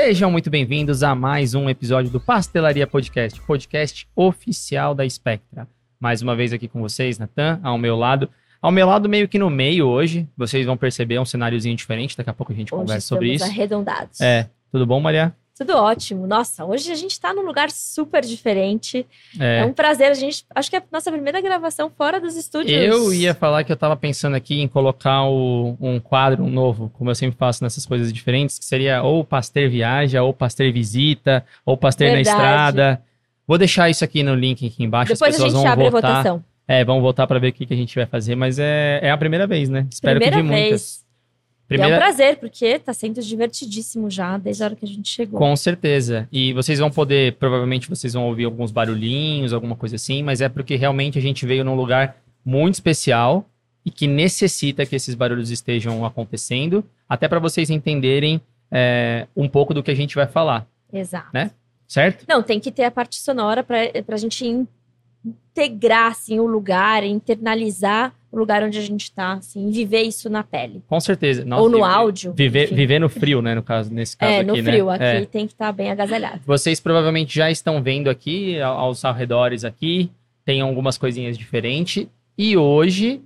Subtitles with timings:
[0.00, 5.66] Sejam muito bem-vindos a mais um episódio do Pastelaria Podcast, podcast oficial da Spectra.
[5.98, 8.30] Mais uma vez aqui com vocês, Natan, ao meu lado.
[8.62, 12.30] Ao meu lado, meio que no meio hoje, vocês vão perceber um cenáriozinho diferente, daqui
[12.30, 13.44] a pouco a gente Hoje conversa sobre isso.
[13.44, 14.20] arredondados.
[14.20, 15.34] É, tudo bom, Maria?
[15.58, 16.24] Tudo ótimo.
[16.26, 19.04] Nossa, hoje a gente tá num lugar super diferente.
[19.40, 20.10] É, É, um prazer.
[20.10, 20.44] A gente.
[20.54, 22.80] Acho que é a nossa primeira gravação fora dos estúdios.
[22.80, 26.90] eu ia falar que eu tava pensando aqui em colocar o- um quadro um novo,
[26.96, 31.44] como eu sempre faço nessas coisas diferentes, que seria ou Pasteur Viaja, ou Pasteur Visita,
[31.66, 32.20] ou Pasteur na.
[32.20, 33.02] Estrada.
[33.46, 35.86] Vou deixar isso aqui no link aqui embaixo, Depois as a pessoas gente vão abre
[35.86, 36.10] a votar.
[36.18, 36.44] votação.
[36.68, 39.10] É, vamos voltar pra ver o que, que a gente vai fazer, mas é, é
[39.10, 39.86] a primeira vez, né?
[39.90, 40.68] Espero Primeira que de muitas.
[40.70, 41.07] vez.
[41.68, 45.08] Primeira, é um prazer, porque tá sendo divertidíssimo já, desde a hora que a gente
[45.08, 45.38] chegou.
[45.38, 46.26] com certeza.
[46.32, 50.48] E vocês vão poder, provavelmente vocês vão ouvir alguns barulhinhos, alguma coisa assim, mas é
[50.48, 53.46] porque realmente a gente veio num lugar muito especial
[53.84, 59.74] e que necessita que esses barulhos estejam acontecendo, até para vocês entenderem é, um pouco
[59.74, 61.28] do que a gente vai falar, Exato.
[61.86, 62.24] certo?
[62.28, 64.66] Não, tem que ter a parte sonora pra, pra gente in-
[65.24, 70.42] integrar, assim, o lugar, internalizar o lugar onde a gente tá, assim, viver isso na
[70.44, 70.82] pele.
[70.86, 71.44] Com certeza.
[71.44, 72.32] Nossa, Ou no e- áudio.
[72.34, 72.74] Viver, enfim.
[72.74, 73.54] viver no frio, né?
[73.54, 74.62] No caso, nesse caso É, aqui, no né?
[74.62, 74.90] frio.
[74.90, 75.24] Aqui É.
[75.24, 76.40] tem que estar bem agasalhado.
[76.46, 80.10] Vocês provavelmente já estão vendo aqui, ao- aos arredores aqui,
[80.44, 82.06] tem algumas coisinhas diferentes.
[82.36, 83.20] E hoje,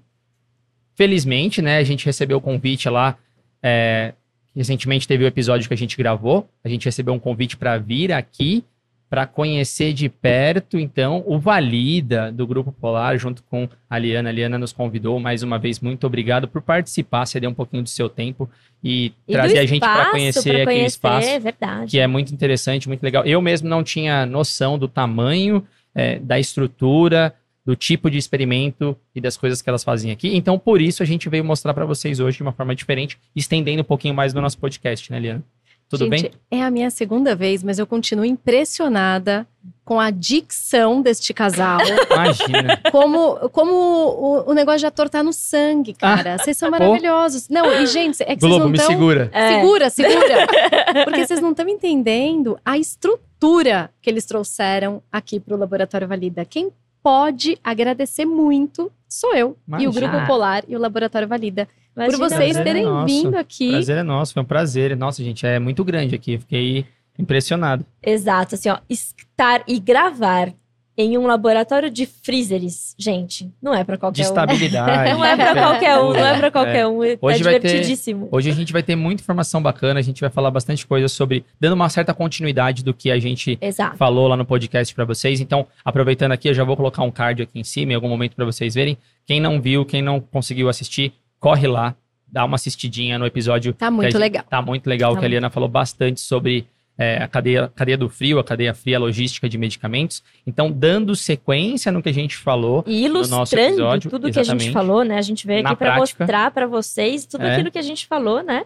[0.95, 3.17] felizmente, né, a gente recebeu o convite lá.
[3.65, 4.13] é,
[4.57, 6.49] recentemente teve o episódio que a gente gravou.
[6.65, 8.65] A gente recebeu um convite para vir aqui
[9.13, 14.31] para conhecer de perto, então, o Valida do Grupo Polar, junto com a Liana.
[14.31, 15.81] A Liana nos convidou mais uma vez.
[15.81, 18.49] Muito obrigado por participar, ceder um pouquinho do seu tempo
[18.83, 21.91] e, E trazer a gente para conhecer pra aquele espaço É verdade.
[21.91, 23.23] que é muito interessante, muito legal.
[23.27, 25.63] Eu mesmo não tinha noção do tamanho,
[25.95, 27.35] é, da estrutura,
[27.67, 30.35] do tipo de experimento e das coisas que elas fazem aqui.
[30.35, 33.83] Então, por isso, a gente veio mostrar para vocês hoje de uma forma diferente, estendendo
[33.83, 35.45] um pouquinho mais do nosso podcast, né, Liana?
[35.93, 36.31] Tudo Gente, bem?
[36.51, 39.47] É a minha segunda vez, mas eu continuo impressionada
[39.85, 41.81] com a dicção deste casal.
[42.11, 42.81] Imagina.
[42.91, 46.39] como como o, o negócio de ator tá no sangue, cara.
[46.39, 47.51] Vocês são maravilhosos.
[47.51, 48.91] Não, e gente, é que vocês Globo, não me estão...
[48.91, 49.29] segura.
[49.35, 49.61] É.
[49.61, 50.47] Segura, segura.
[51.05, 56.43] Porque vocês não estão entendendo a estrutura que eles trouxeram aqui pro Laboratório Valida.
[56.47, 56.71] Quem
[57.03, 59.93] pode agradecer muito sou eu e o.
[59.93, 61.69] Grupo Polar e o Laboratório Valida.
[61.95, 63.07] Por vocês prazer é terem nosso.
[63.07, 63.71] vindo aqui.
[63.71, 64.97] Prazer é nosso, foi um prazer.
[64.97, 66.39] Nossa, gente, é muito grande aqui.
[66.39, 66.87] Fiquei
[67.19, 67.85] impressionado.
[68.03, 70.53] Exato, assim, ó, estar e gravar
[70.97, 74.25] em um laboratório de freezers, gente, não é De qualquer um.
[74.25, 75.13] estabilidade.
[75.13, 76.51] Não é pra qualquer um, não é pra É.
[76.51, 77.03] qualquer um.
[77.05, 78.29] É Hoje vai ter- divertidíssimo.
[78.31, 81.45] Hoje a gente vai ter muita informação bacana, a gente vai falar bastante coisa sobre,
[81.59, 83.97] dando uma certa continuidade do que a gente Exato.
[83.97, 85.41] falou lá no podcast pra vocês.
[85.41, 88.37] Então, aproveitando aqui, eu já vou colocar um card aqui em cima em algum momento
[88.37, 88.99] pra vocês verem.
[89.27, 91.95] Quem não viu, quem não conseguiu assistir, corre lá,
[92.31, 93.73] dá uma assistidinha no episódio.
[93.75, 94.45] Tá muito gente- legal.
[94.49, 96.67] Tá muito legal, Tá que a Liana falou bastante sobre
[96.99, 100.23] é, a cadeia, cadeia do frio, a cadeia fria logística de medicamentos.
[100.47, 104.43] Então, dando sequência no que a gente falou, E nosso ilustrando episódio, tudo que a
[104.45, 105.19] gente falou, né?
[105.19, 105.99] A gente veio aqui prática.
[106.25, 107.55] mostrar pra vocês tudo É.
[107.55, 108.65] aquilo que a gente falou, né?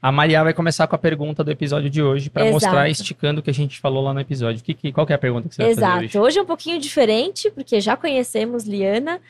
[0.00, 2.52] a Maria vai começar com a pergunta do episódio de hoje Exato.
[2.52, 4.62] mostrar, esticando o que a gente falou lá no episódio.
[4.62, 6.04] Que, que- qual que é a pergunta que você vai fazer hoje?
[6.04, 6.24] Exato.
[6.24, 9.20] Hoje é um pouquinho diferente, porque já conhecemos Liana,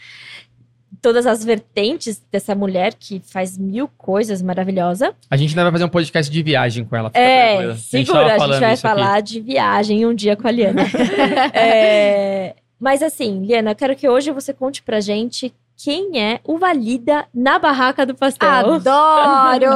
[1.00, 5.10] todas as vertentes dessa mulher que faz mil coisas maravilhosas.
[5.30, 7.10] A gente ainda vai fazer um podcast de viagem com ela.
[7.14, 8.96] É, segura, a gente, falando vai isso aqui.
[8.96, 10.82] falar de viagem um dia com a Liana.
[11.52, 16.58] É, mas assim, Liana, eu quero que hoje você conte pra gente quem é o
[16.58, 18.74] Valida na barraca do pastel.
[18.74, 19.70] Adoro!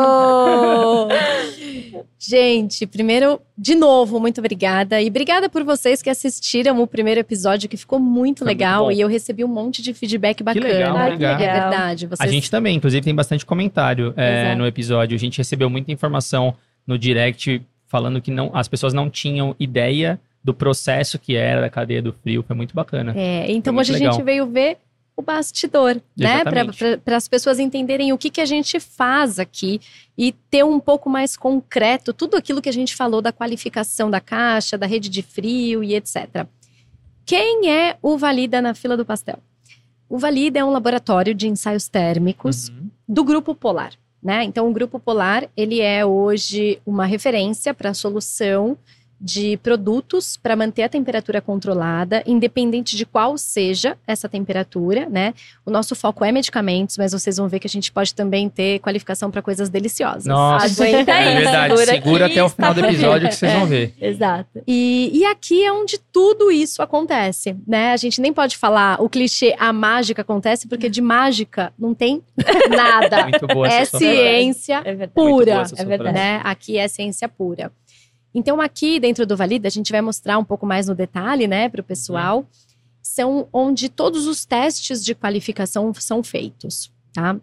[2.19, 5.01] Gente, primeiro, de novo, muito obrigada.
[5.01, 8.85] E obrigada por vocês que assistiram o primeiro episódio, que ficou muito Foi muito legal.
[8.87, 8.91] bom.
[8.91, 10.67] e eu recebi um monte de feedback bacana.
[10.67, 11.41] legal, Ai, que obrigado.
[11.41, 11.71] É legal.
[11.71, 12.07] verdade.
[12.07, 12.31] A Vocês...
[12.33, 15.15] gente também, inclusive, tem bastante comentário é, no episódio.
[15.15, 16.55] A gente recebeu muita informação
[16.85, 21.71] no direct falando que não, as pessoas não tinham ideia do processo que era da
[21.71, 22.43] cadeia do frio.
[22.43, 23.13] Foi muito bacana.
[23.17, 24.13] É, então muito hoje a legal.
[24.15, 24.79] gente veio ver
[25.17, 26.41] o bastidor, né?
[26.41, 26.97] Exatamente.
[27.05, 29.81] Para as pessoas entenderem o que, que a gente faz aqui
[30.17, 34.21] e ter um pouco mais concreto tudo aquilo que a gente falou da qualificação da
[34.21, 36.47] caixa, da rede de frio e etc.
[37.25, 39.39] Quem é o Valida na fila do pastel?
[40.09, 42.91] O Valida é um laboratório de ensaios térmicos Uhum.
[43.09, 43.93] do Grupo Polar,
[44.23, 44.45] né?
[44.45, 48.77] Então, o Grupo Polar, ele é hoje uma referência para a solução
[49.23, 55.33] de produtos para manter a temperatura controlada, independente de qual seja essa temperatura, né?
[55.65, 58.81] O nosso foco é medicamentos, mas vocês vão ver que a gente pode também ter
[58.81, 60.27] qualificação para coisas deliciosas.
[60.27, 61.77] Nossa, Aguenta aí, é verdade.
[61.77, 63.95] segura Segura até o final do está episódio que vocês vão ver.
[64.03, 64.63] Exato.
[64.67, 67.93] E, e aqui é onde tudo isso acontece, né?
[67.93, 72.23] A gente nem pode falar o clichê a mágica acontece, porque de mágica não tem
[72.69, 73.23] nada.
[73.23, 76.13] Muito boa é ciência É pura, é verdade.
[76.13, 76.41] né?
[76.43, 77.71] Aqui é ciência pura.
[78.35, 81.69] Então, aqui dentro do Valida, a gente vai mostrar um pouco mais no detalhe, né,
[81.69, 82.47] para o pessoal,
[83.03, 87.37] são onde todos os testes de qualificação são feitos, tá?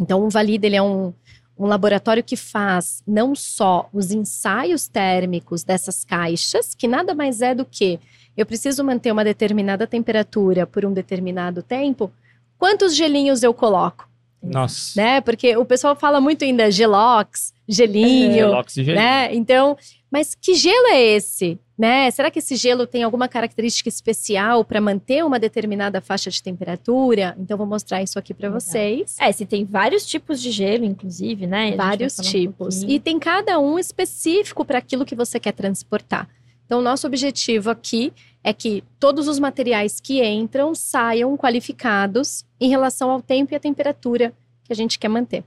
[0.00, 1.12] Então, o Valida, ele é um,
[1.58, 7.54] um laboratório que faz não só os ensaios térmicos dessas caixas, que nada mais é
[7.54, 7.98] do que
[8.36, 12.10] eu preciso manter uma determinada temperatura por um determinado tempo,
[12.58, 14.08] quantos gelinhos eu coloco?
[14.42, 15.00] Nossa.
[15.00, 15.20] Né?
[15.20, 19.02] Porque o pessoal fala muito ainda gelox, gelinho, Gelox e gelinho.
[19.02, 19.34] né?
[19.34, 19.76] Então,
[20.14, 21.58] mas que gelo é esse?
[21.76, 22.08] Né?
[22.12, 27.36] Será que esse gelo tem alguma característica especial para manter uma determinada faixa de temperatura?
[27.36, 29.16] Então, vou mostrar isso aqui para vocês.
[29.18, 31.74] É, se tem vários tipos de gelo, inclusive, né?
[31.74, 32.76] Vários um tipos.
[32.76, 32.96] pouquinho.
[32.96, 36.28] e tem cada um específico para aquilo que você quer transportar.
[36.64, 38.12] Então, o nosso objetivo aqui
[38.44, 43.58] é que todos os materiais que entram saiam qualificados em relação ao tempo e à
[43.58, 44.32] temperatura
[44.62, 45.42] que a gente quer manter.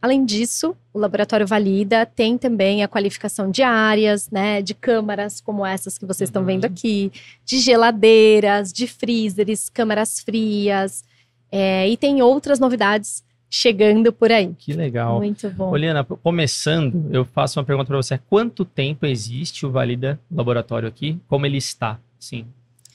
[0.00, 5.66] Além disso, o laboratório valida tem também a qualificação de áreas, né, de câmaras como
[5.66, 6.46] essas que vocês estão Uhum.
[6.46, 7.10] vendo aqui,
[7.44, 11.04] de geladeiras, de freezers, câmaras frias,
[11.50, 14.54] é, e tem outras novidades chegando por aí.
[14.58, 15.18] Que legal.
[15.18, 15.70] Muito bom.
[15.70, 18.18] Oliana, começando, eu faço uma pergunta para você.
[18.28, 21.18] Quanto tempo existe o Valida Laboratório aqui?
[21.26, 21.98] Como ele está?
[22.20, 22.44] Sim.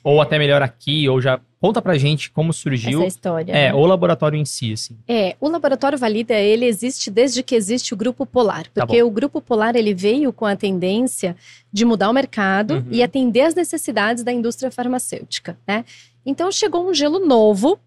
[0.04, 1.40] Ou até melhor aqui, ou já.
[1.63, 3.00] Conta pra gente como surgiu.
[3.00, 3.54] Essa história.
[3.54, 3.74] É, né?
[3.74, 4.98] o laboratório em si, assim.
[5.07, 8.63] É, o Laboratório Valida, ele existe desde que existe o Grupo Polar.
[8.74, 11.38] Tá Porque o Grupo Polar, ele veio com a tendência
[11.71, 12.88] de mudar o mercado Uhum.
[12.92, 15.86] e atender as necessidades da indústria farmacêutica, né?
[16.25, 17.80] Então, chegou um gelo novo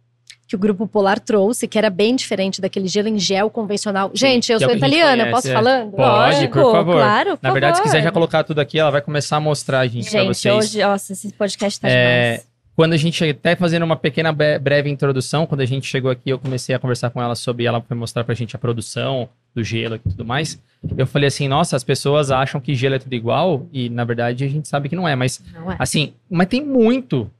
[0.48, 4.10] que o Grupo Polar trouxe, que era bem diferente daquele gelo em gel convencional.
[4.14, 5.52] Gente, eu que é sou a gente italiana, conhece, posso é.
[5.52, 5.90] falando?
[5.90, 6.94] Pode, Lógico, por favor.
[6.94, 7.92] Claro, por Na verdade, se favor.
[7.92, 10.54] quiser já colocar tudo aqui, ela vai começar a mostrar, gente, pra Gente, vocês.
[10.54, 12.55] hoje, nossa, esse podcast tá É, demais.
[12.76, 16.28] Quando a gente até fazendo uma pequena bre- breve introdução, quando a gente chegou aqui,
[16.30, 19.64] eu comecei a conversar com ela sobre ela foi mostrar pra gente a produção do
[19.64, 20.60] gelo e tudo mais.
[20.96, 24.44] Eu falei assim, nossa, as pessoas acham que gelo é tudo igual e na verdade
[24.44, 25.76] a gente sabe que não é, mas Não é?
[25.78, 27.30] assim, mas tem muito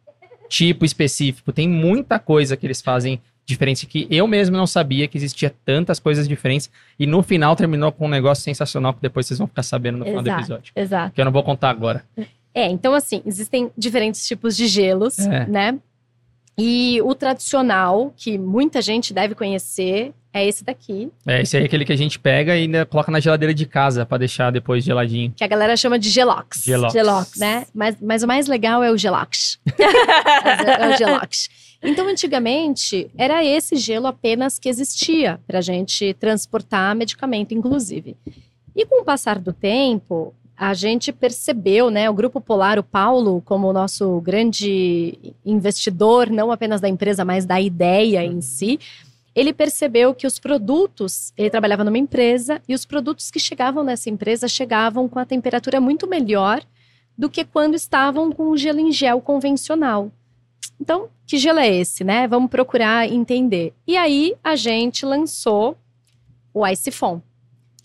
[0.49, 5.17] tipo específico, tem muita coisa que eles fazem diferente que eu mesmo não sabia que
[5.17, 6.69] existia tantas coisas diferentes
[6.99, 10.05] e no final terminou com um negócio sensacional que depois vocês vão ficar sabendo no
[10.05, 10.41] final do Exato.
[10.43, 10.73] episódio.
[10.75, 11.15] Exato.
[11.15, 12.03] Que eu não vou contar agora.
[12.57, 15.47] É, então assim, existem diferentes tipos de gelos, É.
[15.47, 15.79] né?
[16.59, 21.67] E o tradicional, que muita gente deve conhecer, é esse daqui, É, esse aí é
[21.67, 24.83] aquele que a gente pega e ainda coloca na geladeira de casa pra deixar depois
[24.83, 25.35] geladinho.
[25.37, 26.63] que a galera chama de gelox.
[26.65, 26.95] Gelox.
[26.95, 27.39] Gelox.
[27.39, 27.67] né?
[27.75, 29.59] Mas, mas o mais legal é o gelox.
[29.79, 31.51] é o gelox.
[31.83, 38.17] Então, antigamente, era esse gelo apenas que existia para a gente transportar medicamento, inclusive.
[38.75, 42.09] E com o passar do tempo, a gente percebeu, né?
[42.09, 47.45] O Grupo Polar, o Paulo, como o nosso grande investidor, não apenas da empresa, mas
[47.45, 48.81] da ideia em si,
[49.35, 54.09] ele percebeu que os produtos, ele trabalhava numa empresa, e os produtos que chegavam nessa
[54.09, 56.63] empresa chegavam com a temperatura muito melhor
[57.19, 60.11] do que quando estavam com o gelo em gel convencional.
[60.81, 62.27] Então, que gelo é esse, né?
[62.27, 63.75] Vamos procurar entender.
[63.87, 65.77] E aí, a gente lançou
[66.55, 67.21] o Icefon,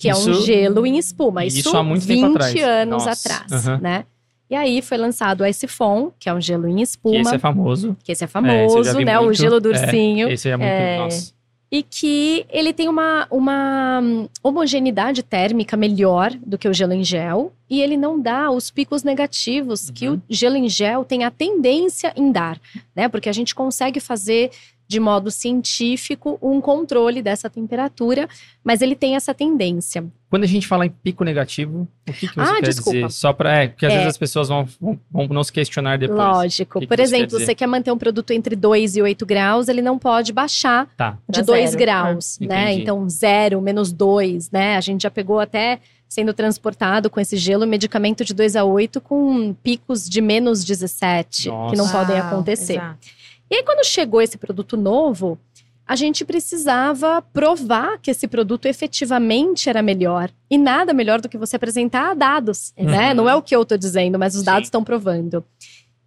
[0.01, 1.45] que é um Isso- gelo em espuma.
[1.45, 2.56] isso Isso, há muito 20 tempo atrás.
[2.56, 3.33] anos Nossa.
[3.33, 3.80] atrás, Aham.
[3.81, 4.06] né?
[4.50, 7.39] E aí foi lançado o Icefon, que é um gelo em Que espuma, esse é
[7.39, 7.95] famoso.
[8.03, 9.19] que esse é É, esse famoso, né?
[9.19, 9.38] O muito.
[9.38, 9.80] gelo do É.
[9.80, 10.27] ursinho.
[10.30, 10.68] Esse é muito.
[10.69, 10.97] É.
[10.97, 11.33] Nossa.
[11.71, 14.02] E que ele tem uma, uma
[14.44, 17.54] homogeneidade térmica melhor do que o gelo em gel.
[17.69, 20.16] E ele não dá os picos negativos que Uhum.
[20.16, 22.59] o gelo em gel tem a tendência em dar,
[22.94, 23.07] né?
[23.07, 24.52] Porque a gente consegue fazer
[24.92, 28.28] de modo científico um controle dessa temperatura,
[28.62, 30.04] mas ele tem essa tendência.
[30.30, 32.92] Quando a gente fala em pico negativo, o que, que você Ah, quer desculpa.
[33.07, 33.12] dizer?
[33.12, 33.56] Só para.
[33.64, 33.95] É, porque às É.
[33.95, 36.19] vezes as pessoas vão, vão, vão não se questionar depois.
[36.19, 36.80] Lógico.
[36.80, 37.45] que que Por quer exemplo, dizer?
[37.45, 41.18] você quer manter um produto entre 2 e 8 graus, ele não pode baixar Tá.
[41.30, 41.80] de Pra 2 zero.
[41.81, 42.64] graus, Ah, né?
[42.66, 42.81] entendi.
[42.83, 44.76] Então, zero, menos 2, né?
[44.76, 45.80] A gente já pegou até
[46.10, 51.44] sendo transportado com esse gelo medicamento de 2 a 8 com picos de menos 17,
[51.44, 51.98] que não Nossa.
[51.98, 52.74] podem acontecer.
[52.74, 53.20] exato.
[53.52, 55.38] E aí, quando chegou esse produto novo,
[55.86, 60.31] a gente precisava provar que esse produto efetivamente era melhor.
[60.50, 63.10] E nada melhor do que você apresentar dados, né?
[63.10, 63.16] Uhum.
[63.16, 65.44] Não é o que eu tô dizendo, mas os dados estão provando.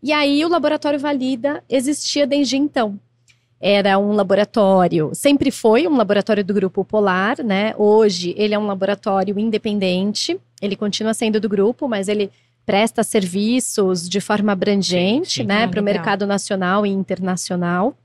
[0.03, 2.99] E aí, o laboratório Valida existia desde então.
[3.61, 7.75] Era um laboratório, sempre foi um laboratório do Grupo Polar, né?
[7.77, 12.31] Hoje ele é um laboratório independente, ele continua sendo do grupo, mas ele
[12.65, 15.47] presta serviços de forma abrangente, Sim, sim.
[15.47, 17.97] né, Ah, para o mercado nacional e internacional.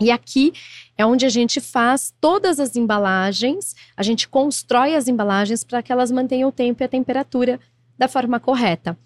[0.00, 0.52] E aqui
[0.96, 5.90] é onde a gente faz todas as embalagens, a gente constrói as embalagens para que
[5.90, 7.58] elas mantenham o tempo e a temperatura
[7.98, 8.96] da forma correta.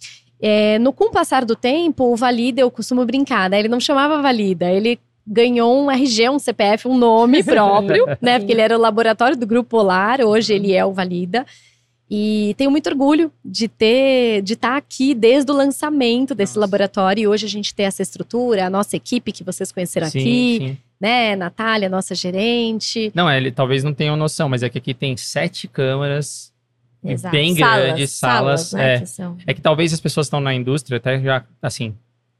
[0.40, 3.58] É, no com o passar do tempo, o Valida, eu costumo brincar, né?
[3.60, 8.38] Ele não chamava Valida, ele ganhou um RG, um CPF, um nome próprio, né?
[8.38, 11.46] Porque ele era o laboratório do Grupo Polar, hoje ele é o Valida.
[12.14, 16.60] E tenho muito orgulho de ter, de estar aqui desde o lançamento desse Nossa.
[16.60, 17.22] laboratório.
[17.22, 20.58] E hoje a gente tem essa estrutura, a nossa equipe que vocês conheceram Sim, aqui,
[20.58, 20.78] sim.
[21.00, 21.34] né?
[21.34, 23.10] Natália, nossa gerente.
[23.14, 26.52] Não, é, ele talvez não tenham noção, mas é que aqui tem sete câmeras
[27.02, 27.34] Exato.
[27.34, 28.74] bem grandes, salas.
[28.74, 29.00] né, é.
[29.00, 29.38] que são.
[29.46, 31.96] É que talvez as pessoas que estão na indústria até já, assim,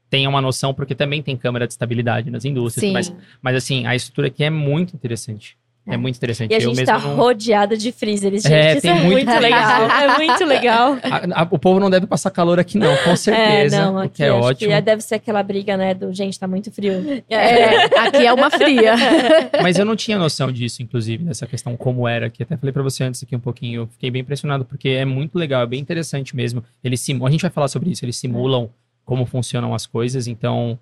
[0.07, 2.89] tenham uma noção, porque também tem câmera de estabilidade nas indústrias.
[2.89, 2.93] Sim.
[2.93, 3.11] Mas,
[3.41, 5.57] mas assim, a estrutura aqui é muito interessante.
[5.85, 5.97] É, É.
[5.97, 6.49] muito interessante.
[6.51, 8.53] E a Eu gente mesmo tá não- rodeada de freezers, gente.
[8.53, 9.89] É, Isso tem é muito muito legal.
[9.89, 10.97] É muito legal.
[11.03, 13.75] A- a- o povo não deve passar calor aqui, não, com certeza.
[13.75, 14.71] é, não, o aqui que é ótimo.
[14.71, 17.21] que deve ser aquela briga, né, do gente, tá muito frio.
[17.29, 18.93] É, aqui é uma fria.
[19.61, 22.43] Mas eu não tinha noção disso, inclusive, dessa questão como era aqui.
[22.43, 23.81] Até falei pra você antes aqui um pouquinho.
[23.81, 26.63] Eu fiquei bem impressionado, porque é muito legal, é bem interessante mesmo.
[26.81, 28.69] Eles simulam, a gente vai falar sobre isso, eles simulam
[29.03, 30.79] como funcionam as coisas, então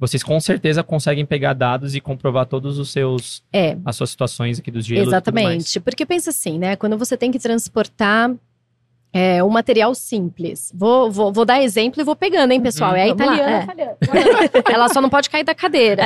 [0.00, 4.58] vocês com certeza conseguem pegar dados e comprovar todos os seus É, as suas situações
[4.58, 5.02] aqui dos gelos.
[5.12, 5.46] e tudo mais.
[5.46, 5.80] Exatamente.
[5.80, 6.74] Porque pensa assim, né?
[6.74, 8.32] Quando você tem que transportar
[9.12, 10.72] é, um material simples.
[10.74, 12.92] Vou, vou, vou dar exemplo e vou pegando, hein, pessoal?
[12.92, 13.96] Uhum, é a italiana é.
[14.72, 16.04] Ela só não pode cair da cadeira,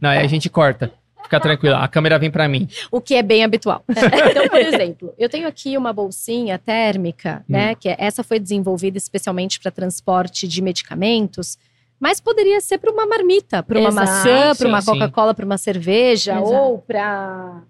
[0.00, 0.92] Não, aí a gente corta.
[1.22, 2.68] Fica tranquila, a câmera vem pra mim.
[2.92, 3.82] o que é bem habitual.
[3.88, 7.74] Então, por exemplo, eu tenho aqui uma bolsinha térmica, né?
[7.74, 11.56] Que é- essa foi desenvolvida especialmente para transporte de medicamentos.
[11.98, 14.06] Mas poderia ser para uma marmita, para uma Exato.
[14.06, 14.82] maçã, para uma.
[14.82, 16.52] Coca-Cola, para uma cerveja, Exato.
[16.52, 17.62] ou para.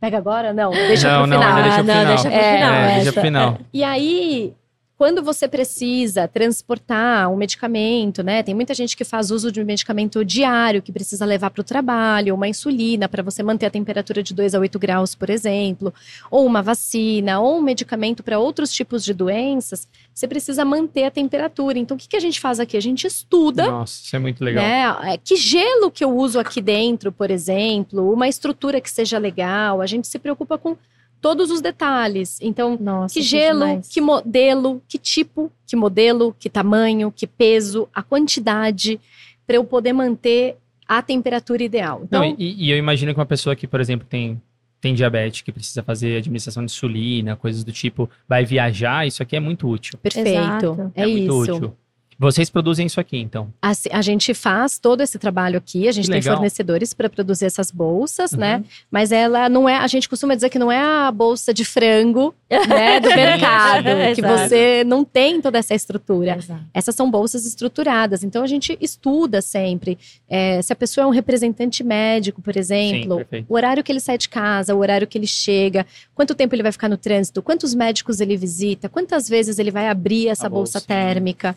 [0.00, 0.52] Pega agora?
[0.52, 1.56] Não, deixa Não, pro não, final.
[1.56, 2.06] ainda deixa Ah, não, final.
[2.14, 2.72] deixa pro É, final.
[2.74, 3.58] é, deixa pro final.
[3.72, 4.54] E aí,
[5.00, 8.42] quando você precisa transportar um medicamento, né?
[8.42, 11.64] Tem muita gente que faz uso de um medicamento diário que precisa levar para o
[11.64, 15.90] trabalho, uma insulina para você manter a temperatura de 2 a 8 graus, por exemplo,
[16.30, 21.10] ou uma vacina, ou um medicamento para outros tipos de doenças, você precisa manter a
[21.10, 21.78] temperatura.
[21.78, 22.76] Então, o que, que a gente faz aqui?
[22.76, 24.62] A gente estuda Nossa, isso é muito legal.
[24.62, 25.14] né?
[25.14, 29.80] É, Que gelo que eu uso aqui dentro, por exemplo, uma estrutura que seja legal.
[29.80, 30.76] A gente se preocupa com
[31.20, 32.38] todos os detalhes.
[32.40, 33.88] Então, Nossa, que gelo, demais.
[33.88, 39.00] que modelo, que tipo, que modelo, que tamanho, que peso, a quantidade,
[39.46, 42.02] para eu poder manter a temperatura ideal.
[42.04, 44.40] Então, Não, e, e eu imagino que uma pessoa que, por exemplo, tem,
[44.80, 49.36] tem diabetes, que precisa fazer administração de insulina, coisas do tipo, vai viajar, isso aqui
[49.36, 49.98] é muito útil.
[49.98, 50.28] perfeito.
[50.28, 50.92] Exato.
[50.94, 51.54] É, muito isso.
[51.54, 51.76] útil.
[52.20, 53.50] Vocês produzem isso aqui, então.
[53.62, 56.36] Assim, a gente faz todo esse trabalho aqui, a gente Que tem legal.
[56.36, 58.56] fornecedores para produzir essas bolsas, né?
[58.58, 58.64] Uhum.
[58.90, 62.34] Mas ela não é, a gente costuma dizer que não é a bolsa de frango,
[62.68, 63.84] né, do Sim, mercado,
[64.14, 66.36] que você não tem toda essa estrutura.
[66.36, 66.62] Exato.
[66.74, 69.96] Essas são bolsas estruturadas, então a gente estuda sempre.
[70.28, 73.46] É, se a pessoa é um representante médico, por exemplo, perfeito.
[73.48, 76.62] o horário que ele sai de casa, o horário que ele chega, quanto tempo ele
[76.62, 80.50] vai ficar no trânsito, quantos médicos ele visita, quantas vezes ele vai abrir essa A
[80.50, 80.86] bolsa bolsinha.
[81.14, 81.56] térmica.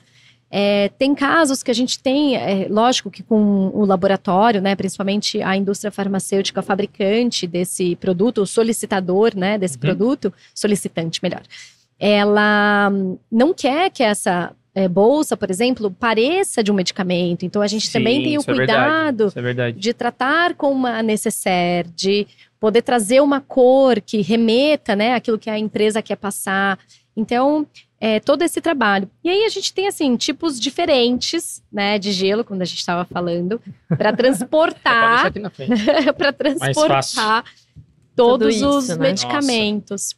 [0.55, 5.41] É, tem casos que a gente tem, é, lógico que com o laboratório, né, principalmente
[5.41, 9.81] a indústria farmacêutica fabricante desse produto, o solicitador né, desse Uhum.
[9.81, 11.41] produto, solicitante melhor,
[11.99, 12.91] ela
[13.31, 17.43] não quer que essa é, bolsa, por exemplo, pareça de um medicamento.
[17.47, 20.71] Então a gente também Sim, tem o isso é verdade, cuidado é de tratar com
[20.71, 22.27] uma necessaire, de
[22.59, 26.77] poder trazer uma cor que remeta, né, aquilo que a empresa quer passar.
[27.17, 27.65] Então,
[28.05, 29.09] é todo esse trabalho.
[29.23, 33.05] E aí a gente tem assim tipos diferentes, né, de gelo, quando a gente estava
[33.05, 35.71] falando, para transportar, aqui na frente.
[36.17, 37.45] para transportar
[38.13, 39.07] todos Tudo os isso, né?
[39.07, 40.17] medicamentos.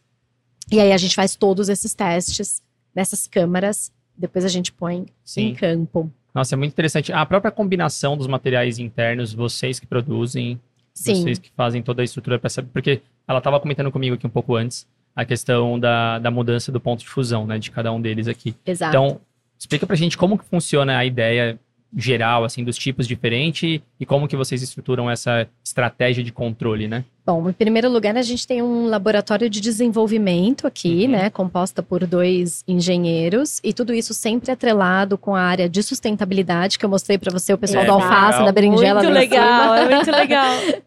[0.72, 2.60] E aí a gente faz todos esses testes
[2.96, 5.54] nessas câmaras, depois a gente põe em Sim.
[5.54, 6.12] campo.
[6.34, 7.14] Nossa, é muito interessante.
[7.14, 10.60] A própria combinação dos materiais internos, vocês que produzem,
[10.92, 11.22] Sim.
[11.22, 12.70] vocês que fazem toda a estrutura para saber.
[12.74, 16.80] Porque ela estava comentando comigo aqui um pouco antes a questão da, da mudança do
[16.80, 17.58] ponto de fusão, né?
[17.58, 18.56] De cada um deles aqui.
[18.66, 18.90] Exato.
[18.96, 19.22] Então,
[19.58, 21.60] explica pra gente como que funciona a ideia
[21.96, 27.06] geral, assim, dos tipos diferentes e como que vocês estruturam essa estratégia de controle, né?
[27.26, 31.12] Bom, em primeiro lugar, a gente tem um laboratório de desenvolvimento aqui, Uhum.
[31.12, 36.78] né, composta por dois engenheiros, e tudo isso sempre atrelado com a área de sustentabilidade,
[36.78, 38.46] que eu mostrei para você, o pessoal É, do alface, legal.
[38.46, 39.02] da berinjela.
[39.02, 40.54] Muito legal, é muito legal.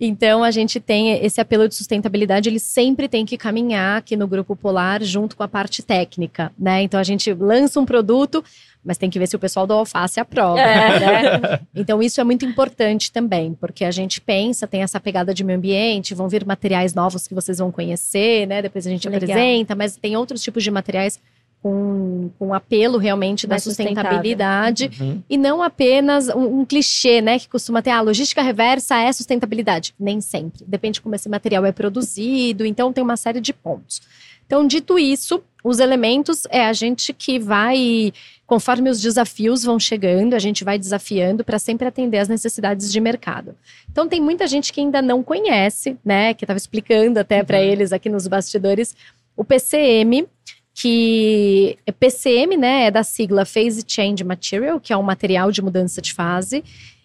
[0.00, 4.26] Então, a gente tem esse apelo de sustentabilidade, ele sempre tem que caminhar aqui no
[4.26, 6.80] Grupo Polar junto com a parte técnica, né?
[6.82, 8.42] Então, a gente lança um produto,
[8.86, 11.00] mas tem que ver se o pessoal do alface aprova, É.
[11.00, 11.60] né?
[11.74, 15.58] Então, isso é muito importante também, porque a gente pensa, tem essa pegada de meio
[15.58, 18.62] ambiente, vão vir materiais novos que vocês vão conhecer, né?
[18.62, 19.28] Depois a gente Legal.
[19.28, 21.20] apresenta, mas tem outros tipos de materiais
[21.62, 23.96] com, com apelo realmente da Mais sustentável.
[24.02, 25.22] sustentabilidade Uhum.
[25.28, 29.92] e não apenas um, um clichê, né, que costuma ter, a logística reversa é sustentabilidade.
[29.98, 30.64] Nem sempre.
[30.66, 34.00] Depende de como esse material é produzido, então tem uma série de pontos.
[34.46, 38.12] Então, dito isso, os elementos é a gente que vai,
[38.46, 43.00] conforme os desafios vão chegando, a gente vai desafiando para sempre atender às necessidades de
[43.00, 43.56] mercado.
[43.90, 47.64] Então, tem muita gente que ainda não conhece, né, que estava explicando até para Uhum.
[47.64, 48.94] eles aqui nos bastidores
[49.38, 50.26] O PCM,
[50.72, 55.60] que é PCM, né, é da sigla Phase Change Material, que é um material de
[55.60, 56.62] mudança de fase.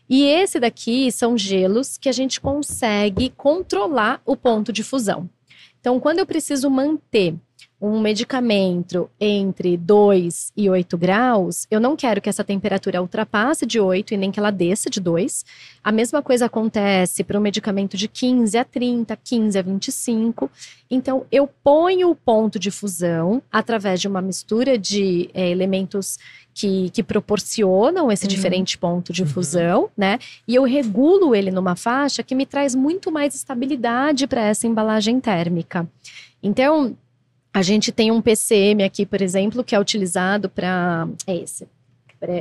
[0.09, 5.29] E esse daqui são gelos que a gente consegue controlar o ponto de fusão.
[5.81, 7.35] Então, quando eu preciso manter
[7.81, 13.79] um medicamento entre 2 e 8 graus, eu não quero que essa temperatura ultrapasse de
[13.79, 15.43] 8 e nem que ela desça de 2.
[15.83, 20.51] A mesma coisa acontece para um medicamento de 15 a 30, 15 a 25.
[20.91, 26.19] Então, eu ponho o ponto de fusão através de uma mistura de é, elementos
[26.53, 28.29] que, que, proporcionam esse uhum.
[28.29, 29.27] diferente ponto de uhum.
[29.27, 30.19] fusão, né?
[30.47, 35.19] E eu regulo ele numa faixa que me traz muito mais estabilidade para essa embalagem
[35.19, 35.87] térmica.
[36.43, 36.95] Então,
[37.53, 41.07] a gente tem um PCM aqui, por exemplo, que é utilizado para.
[41.27, 41.67] É esse.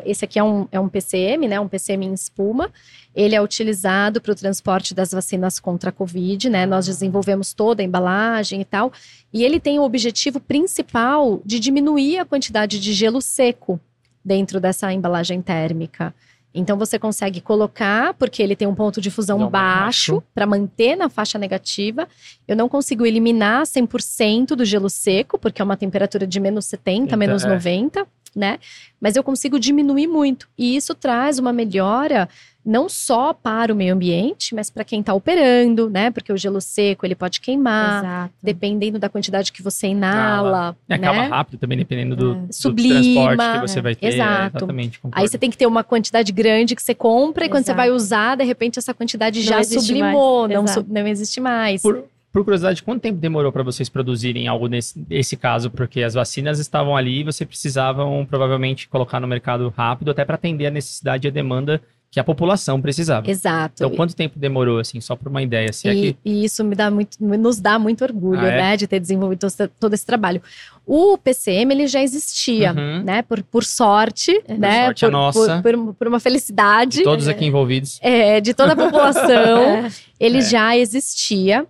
[0.05, 1.59] Esse aqui é um, é um PCM, né?
[1.59, 2.71] Um PCM em espuma.
[3.15, 6.67] Ele é utilizado para o transporte das vacinas contra a Covid, né?
[6.67, 8.93] Nós desenvolvemos toda a embalagem e tal.
[9.33, 13.81] E ele tem o objetivo principal de diminuir a quantidade de gelo seco
[14.25, 16.15] dentro dessa embalagem térmica.
[16.53, 20.97] Então você consegue colocar, porque ele tem um ponto de fusão Não baixo, para manter
[20.97, 22.09] na faixa negativa.
[22.47, 27.05] Eu não consigo eliminar 100% do gelo seco, porque é uma temperatura de menos 70,
[27.05, 27.49] então, menos é.
[27.49, 28.59] 90, né?
[29.01, 30.49] Mas eu consigo diminuir muito.
[30.59, 32.29] E isso traz uma melhora
[32.65, 36.11] não só para o meio ambiente, mas para quem está operando, né?
[36.11, 38.35] Porque o gelo seco ele pode queimar, Exato.
[38.43, 40.77] dependendo da quantidade que você inala.
[40.89, 41.09] É, né?
[41.09, 42.53] Acaba rápido também, dependendo do, é.
[42.53, 44.07] Sublima, do transporte que você vai ter.
[44.09, 44.59] Exato.
[44.59, 47.47] Exatamente, Aí você tem que ter uma quantidade grande que você compra Exato.
[47.47, 51.41] e quando você vai usar, de repente essa quantidade não já sublimou, não, não existe
[51.41, 51.81] mais.
[51.81, 55.71] Por, por curiosidade, quanto tempo demorou para vocês produzirem algo nesse, nesse caso?
[55.71, 60.37] Porque as vacinas estavam ali e você precisavam provavelmente colocar no mercado rápido até para
[60.37, 63.31] atender a necessidade e a demanda que a população precisava.
[63.31, 63.75] Exato.
[63.77, 65.73] Então, quanto tempo demorou, assim, só por uma ideia?
[65.73, 66.17] Se e, é que...
[66.25, 68.57] e isso me dá muito, nos dá muito orgulho, ah, é?
[68.57, 69.47] né, de ter desenvolvido
[69.79, 70.43] todo esse trabalho.
[70.85, 73.05] O PCM, ele já existia, uhum.
[73.05, 75.63] né, por, por sorte, por né, sorte por, nossa.
[75.63, 76.99] Por, por, por, uma felicidade.
[76.99, 78.01] De todos aqui envolvidos.
[78.03, 79.91] É, de toda a população, é.
[80.19, 80.43] ele é.
[80.43, 81.65] já existia.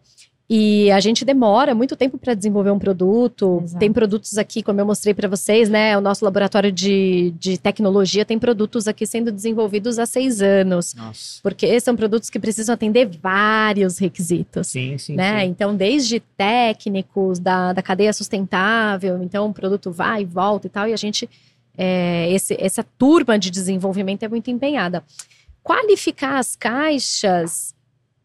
[0.52, 3.60] E a gente demora muito tempo para desenvolver um produto.
[3.62, 3.78] Exato.
[3.78, 5.96] Tem produtos aqui, como eu mostrei para vocês, né?
[5.96, 10.92] O nosso laboratório de, de tecnologia tem produtos aqui sendo desenvolvidos há seis anos.
[10.94, 11.38] Nossa.
[11.40, 14.66] Porque são produtos que precisam atender vários requisitos.
[14.66, 15.14] Sim, sim.
[15.14, 15.42] Né?
[15.42, 15.46] Sim.
[15.46, 20.88] Então, desde técnicos da, da cadeia sustentável, então o produto vai e volta e tal,
[20.88, 21.30] e a gente.
[21.78, 25.04] É, esse, essa turma de desenvolvimento é muito empenhada.
[25.62, 27.72] Qualificar as caixas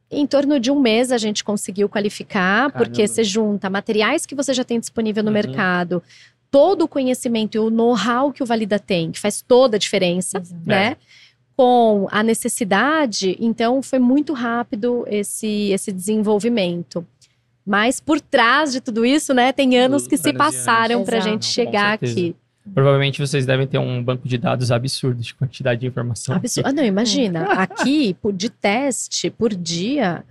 [0.10, 2.78] em torno de um mês a gente conseguiu qualificar, Caramba.
[2.78, 5.34] porque você junta materiais que você já tem disponível no uhum.
[5.34, 6.04] mercado,
[6.52, 10.38] todo o conhecimento e o know-how que o Valida tem, que faz toda a diferença,
[10.38, 10.62] Exato.
[10.66, 10.92] né?
[10.92, 10.98] É.
[11.58, 17.06] Com a necessidade, então foi muito rápido esse, esse desenvolvimento.
[17.66, 21.46] Mas por trás de tudo isso, né, tem anos que se passaram para a gente
[21.46, 22.36] chegar aqui.
[22.74, 26.36] Provavelmente vocês devem ter um banco de dados absurdo de quantidade de informação.
[26.36, 26.68] Absurdo.
[26.68, 27.44] Ah, não, imagina.
[27.54, 30.26] Aqui, de teste por dia,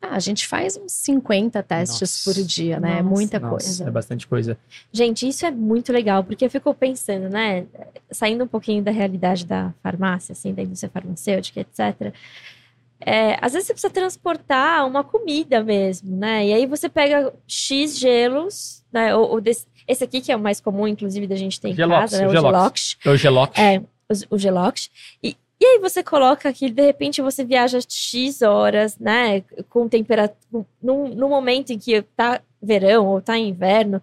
[0.00, 2.98] ah, a gente faz uns 50 testes nossa, por dia, né?
[3.00, 3.88] É muita nossa, coisa.
[3.88, 4.56] É bastante coisa.
[4.90, 7.66] Gente, isso é muito legal, porque eu fico pensando, né?
[8.10, 12.14] Saindo um pouquinho da realidade da farmácia, assim, da indústria farmacêutica, etc.
[13.00, 16.46] É, às vezes você precisa transportar uma comida mesmo, né?
[16.46, 19.14] E aí você pega X gelos, né?
[19.14, 21.74] Ou, ou desse, esse aqui, que é o mais comum, inclusive, da gente ter em
[21.74, 22.28] Gelox, casa, né?
[22.28, 22.96] O Gelox.
[23.04, 23.58] É o Gelox.
[23.58, 23.82] É,
[24.30, 24.90] o, Gelox.
[25.22, 29.42] E, e aí você coloca aqui, de repente você viaja X horas, né?
[29.68, 30.64] Com temperatura.
[30.80, 34.00] No, momento em que tá verão ou tá inverno.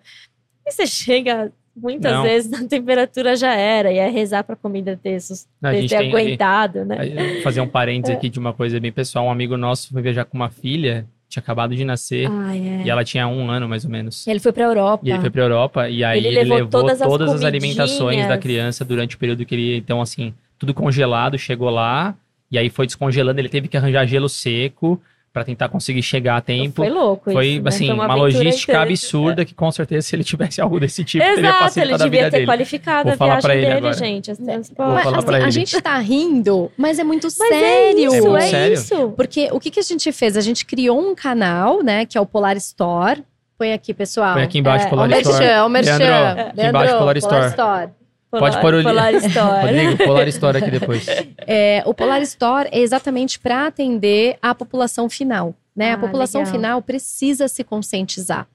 [0.65, 2.23] E você chega muitas não.
[2.23, 6.83] vezes na temperatura já era, e é rezar para a comida ter, ter, ter aguentado,
[6.83, 7.41] né?
[7.43, 8.17] Fazer um parênteses é.
[8.17, 9.25] aqui de uma coisa bem pessoal.
[9.25, 12.83] Um amigo nosso foi viajar com uma filha tinha acabado de nascer ah, é.
[12.85, 14.25] e ela tinha um ano mais ou menos.
[14.25, 15.03] Ele foi para Europa.
[15.05, 17.43] E ele foi para Europa e aí ele, ele levou, levou, todas, as, todas as,
[17.43, 22.15] alimentações da criança durante o período que ele, então assim, tudo congelado, chegou lá
[22.49, 25.01] e aí foi descongelando, ele teve que arranjar gelo seco
[25.37, 26.77] para tentar conseguir chegar a tempo.
[26.77, 27.69] Foi louco Foi, isso, né?
[27.69, 31.35] assim, uma, uma logística absurda que com certeza se ele tivesse algo desse tipo, Exato,
[31.35, 32.47] teria facilitado ele devia ter dele.
[32.47, 33.93] qualificado Vou a viagem dele, agora.
[33.93, 34.31] gente.
[34.31, 35.45] Assim, Vou falar assim, ele.
[35.45, 38.13] A gente tá rindo, mas é muito mas é sério.
[38.13, 38.73] É, isso, é, sério.
[38.73, 39.13] isso.
[39.15, 40.35] Porque o que, que a gente fez?
[40.35, 43.23] A gente criou um canal, né, que é o Polar Store.
[43.59, 44.33] Põe aqui, pessoal.
[44.33, 45.37] Põe aqui embaixo, é, Polar Store.
[45.37, 45.97] O merchan, o merchan.
[45.97, 47.35] Leandro, aqui embaixo, Polar Store.
[47.35, 47.96] Polar Store.
[48.29, 49.61] Polar, Pode pôr o Polar Store.
[49.67, 51.05] Rodrigo, Polar Store aqui depois.
[51.45, 55.55] É, o Polar Store é exatamente para atender a população final.
[55.75, 55.91] Né?
[55.91, 56.53] Ah, a população legal.
[56.55, 58.47] final precisa se conscientizar.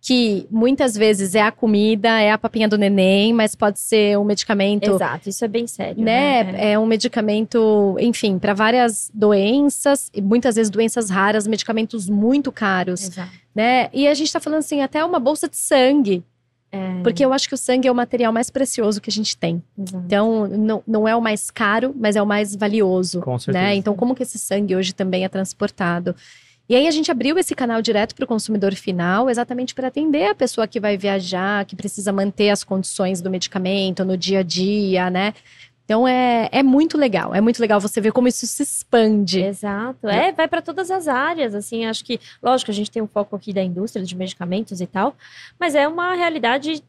[0.00, 4.22] que muitas vezes é a comida, é a papinha do neném, mas pode ser um
[4.24, 6.02] medicamento Exato, isso é bem sério.
[6.02, 6.44] né?
[6.44, 6.72] né?
[6.72, 13.08] É um medicamento, enfim, para várias doenças, e muitas vezes doenças raras, medicamentos muito caros,
[13.08, 13.30] Exato.
[13.54, 13.90] né?
[13.92, 16.22] E a gente tá falando assim, até uma bolsa de sangue,
[16.70, 19.36] É, porque eu acho que o sangue é o material mais precioso que a gente
[19.36, 19.62] tem.
[19.78, 20.04] exato.
[20.04, 23.64] Então, não, não é o mais caro, mas é o mais valioso, Com certeza.
[23.64, 23.74] né?
[23.74, 26.14] Então, como que esse sangue hoje também é transportado?
[26.68, 30.26] E aí a gente abriu esse canal direto para o consumidor final, exatamente para atender
[30.26, 34.42] a pessoa que vai viajar, que precisa manter as condições do medicamento no dia a
[34.42, 35.32] dia, né?
[35.88, 39.40] Então é, é muito legal, é muito legal você ver como isso se expande.
[39.40, 40.06] Exato.
[40.06, 43.34] É, vai para todas as áreas, assim, acho que, lógico, a gente tem um foco
[43.34, 45.16] aqui da indústria de medicamentos e tal,
[45.58, 46.84] mas é uma realidade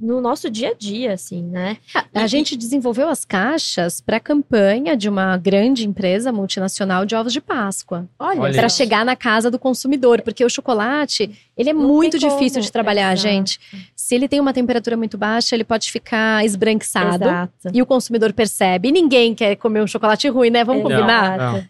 [0.00, 1.76] no nosso dia a dia, assim, né?
[2.14, 7.32] A gente desenvolveu as caixas para a campanha de uma grande empresa multinacional de ovos
[7.32, 8.08] de Páscoa.
[8.18, 12.20] Olha, Para chegar na casa do consumidor, porque o chocolate, ele é Não muito tem
[12.28, 12.38] como.
[12.38, 13.28] difícil de trabalhar, Exato.
[13.28, 13.60] gente.
[13.96, 17.24] Se ele tem uma temperatura muito baixa, ele pode ficar esbranquiçado.
[17.24, 17.70] Exato.
[17.74, 18.88] E o consumidor percebe.
[18.88, 20.62] E ninguém quer comer um chocolate ruim, né?
[20.62, 20.94] Vamos Exato.
[20.94, 21.38] combinar?
[21.38, 21.64] Não.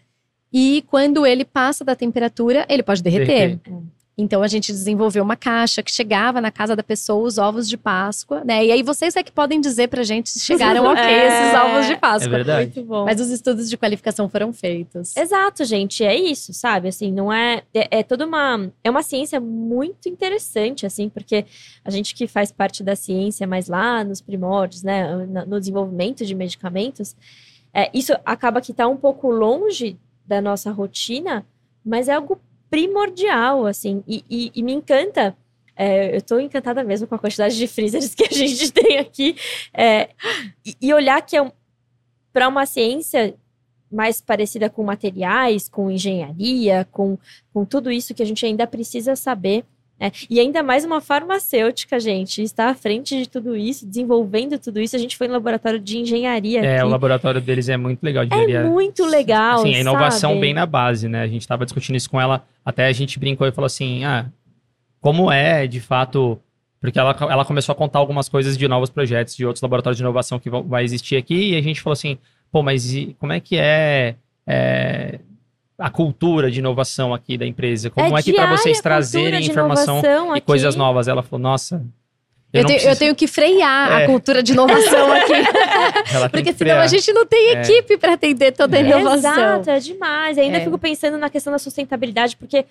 [0.53, 3.25] E quando ele passa da temperatura, ele pode derreter.
[3.59, 3.83] Derreter.
[4.21, 7.77] Então a gente desenvolveu uma caixa que chegava na casa da pessoa os ovos de
[7.77, 8.65] Páscoa, né?
[8.65, 11.27] E aí vocês é que podem dizer pra gente se chegaram ok É.
[11.27, 12.29] esses ovos de É Páscoa.
[12.29, 12.71] verdade.
[12.75, 13.05] Muito bom.
[13.05, 15.15] Mas os estudos de qualificação foram feitos.
[15.15, 16.89] Exato, gente, é isso, sabe?
[16.89, 21.45] Assim, não é, é, é toda uma é uma ciência muito interessante, assim, porque
[21.85, 25.15] a gente que faz parte da ciência, mais lá nos primórdios, né,
[25.47, 27.15] no desenvolvimento de medicamentos,
[27.73, 31.45] é, isso acaba que está um pouco longe da nossa rotina,
[31.85, 35.35] mas é algo primordial, assim, e, e- e me encanta.
[35.75, 39.35] é, eu estou encantada mesmo com a quantidade de freezers que a gente tem aqui.
[39.73, 40.09] é,
[40.65, 41.51] e, e olhar que é
[42.33, 43.33] para uma ciência
[43.91, 47.17] mais parecida com materiais, com engenharia, com,
[47.53, 49.65] com tudo isso que a gente ainda precisa saber.
[49.99, 50.11] Né?
[50.29, 54.95] E ainda mais uma farmacêutica, gente, está à frente de tudo isso, desenvolvendo tudo isso.
[54.95, 56.85] A gente foi no laboratório de engenharia É, aqui.
[56.85, 58.25] o laboratório deles é muito legal.
[58.25, 59.59] De É muito legal.
[59.59, 60.41] Assim, a inovação sabe?
[60.41, 61.21] bem na base, né?
[61.21, 64.27] A gente tava discutindo isso com ela, até a gente brincou e falou assim, ah,
[65.01, 66.39] como é, de fato...
[66.81, 70.03] Porque ela, ela começou a contar algumas coisas de novos projetos, de outros laboratórios de
[70.03, 72.17] inovação que vão, vai existir aqui, e a gente falou assim,
[72.49, 74.15] pô, mas e como é que é,
[74.47, 75.19] é,
[75.79, 77.89] a cultura de inovação aqui da empresa?
[77.89, 80.01] Como é, que para vocês trazerem informação
[80.35, 80.41] e aqui.
[80.41, 81.07] coisas novas?
[81.07, 81.83] Ela falou, nossa...
[82.51, 84.03] Eu, não tenho, eu preciso- tenho que frear É.
[84.03, 85.33] a cultura de inovação aqui.
[86.31, 87.61] Porque que senão a gente não tem É.
[87.61, 88.83] equipe para atender toda a É.
[88.83, 89.31] inovação.
[89.31, 90.35] Exato, é demais.
[90.37, 90.63] Ainda É.
[90.63, 92.65] fico pensando na questão da sustentabilidade, porque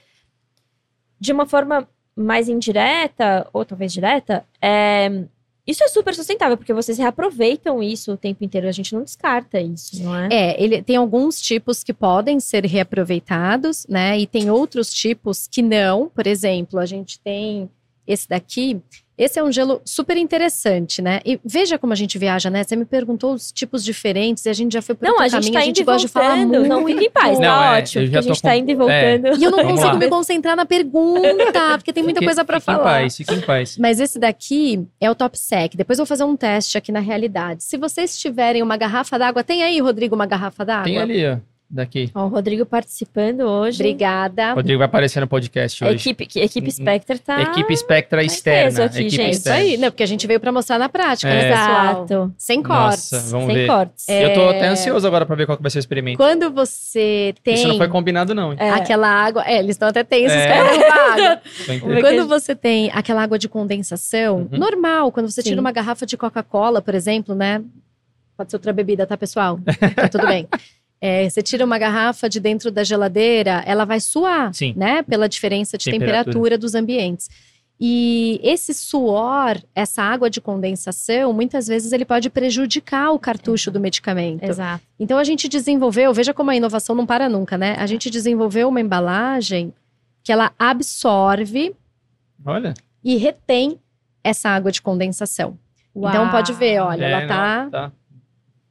[1.20, 5.22] de uma forma mais indireta, ou talvez direta, é,
[5.68, 8.66] isso é super sustentável, porque vocês reaproveitam isso o tempo inteiro.
[8.66, 10.28] A gente não descarta isso, não é?
[10.32, 14.18] É, ele tem alguns tipos que podem ser reaproveitados, né?
[14.18, 16.08] E tem outros tipos que não.
[16.08, 17.68] Por exemplo, a gente tem
[18.08, 18.80] esse daqui.
[19.16, 21.18] Esse é um gelo super interessante, né?
[21.26, 22.62] E veja como a gente viaja, né?
[22.62, 25.28] Você me perguntou os tipos diferentes e a gente já foi por Não, outro a
[25.28, 25.52] gente caminho.
[25.54, 26.68] tá a gente e gosta de falar muito.
[26.68, 28.16] Não, fica em paz, Não, tá é, ótimo.
[28.16, 28.76] a gente tá com- indo e é.
[28.76, 29.40] voltando.
[29.40, 29.98] E eu não Vamos consigo lá.
[29.98, 32.84] me concentrar na pergunta, porque tem muita Fique- coisa para fique em falar.
[33.00, 33.76] paz, fique em paz.
[33.76, 35.74] Mas esse daqui é o top sec.
[35.74, 37.64] Depois eu vou fazer um teste aqui na realidade.
[37.64, 40.84] Se vocês tiverem uma garrafa d'água, tem aí, Rodrigo, uma garrafa d'água?
[40.84, 41.38] Tem ali, ó,
[41.70, 42.10] daqui.
[42.14, 43.80] Ó, o Rodrigo participando hoje.
[43.82, 44.54] Obrigada.
[44.54, 45.94] Rodrigo vai aparecer no podcast hoje.
[45.96, 47.42] equipe, que- equipe Spectre tá...
[47.42, 48.84] Equipe Spectra em externa.
[48.86, 49.20] aqui, equipe gente.
[49.20, 49.58] É isso externa.
[49.60, 49.90] aí, né?
[49.90, 51.50] Porque a gente veio para mostrar na prática, né, É.
[51.50, 52.04] pessoal?
[52.04, 52.34] Exato.
[52.38, 53.10] Sem cortes.
[53.12, 53.66] Nossa, vamos Sem ver.
[53.66, 54.08] cortes.
[54.08, 54.24] É.
[54.24, 56.16] Eu tô até ansioso agora pra ver qual que vai ser o experimento.
[56.16, 58.52] Quando você tem Isso não foi combinado, não.
[58.52, 58.58] hein?
[58.60, 58.70] É.
[58.70, 59.44] aquela água.
[59.46, 60.40] É, eles estão até tensos É.
[60.40, 61.42] esperando a água.
[61.66, 61.80] Tô entendendo.
[61.80, 64.58] Porque- Quando você tem aquela água de condensação, Uhum.
[64.58, 65.50] normal, quando você Sim.
[65.50, 67.62] tira uma garrafa de Coca-Cola, por exemplo, né?
[68.36, 69.58] Pode ser outra bebida, tá, pessoal?
[69.96, 70.48] Tá tudo bem.
[71.00, 74.74] É, você tira uma garrafa de dentro da geladeira, ela vai suar, Sim.
[74.76, 75.02] né?
[75.02, 76.24] Pela diferença de Temperatura.
[76.24, 77.28] temperatura dos ambientes.
[77.80, 83.78] E esse suor, essa água de condensação, muitas vezes ele pode prejudicar o cartucho do
[83.78, 84.42] medicamento.
[84.42, 84.82] Exato.
[84.98, 87.76] Então a gente desenvolveu, veja como a inovação não para nunca, né?
[87.78, 89.72] A gente desenvolveu uma embalagem
[90.24, 91.72] que ela absorve
[92.44, 92.74] Olha.
[93.04, 93.78] e retém
[94.24, 95.56] essa água de condensação.
[95.94, 97.92] Então pode ver, olha, É, ela não, tá,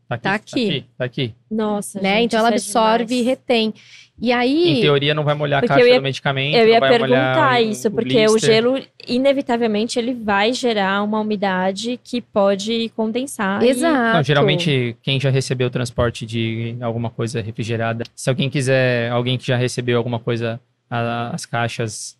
[0.09, 0.17] tá.
[0.17, 0.67] Tá Tá aqui.
[0.69, 0.85] aqui.
[0.97, 1.33] Tá aqui.
[1.51, 2.15] Nossa, né?
[2.17, 3.25] gente, então ela é absorve e demais.
[3.27, 3.73] retém.
[4.19, 6.55] E aí, Em teoria, não vai molhar a caixa ia- do medicamento.
[6.55, 8.49] Eu não ia vai molhar perguntar o- isso, o porque o blister.
[8.51, 13.61] gelo, inevitavelmente, ele vai gerar uma umidade que pode condensar.
[13.63, 14.15] e- exato.
[14.17, 19.45] Não, geralmente, quem já recebeu transporte de alguma coisa refrigerada, se alguém quiser, alguém que
[19.45, 22.17] já recebeu alguma coisa, a- as caixas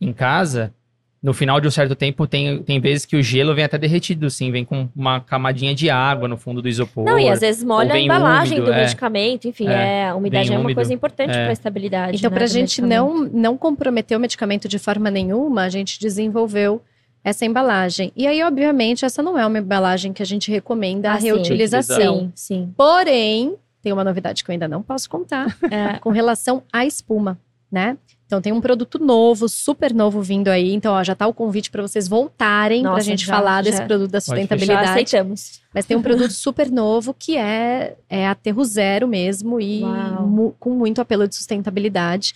[0.00, 0.72] em casa,
[1.22, 4.28] no final de um certo tempo, tem, tem vezes que o gelo vem até derretido,
[4.28, 7.04] sim, vem com uma camadinha de água no fundo do isopor.
[7.04, 8.80] Não, e às vezes molha a embalagem úmido, do é.
[8.82, 10.74] medicamento, enfim, É, é, a umidade é uma úmido.
[10.74, 11.34] coisa importante É.
[11.42, 12.16] para a estabilidade.
[12.18, 16.00] Então, né, para a gente não, não comprometer o medicamento de forma nenhuma, a gente
[16.00, 16.82] desenvolveu
[17.22, 18.10] essa embalagem.
[18.16, 21.26] E aí, obviamente, essa não é uma embalagem que a gente recomenda a Ah, sim.
[21.26, 22.32] reutilização.
[22.34, 22.74] Sim, sim.
[22.76, 27.38] Porém, tem uma novidade que eu ainda não posso contar, É, com relação à espuma,
[27.70, 27.96] né?
[28.32, 30.72] Então tem um produto novo, super novo vindo aí.
[30.72, 33.70] Então, ó, já tá o convite para vocês voltarem para a gente já, falar já.
[33.70, 34.36] desse produto da fechar.
[34.36, 34.88] já sustentabilidade.
[34.88, 35.60] aceitamos.
[35.74, 39.82] Mas tem um produto super novo que é, é aterro zero mesmo e
[40.20, 42.32] mu- com muito apelo de sustentabilidade.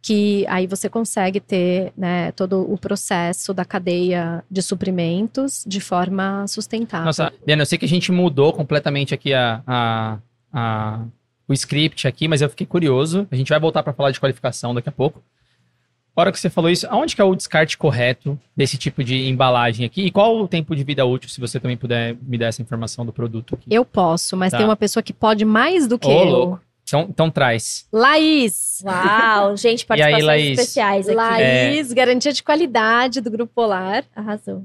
[0.00, 6.46] Que aí você consegue ter né, todo o processo da cadeia de suprimentos de forma
[6.46, 7.06] sustentável.
[7.06, 10.18] Nossa, Diana, eu sei que a gente mudou completamente aqui a, a,
[10.52, 11.00] a-
[11.48, 13.26] o script aqui, mas eu fiquei curioso.
[13.30, 15.22] A gente vai voltar para falar de qualificação daqui a pouco.
[16.16, 19.28] A hora que você falou isso, aonde que é o descarte correto desse tipo de
[19.28, 20.02] embalagem aqui?
[20.02, 23.04] E qual o tempo de vida útil, se você também puder me dar essa informação
[23.04, 23.66] do produto aqui?
[23.68, 24.58] Eu posso, mas Tá.
[24.58, 26.24] tem uma pessoa que pode mais do que Ô, eu.
[26.24, 26.60] louco.
[26.86, 27.88] Então, então traz.
[27.92, 28.80] Laís!
[28.84, 30.58] Uau, gente, E aí, participações Laís?
[30.60, 31.16] especiais aqui.
[31.16, 34.04] Laís, garantia de qualidade do Grupo Polar.
[34.14, 34.64] Arrasou.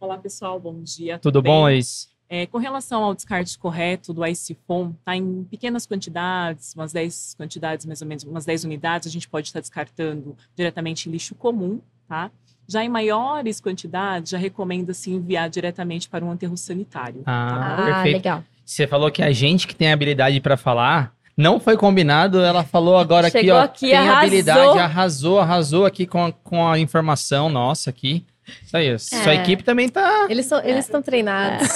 [0.00, 1.18] Olá, pessoal, bom dia.
[1.18, 1.52] Tudo bem?
[1.52, 2.08] bom, Luiz?
[2.30, 7.86] É, com relação ao descarte correto do ICFOM, tá em pequenas quantidades, umas 10 quantidades,
[7.86, 11.80] mais ou menos, umas 10 unidades, a gente pode estar descartando diretamente em lixo comum,
[12.06, 12.30] tá?
[12.68, 17.22] Já em maiores quantidades, já recomenda-se enviar diretamente para um aterro sanitário.
[17.24, 18.16] Ah, Ah, perfeito.
[18.16, 18.44] legal.
[18.62, 22.98] Você falou que a gente que tem habilidade para falar, não foi combinado, ela falou
[22.98, 24.18] agora aqui, ó, aqui, tem arrasou.
[24.18, 28.26] habilidade, arrasou, arrasou aqui com a, com a informação nossa aqui.
[28.64, 29.36] Isso aí, sua É.
[29.36, 30.26] equipe também tá...
[30.28, 31.68] Eles são, eles estão treinados.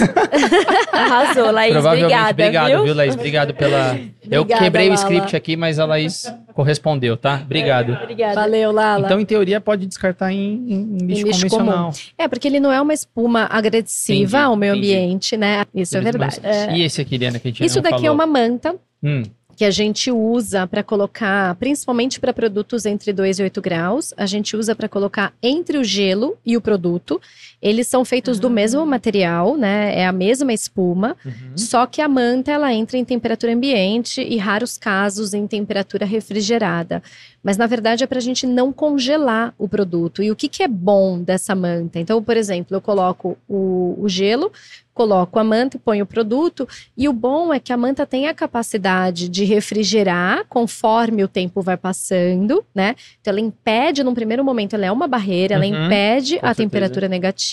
[0.92, 1.72] Arrasou, Laís.
[1.72, 2.84] Provavelmente, Obrigada, obrigado, viu?
[2.84, 3.14] viu, Laís?
[3.14, 3.98] Obrigado pela...
[4.30, 5.02] Eu Obrigada, quebrei o Lala.
[5.02, 7.40] script aqui, mas a Laís correspondeu, tá?
[7.42, 7.92] Obrigado.
[7.94, 8.34] Obrigada.
[8.34, 9.06] Valeu, Lala.
[9.06, 11.92] Então, em teoria, pode descartar em, em- em lixo, lixo convencional.
[12.16, 14.92] É, porque ele não é uma espuma agressiva Entendi, ao meio entendi.
[14.94, 15.64] ambiente, né?
[15.74, 16.40] Isso é verdade.
[16.74, 18.14] E esse aqui, Liana, que a gente Isso não daqui é falou?
[18.14, 19.22] uma manta Hum,
[19.62, 24.26] que a gente usa para colocar, principalmente para produtos entre 2 e 8 graus, a
[24.26, 27.20] gente usa para colocar entre o gelo e o produto.
[27.62, 28.50] Eles são feitos do Ah.
[28.50, 29.96] mesmo material, né?
[29.96, 31.32] É a mesma espuma, uhum.
[31.56, 37.00] só que a manta ela entra em temperatura ambiente e raros casos em temperatura refrigerada.
[37.42, 40.22] Mas na verdade é para a gente não congelar o produto.
[40.22, 41.98] E o que, que é bom dessa manta?
[41.98, 44.50] Então, por exemplo, eu coloco o, o gelo,
[44.94, 46.68] coloco a manta e ponho o produto.
[46.96, 51.60] E o bom é que a manta tem a capacidade de refrigerar conforme o tempo
[51.62, 52.94] vai passando, né?
[53.20, 56.48] Então ela impede, num primeiro momento, ela é uma barreira, ela Uhum, impede com a
[56.50, 56.54] certeza.
[56.54, 57.51] temperatura negativa.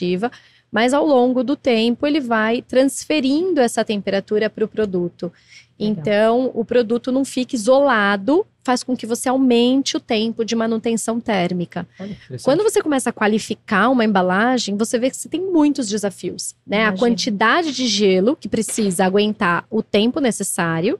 [0.71, 5.31] Mas ao longo do tempo ele vai transferindo essa temperatura para o produto.
[5.79, 6.01] Legal.
[6.01, 11.19] Então, o produto não fica isolado, faz com que você aumente o tempo de manutenção
[11.19, 11.88] térmica.
[11.99, 12.17] Olha.
[12.43, 16.79] Quando você começa a qualificar uma embalagem, você vê que você tem muitos desafios, né?
[16.79, 16.99] A Imagino.
[16.99, 20.99] quantidade de gelo que precisa aguentar o tempo necessário.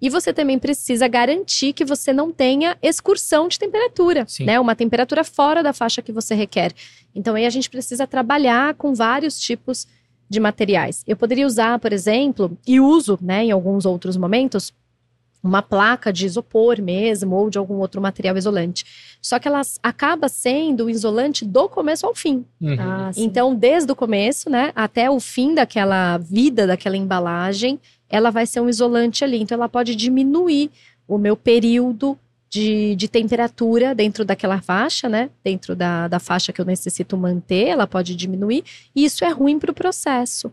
[0.00, 4.44] E você também precisa garantir que você não tenha excursão de temperatura, Sim.
[4.44, 4.60] né?
[4.60, 6.72] Uma temperatura fora da faixa que você requer.
[7.14, 9.86] Então aí a gente precisa trabalhar com vários tipos
[10.28, 11.02] de materiais.
[11.06, 14.72] Eu poderia usar, por exemplo, e uso, né, em alguns outros momentos,
[15.42, 18.84] uma placa de isopor mesmo ou de algum outro material isolante.
[19.22, 22.44] Só que ela acaba sendo o isolante do começo ao fim.
[22.60, 22.76] Uhum.
[22.78, 23.10] Ah.
[23.16, 28.60] Então, desde o começo, né, até o fim daquela vida daquela embalagem, ela vai ser
[28.60, 29.40] um isolante ali.
[29.40, 30.70] Então, ela pode diminuir
[31.06, 32.18] o meu período
[32.50, 35.30] de, de temperatura dentro daquela faixa, né?
[35.44, 38.64] Dentro da, da faixa que eu necessito manter, ela pode diminuir.
[38.94, 40.52] E isso é ruim para o processo.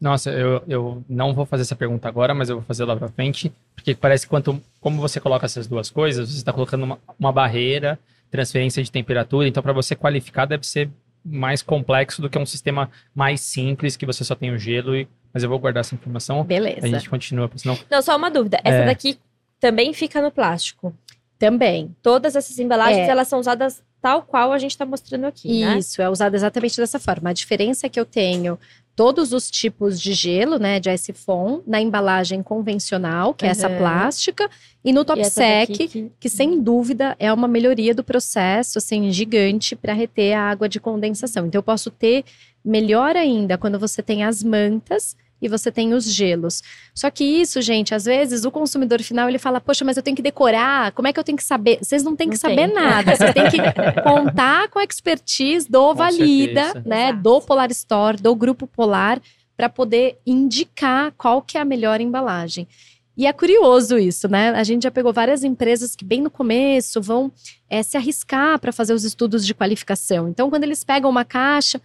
[0.00, 3.08] Nossa, eu, eu não vou fazer essa pergunta agora, mas eu vou fazer lá pra
[3.08, 6.98] frente, porque parece que quanto, como você coloca essas duas coisas, você está colocando uma,
[7.18, 7.96] uma barreira,
[8.28, 10.90] transferência de temperatura, então para você qualificar deve ser
[11.24, 15.06] mais complexo do que um sistema mais simples, que você só tem o gelo, e,
[15.32, 16.84] mas eu vou guardar essa informação, Beleza.
[16.86, 17.78] a gente continua, porque senão...
[17.90, 18.60] Não, só uma dúvida.
[18.64, 18.86] Essa É.
[18.86, 19.18] daqui
[19.60, 20.94] também fica no plástico.
[21.38, 21.94] Também.
[22.02, 23.10] Todas essas embalagens, É.
[23.10, 25.78] elas são usadas tal qual a gente está mostrando aqui, né?
[25.78, 27.30] Isso, é usado exatamente dessa forma.
[27.30, 28.58] A diferença é que eu tenho
[28.94, 33.68] todos os tipos de gelo, né, de ice foam, na embalagem convencional, que é essa
[33.68, 33.78] Uhum.
[33.78, 34.50] plástica,
[34.84, 39.10] e no top E sec, que- que sem dúvida é uma melhoria do processo, assim,
[39.10, 41.46] gigante para reter a água de condensação.
[41.46, 42.24] Então eu posso ter
[42.64, 46.62] melhor ainda quando você tem as mantas e você tem os gelos.
[46.94, 50.16] Só que isso, gente, às vezes o consumidor final ele fala: "Poxa, mas eu tenho
[50.16, 52.66] que decorar, como é que eu tenho que saber?" Vocês não têm que Não saber
[52.68, 52.74] tem.
[52.74, 53.58] nada, vocês têm que
[54.02, 56.88] contar com a expertise do Com Valida, certeza.
[56.88, 57.22] né, Exato.
[57.22, 59.20] do Polar Store, do grupo Polar
[59.56, 62.66] para poder indicar qual que é a melhor embalagem.
[63.14, 64.50] E é curioso isso, né?
[64.52, 67.30] A gente já pegou várias empresas que, bem no começo, vão
[67.68, 70.28] é, se arriscar para fazer os estudos de qualificação.
[70.30, 71.78] Então, quando eles pegam uma caixa,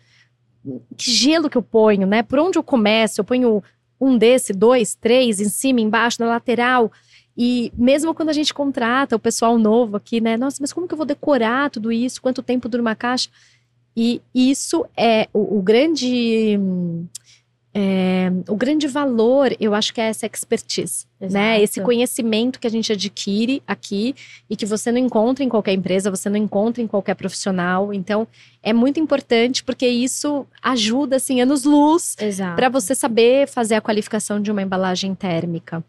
[0.96, 2.24] que gelo que eu ponho, né?
[2.24, 3.22] Por onde eu começo?
[3.22, 3.64] Eu ponho
[4.00, 6.92] um desse, dois, três, em cima, embaixo, na lateral.
[7.38, 10.38] E mesmo quando a gente contrata o pessoal novo aqui, né?
[10.38, 12.22] Nossa, mas como que eu vou decorar tudo isso?
[12.22, 13.30] Quanto tempo dura uma caixa?
[13.96, 16.60] E isso é o, o grande.
[17.80, 21.62] É, o grande valor, eu acho que é essa expertise, né?
[21.62, 24.16] Esse conhecimento que a gente adquire aqui
[24.50, 27.94] e que você não encontra em qualquer empresa, você não encontra em qualquer profissional.
[27.94, 28.28] Então,
[28.64, 32.16] é muito importante porque isso ajuda, assim, anos-luz
[32.56, 35.84] para você saber fazer a qualificação de uma embalagem térmica.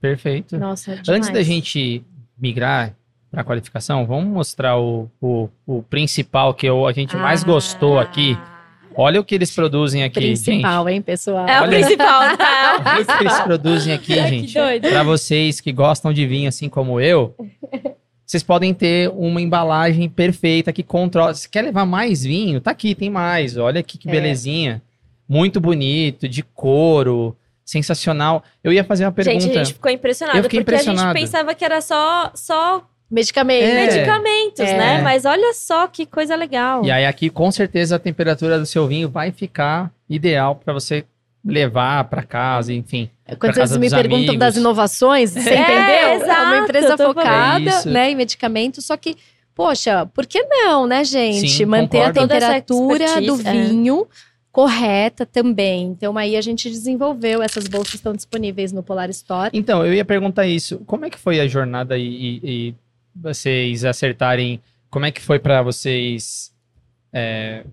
[0.00, 0.58] Perfeito.
[0.58, 1.08] Nossa, demais.
[1.08, 2.04] Antes da gente
[2.36, 2.92] migrar
[3.30, 8.00] para a qualificação, vamos mostrar o, o, o principal que eu, a gente mais gostou
[8.00, 8.36] aqui.
[8.94, 10.94] Olha o que eles produzem aqui, Principal, gente.
[10.94, 11.46] hein, pessoal?
[11.48, 12.82] É o Olha- principal, tá?
[12.94, 14.52] Olha o que eles produzem aqui, que gente.
[14.80, 17.34] Para vocês que gostam de vinho assim como eu,
[18.26, 21.34] vocês podem ter uma embalagem perfeita que controla.
[21.34, 23.56] Se quer levar mais vinho, tá aqui, tem mais.
[23.56, 24.12] Olha aqui que É.
[24.12, 24.82] belezinha.
[25.28, 28.42] Muito bonito, de couro, sensacional.
[28.64, 29.40] Eu ia fazer uma pergunta.
[29.40, 30.38] Gente, a gente ficou impressionado.
[30.38, 31.16] Eu fiquei porque a impressionado.
[31.16, 33.64] gente pensava que era só, só Medicamento.
[33.64, 33.86] É.
[33.86, 34.76] medicamentos, É.
[34.78, 35.02] né?
[35.02, 36.84] Mas olha só que coisa legal.
[36.84, 41.04] E aí aqui com certeza a temperatura do seu vinho vai ficar ideal para você
[41.44, 43.08] levar para casa, enfim.
[43.38, 44.38] Quando vocês me perguntam amigos.
[44.38, 45.78] das inovações, você É, entendeu?
[45.80, 47.70] É uma exato, empresa focada.
[47.70, 49.16] É né, em medicamentos, só que,
[49.54, 51.48] poxa, por que não, né, gente?
[51.48, 52.20] Sim, Manter concordo.
[52.20, 53.52] a temperatura do é.
[53.52, 54.06] vinho
[54.52, 55.86] correta também.
[55.86, 59.50] Então, aí a gente desenvolveu, essas bolsas estão disponíveis no Polar Store.
[59.54, 60.82] Então, eu ia perguntar isso.
[60.86, 62.74] Como é que foi a jornada e, e- e
[63.20, 64.60] vocês acertarem?
[64.88, 66.52] Como é que foi para vocês
[67.12, 67.64] é,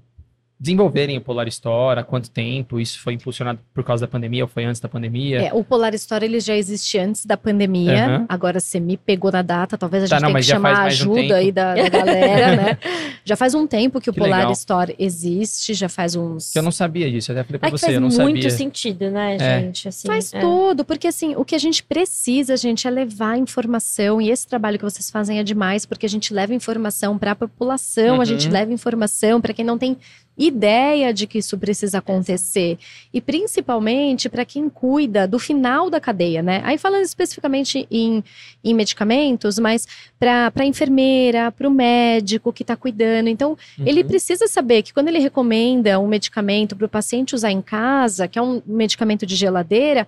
[0.59, 1.99] desenvolverem o Polar Store?
[1.99, 2.79] Há quanto tempo?
[2.79, 5.41] Isso foi impulsionado por causa da pandemia ou foi antes da pandemia?
[5.47, 8.05] É, o Polar Store ele já existe antes da pandemia.
[8.05, 8.25] Aham.
[8.27, 10.81] Agora você me pegou na data, talvez a Tá, gente não, tenha que chamar faz
[10.81, 11.33] a um ajuda tempo.
[11.35, 12.77] aí da, da galera, né?
[13.23, 14.53] Já faz um tempo que o Que Polar legal.
[14.53, 16.55] Store existe, já faz uns.
[16.55, 17.29] Eu não sabia disso.
[17.31, 18.49] Eu até falei pra É que você, faz eu não muito sabia.
[18.49, 19.59] sentido, né, É.
[19.61, 19.87] gente?
[19.89, 20.39] Assim, Faz é.
[20.39, 24.21] tudo, porque assim, o que a gente precisa, gente, é levar informação.
[24.21, 27.35] E esse trabalho que vocês fazem é demais, porque a gente leva informação para a
[27.35, 28.21] população, Uhum.
[28.21, 29.97] a gente leva informação para quem não tem
[30.37, 32.77] ideia de que isso precisa acontecer.
[33.13, 36.61] E principalmente para quem cuida do final da cadeia, né?
[36.63, 38.23] Aí falando especificamente em,
[38.63, 39.87] em medicamentos, mas
[40.19, 43.27] para a enfermeira, para o médico que está cuidando.
[43.29, 44.07] Então, ele Uhum.
[44.07, 48.37] precisa saber que quando ele recomenda um medicamento para o paciente usar em casa, que
[48.37, 50.07] é um medicamento de geladeira,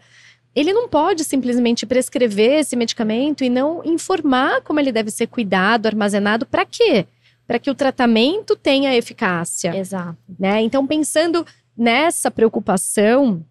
[0.56, 5.86] ele não pode simplesmente prescrever esse medicamento e não informar como ele deve ser cuidado,
[5.86, 7.06] armazenado, para quê?
[7.50, 10.16] Para que o tratamento tenha eficácia Exato.
[10.38, 10.62] né?
[10.62, 11.44] Então, pensando
[11.76, 13.44] nessa preocupação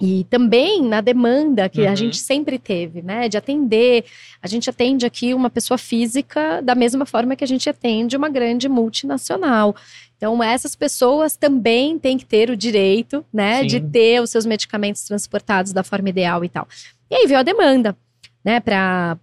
[0.00, 1.88] e também na demanda que Uhum.
[1.88, 3.28] a gente sempre teve, né?
[3.28, 4.04] De atender.
[4.42, 8.28] A gente atende aqui uma pessoa física da mesma forma que a gente atende uma
[8.28, 9.74] grande multinacional.
[10.16, 13.62] Então, essas pessoas também têm que ter o direito, né?
[13.62, 13.88] De Sim.
[13.88, 16.66] ter os seus medicamentos transportados da forma ideal e tal.
[17.08, 17.96] E aí veio a demanda,
[18.44, 18.58] né?
[18.58, 19.16] Para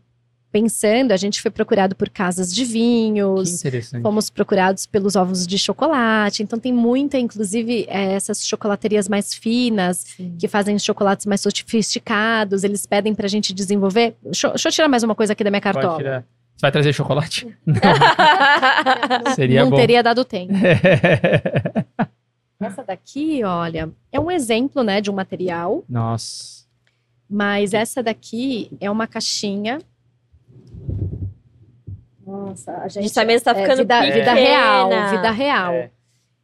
[0.56, 3.62] pensando, a gente foi procurado por casas de vinhos.
[4.02, 6.44] Fomos procurados pelos ovos de chocolate.
[6.44, 12.64] Então tem muita, inclusive, eh, essas chocolaterias mais finas, que fazem chocolates mais sofisticados.
[12.64, 14.16] Eles pedem pra gente desenvolver.
[14.24, 15.98] Deixa, eu- deixa eu tirar mais uma coisa aqui da minha cartola.
[16.02, 16.24] Você
[16.62, 17.54] vai trazer chocolate?
[19.36, 19.76] Seria Não bom.
[19.76, 20.54] teria dado tempo.
[22.62, 25.84] Essa daqui, olha, é um exemplo, né, de um material.
[25.90, 26.64] Nossa.
[27.30, 29.80] Mas essa daqui é uma caixinha.
[32.26, 34.16] Nossa, a A gente, gente tá mesmo tá é, ficando vida, pequena.
[34.16, 35.74] vida real, vida real.
[35.74, 35.92] É.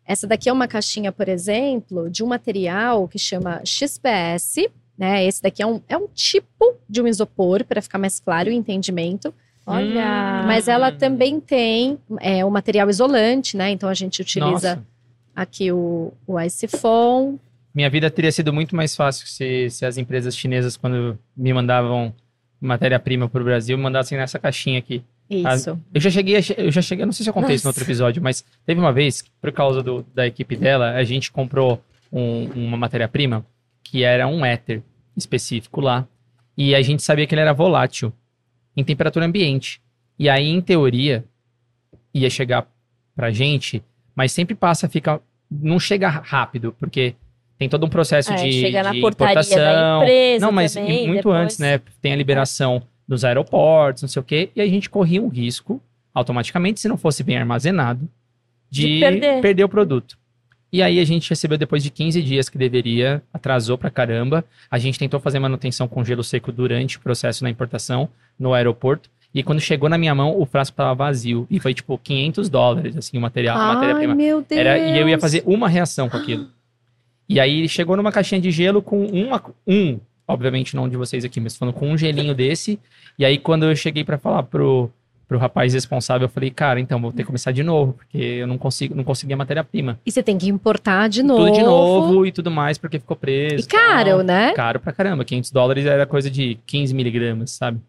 [0.05, 5.25] Essa daqui é uma caixinha, por exemplo, de um material que chama XPS, né?
[5.25, 8.53] Esse daqui é um, é um tipo de um isopor, para ficar mais claro o
[8.53, 9.33] entendimento.
[9.65, 10.43] Olha.
[10.45, 13.69] Mas ela também tem é, o material isolante, né?
[13.71, 14.85] Então a gente utiliza Nossa.
[15.35, 17.39] aqui o, o Ice Foam.
[17.73, 22.13] Minha vida teria sido muito mais fácil se, se as empresas chinesas, quando me mandavam
[22.59, 25.03] matéria-prima para o Brasil, me mandassem nessa caixinha aqui.
[25.31, 25.79] Isso.
[25.93, 27.69] Eu já cheguei, a che- eu já cheguei, não sei se eu contei isso no
[27.69, 31.81] outro episódio, mas teve uma vez, por causa do- da equipe dela, a gente comprou
[32.11, 33.45] um- uma matéria-prima
[33.83, 34.81] que era um éter
[35.15, 36.07] específico lá.
[36.57, 38.11] E a gente sabia que ele era volátil
[38.75, 39.81] em temperatura ambiente.
[40.19, 41.23] E aí, em teoria,
[42.13, 42.67] ia chegar
[43.15, 43.81] pra gente,
[44.15, 45.21] mas sempre passa, fica.
[45.49, 47.15] Não chega rápido, porque
[47.57, 50.01] tem todo um processo É, de, chega na de portaria da importação.
[50.03, 51.37] empresa Não, mas também, muito depois.
[51.41, 51.79] antes, né?
[52.01, 52.81] Tem a liberação
[53.11, 55.81] dos aeroportos, não sei o quê, e a gente corria um risco,
[56.13, 58.07] automaticamente, se não fosse bem armazenado,
[58.69, 59.65] de, De perder.
[59.65, 60.17] o produto.
[60.71, 64.45] E aí a gente recebeu depois de 15 dias que deveria, atrasou pra caramba.
[64.69, 68.07] A gente tentou fazer manutenção com gelo seco durante o processo na importação
[68.39, 69.09] no aeroporto.
[69.35, 71.45] E quando chegou na minha mão, o frasco tava vazio.
[71.51, 74.15] E foi tipo 500 dólares, assim, o material, a Ai, matéria-prima.
[74.15, 74.61] meu Deus.
[74.61, 76.47] Era, e eu ia fazer uma reação com aquilo.
[77.27, 79.99] E aí chegou numa caixinha de gelo com uma, um,
[80.31, 82.79] obviamente não de vocês aqui, mas falando com um gelinho desse.
[83.17, 84.89] E aí quando eu cheguei pra falar pro,
[85.27, 88.47] pro rapaz responsável, eu falei, cara, então vou ter que começar de novo, porque eu
[88.47, 89.99] não consigo, não consegui a matéria-prima.
[90.05, 91.45] E você tem que importar de novo.
[91.45, 93.65] Tudo de novo e tudo mais, porque ficou preso.
[93.65, 94.23] E caro, tal.
[94.23, 94.51] né?
[94.53, 95.23] Caro pra caramba.
[95.23, 97.79] 500 dólares era coisa de 15 miligramas, sabe?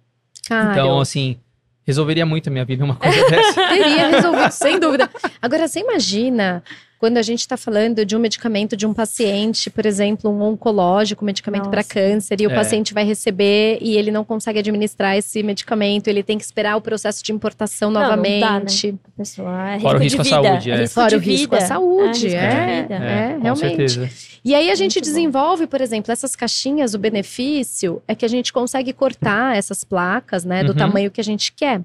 [0.47, 0.71] Caro.
[0.71, 1.37] Então, assim,
[1.85, 3.69] resolveria muito a minha vida uma coisa dessa.
[3.69, 5.11] Teria resolvido, sem dúvida.
[5.41, 6.63] Agora, você imagina
[7.03, 11.25] quando a gente está falando de um medicamento de um paciente, por exemplo, um oncológico,
[11.25, 12.55] um medicamento para câncer, e o É.
[12.55, 16.81] paciente vai receber e ele não consegue administrar esse medicamento, ele tem que esperar o
[16.81, 18.95] processo de importação Não, não dá, novamente.
[19.15, 20.43] A pessoa é Fora o risco à vida.
[20.45, 20.77] saúde, é.
[20.77, 21.67] risco Fora o risco à vida.
[21.69, 22.87] saúde, é.
[22.89, 23.59] É, com realmente.
[23.91, 24.09] certeza.
[24.45, 25.11] E aí a gente Muito bom.
[25.13, 30.45] desenvolve, por exemplo, essas caixinhas, o benefício é que a gente consegue cortar essas placas,
[30.45, 30.79] né, do Uhum.
[30.79, 31.81] tamanho que a gente quer.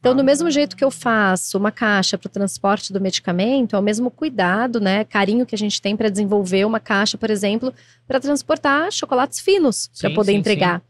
[0.00, 3.78] Então, do mesmo jeito que eu faço uma caixa para o transporte do medicamento, é
[3.78, 7.74] o mesmo cuidado, né, carinho que a gente tem para desenvolver uma caixa, por exemplo,
[8.06, 10.82] para transportar chocolates finos para Sim, poder sim, entregar.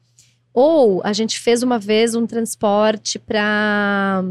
[0.52, 4.22] Ou a gente fez uma vez um transporte para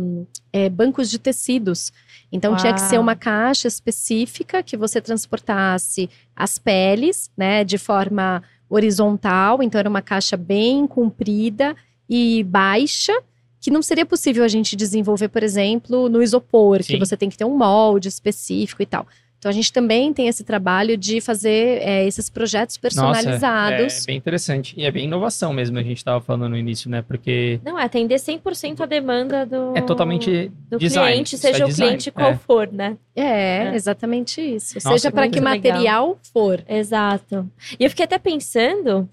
[0.73, 1.91] bancos de tecidos.
[2.31, 3.03] Então tinha que ser Uau.
[3.03, 9.63] uma caixa específica que você transportasse as peles, né, de forma horizontal.
[9.63, 11.75] Então era uma caixa bem comprida
[12.09, 13.13] e baixa,
[13.59, 16.99] que não seria possível a gente desenvolver, por exemplo, no isopor, que Sim.
[16.99, 19.07] você tem que ter um molde específico e tal.
[19.39, 23.83] Então a gente também tem esse trabalho de fazer é, esses projetos personalizados.
[23.83, 24.73] Nossa, é bem interessante.
[24.75, 27.03] E é bem inovação mesmo, a gente estava falando no início, né?
[27.03, 31.11] Porque Não, é atender 100% a demanda do, é totalmente do design.
[31.11, 32.35] cliente, é seja o design, cliente qual é.
[32.35, 32.97] for, né?
[33.15, 33.75] É, É.
[33.75, 34.73] exatamente isso.
[34.77, 35.53] Nossa, Seja para que legal.
[35.55, 36.63] material for.
[36.67, 37.47] Exato.
[37.79, 39.07] E eu fiquei até pensando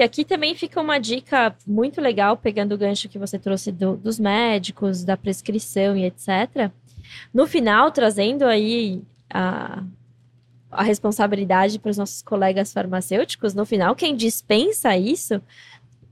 [0.00, 3.98] que aqui também fica uma dica muito legal, pegando o gancho que você trouxe do-
[3.98, 6.70] dos médicos, da prescrição e etc.
[7.34, 9.82] No final, trazendo aí a,
[10.70, 15.38] a responsabilidade para os nossos colegas farmacêuticos, no final, quem dispensa isso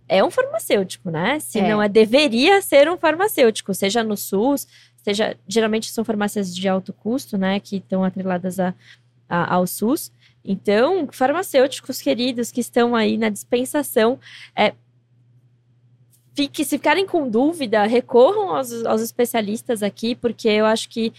[0.07, 1.41] é um farmacêutico, né?
[1.41, 1.67] Se É.
[1.71, 4.67] não é, deveria ser um farmacêutico, seja no SUS,
[5.03, 5.35] seja.
[5.49, 7.59] Geralmente são farmácias de alto custo, né?
[7.59, 8.75] Que estão atreladas a,
[9.27, 10.13] a- ao SUS.
[10.51, 14.19] Então, farmacêuticos queridos que estão aí na dispensação,
[14.57, 14.73] é,
[16.35, 21.13] fique, se ficarem com dúvida, recorram aos, aos especialistas aqui, porque eu acho que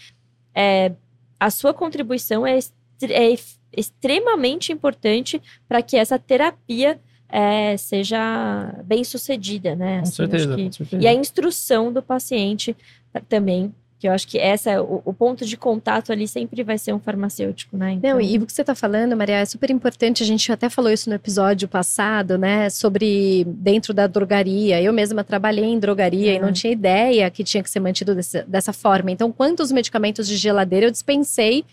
[0.54, 0.92] é,
[1.38, 2.58] a sua contribuição é,
[3.02, 3.36] é
[3.76, 9.98] extremamente importante para que essa terapia é, seja bem sucedida, né?
[9.98, 11.02] Com Assim, certeza, acho que- com certeza.
[11.04, 12.76] e a instrução do paciente
[13.12, 16.78] ta- também, que eu acho que essa o, o ponto de contato ali sempre vai
[16.78, 17.92] ser um farmacêutico, né?
[17.92, 20.22] Então, Não, e o que você está falando, Maria, é super importante.
[20.22, 22.70] A gente até falou isso no episódio passado, né?
[22.70, 24.80] Sobre dentro da drogaria.
[24.80, 26.52] Eu mesma trabalhei em drogaria e não Uhum.
[26.54, 29.10] tinha ideia que tinha que ser mantido desse- dessa forma.
[29.10, 31.64] Então, quantos medicamentos de geladeira eu dispensei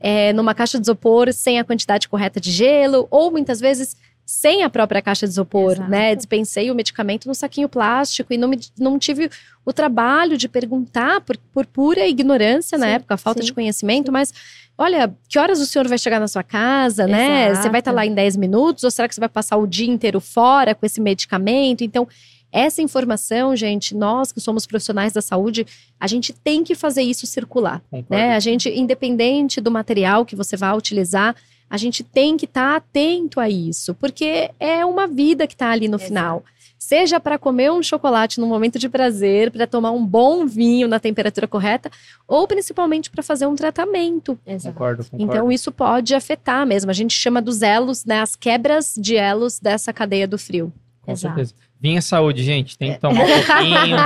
[0.00, 3.96] é, numa caixa de isopor sem a quantidade correta de gelo, ou muitas vezes
[4.28, 5.88] sem a própria caixa de isopor, Exato.
[5.88, 6.14] né?
[6.16, 9.30] Dispensei o medicamento no saquinho plástico e não, me- não tive
[9.64, 14.10] o trabalho de perguntar por, por pura ignorância na Sim, época, falta sim, de conhecimento,
[14.10, 14.34] mas
[14.76, 17.54] olha, que horas o senhor vai chegar na sua casa, né?
[17.54, 17.94] Você vai estar Exato.
[17.96, 20.84] lá em 10 minutos ou será que você vai passar o dia inteiro fora com
[20.84, 21.84] esse medicamento?
[21.84, 22.08] Então,
[22.50, 25.64] essa informação, gente, nós que somos profissionais da saúde,
[26.00, 28.06] a gente tem que fazer isso circular, Concordo.
[28.10, 28.34] né?
[28.34, 31.34] A gente, independente do material que você vai utilizar,
[31.68, 35.88] a gente tem que estar atento a isso, porque é uma vida que está ali
[35.88, 36.08] no Exato.
[36.08, 36.44] final.
[36.78, 41.00] Seja para comer um chocolate num momento de prazer, para tomar um bom vinho na
[41.00, 41.90] temperatura correta,
[42.28, 44.38] ou principalmente para fazer um tratamento.
[44.46, 44.72] exato.
[44.74, 45.24] Concordo, concordo.
[45.24, 46.90] Então, isso pode afetar mesmo.
[46.90, 48.20] A gente chama dos elos, né?
[48.20, 50.72] As quebras de elos dessa cadeia do frio.
[51.02, 51.34] Com Exato.
[51.34, 51.54] certeza.
[51.80, 52.76] Vinha saúde, gente.
[52.76, 53.96] Tem que tomar um pouquinho.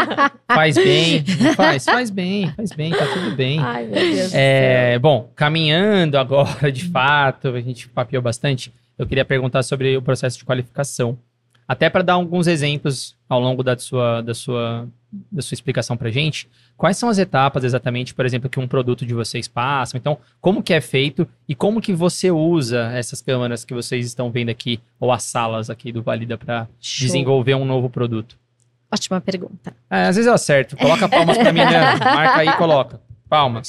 [0.46, 1.24] faz bem.
[1.54, 1.84] Faz?
[1.84, 3.58] Faz bem, faz bem, tá tudo bem.
[3.60, 4.32] Ai, meu Deus.
[4.34, 8.72] É, bom, caminhando agora, de fato, a gente papiou bastante.
[8.98, 11.18] Eu queria perguntar sobre o processo de qualificação.
[11.66, 14.88] Até para dar alguns exemplos ao longo da sua, da sua,
[15.30, 16.48] da sua explicação para gente.
[16.76, 19.96] Quais são as etapas exatamente, por exemplo, que um produto de vocês passa?
[19.96, 24.30] Então, como que é feito e como que você usa essas câmaras que vocês estão
[24.30, 28.38] vendo aqui, ou as salas aqui do Valida para desenvolver um novo produto?
[28.92, 29.74] Ótima pergunta.
[29.88, 30.76] É, às vezes eu acerto.
[30.76, 31.96] Coloca palmas para mim, né?
[31.96, 33.00] Marca aí e coloca.
[33.28, 33.68] Palmas.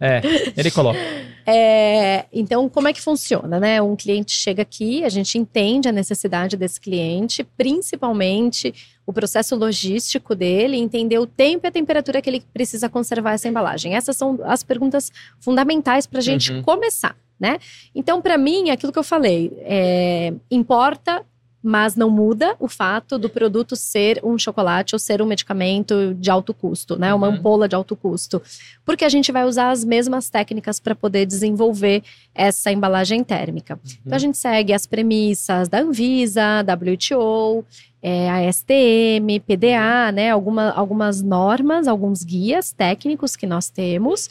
[0.00, 0.20] É,
[0.56, 0.98] ele coloca.
[1.46, 3.80] É, então, como é que funciona, né?
[3.82, 8.72] Um cliente chega aqui, a gente entende a necessidade desse cliente, principalmente
[9.06, 13.48] o processo logístico dele, entender o tempo e a temperatura que ele precisa conservar essa
[13.48, 13.94] embalagem.
[13.94, 16.62] Essas são as perguntas fundamentais para a gente Uhum.
[16.62, 17.16] começar.
[17.40, 17.58] né?
[17.92, 21.24] Então, para mim, é aquilo que eu falei, é, importa
[21.62, 26.28] mas não muda o fato do produto ser um chocolate ou ser um medicamento de
[26.30, 27.14] alto custo, né?
[27.14, 27.34] Uma Uhum.
[27.34, 28.42] ampola de alto custo.
[28.84, 32.02] Porque a gente vai usar as mesmas técnicas para poder desenvolver
[32.34, 33.78] essa embalagem térmica.
[34.04, 37.64] Então a gente segue as premissas da Anvisa, WTO,
[38.02, 40.30] é, a STM, PDA, né?
[40.30, 44.28] Alguma, algumas normas, alguns guias técnicos que nós temos.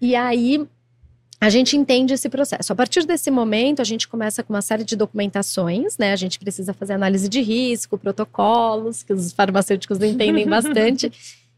[0.00, 0.66] E aí
[1.40, 2.72] a gente entende esse processo.
[2.72, 6.12] A partir desse momento, a gente começa com uma série de documentações, né?
[6.12, 11.12] A gente precisa fazer análise de risco, protocolos, que os farmacêuticos entendem bastante.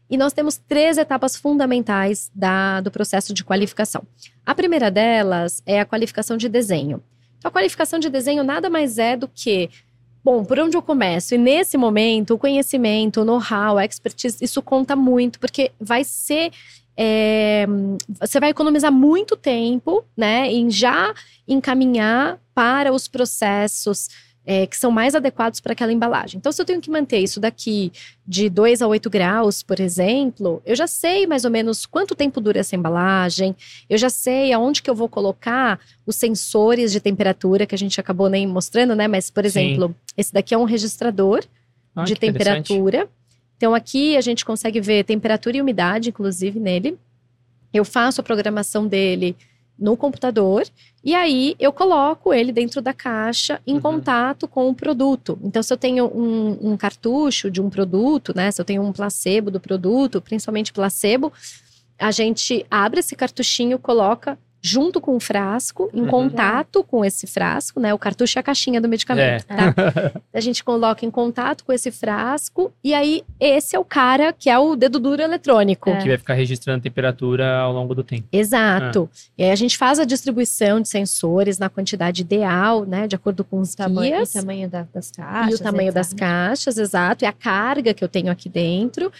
[0.09, 4.03] E nós temos três etapas fundamentais da, do processo de qualificação.
[4.45, 7.01] A primeira delas é a qualificação de desenho.
[7.39, 9.69] Então, a qualificação de desenho nada mais é do que
[10.23, 11.33] Bom, por onde eu começo?
[11.33, 16.51] E nesse momento, o conhecimento, o know-how, a expertise, isso conta muito, porque vai ser
[17.03, 17.65] é,
[18.19, 21.15] você vai economizar muito tempo, né, em já
[21.47, 24.07] encaminhar para os processos
[24.45, 26.37] é, que são mais adequados para aquela embalagem.
[26.37, 27.91] Então, se eu tenho que manter isso daqui
[28.25, 32.39] de 2 a 8 graus, por exemplo, eu já sei mais ou menos quanto tempo
[32.39, 33.55] dura essa embalagem,
[33.89, 37.99] eu já sei aonde que eu vou colocar os sensores de temperatura, que a gente
[37.99, 39.07] acabou nem mostrando, né?
[39.07, 39.47] Mas, por Sim.
[39.47, 41.43] exemplo, esse daqui é um registrador
[41.95, 43.09] Ah, de temperatura.
[43.61, 46.97] Então, aqui a gente consegue ver temperatura e umidade, inclusive, nele.
[47.71, 49.37] Eu faço a programação dele
[49.77, 50.63] no computador
[51.03, 53.81] e aí eu coloco ele dentro da caixa em Uhum.
[53.81, 55.37] contato com o produto.
[55.43, 58.49] Então, se eu tenho um, um cartucho de um produto, né?
[58.49, 61.31] Se eu tenho um placebo do produto, principalmente placebo,
[61.99, 66.07] a gente abre esse cartuchinho, coloca junto com o frasco, em Uhum.
[66.07, 67.93] contato com esse frasco, né?
[67.93, 69.55] O cartucho é a caixinha do medicamento, É.
[69.55, 69.73] tá?
[70.33, 74.49] a gente coloca em contato com esse frasco e aí esse é o cara que
[74.49, 75.89] é o dedo duro eletrônico.
[75.89, 75.97] É.
[76.01, 78.27] Que vai ficar registrando a temperatura ao longo do tempo.
[78.31, 79.09] Exato.
[79.37, 83.43] E aí a gente faz a distribuição de sensores na quantidade ideal, né, de acordo
[83.43, 84.35] com os Tamanho, guias.
[84.35, 85.51] e tamanho da- das caixas.
[85.51, 89.11] E o tamanho das caixas, exato, e a carga que eu tenho aqui dentro.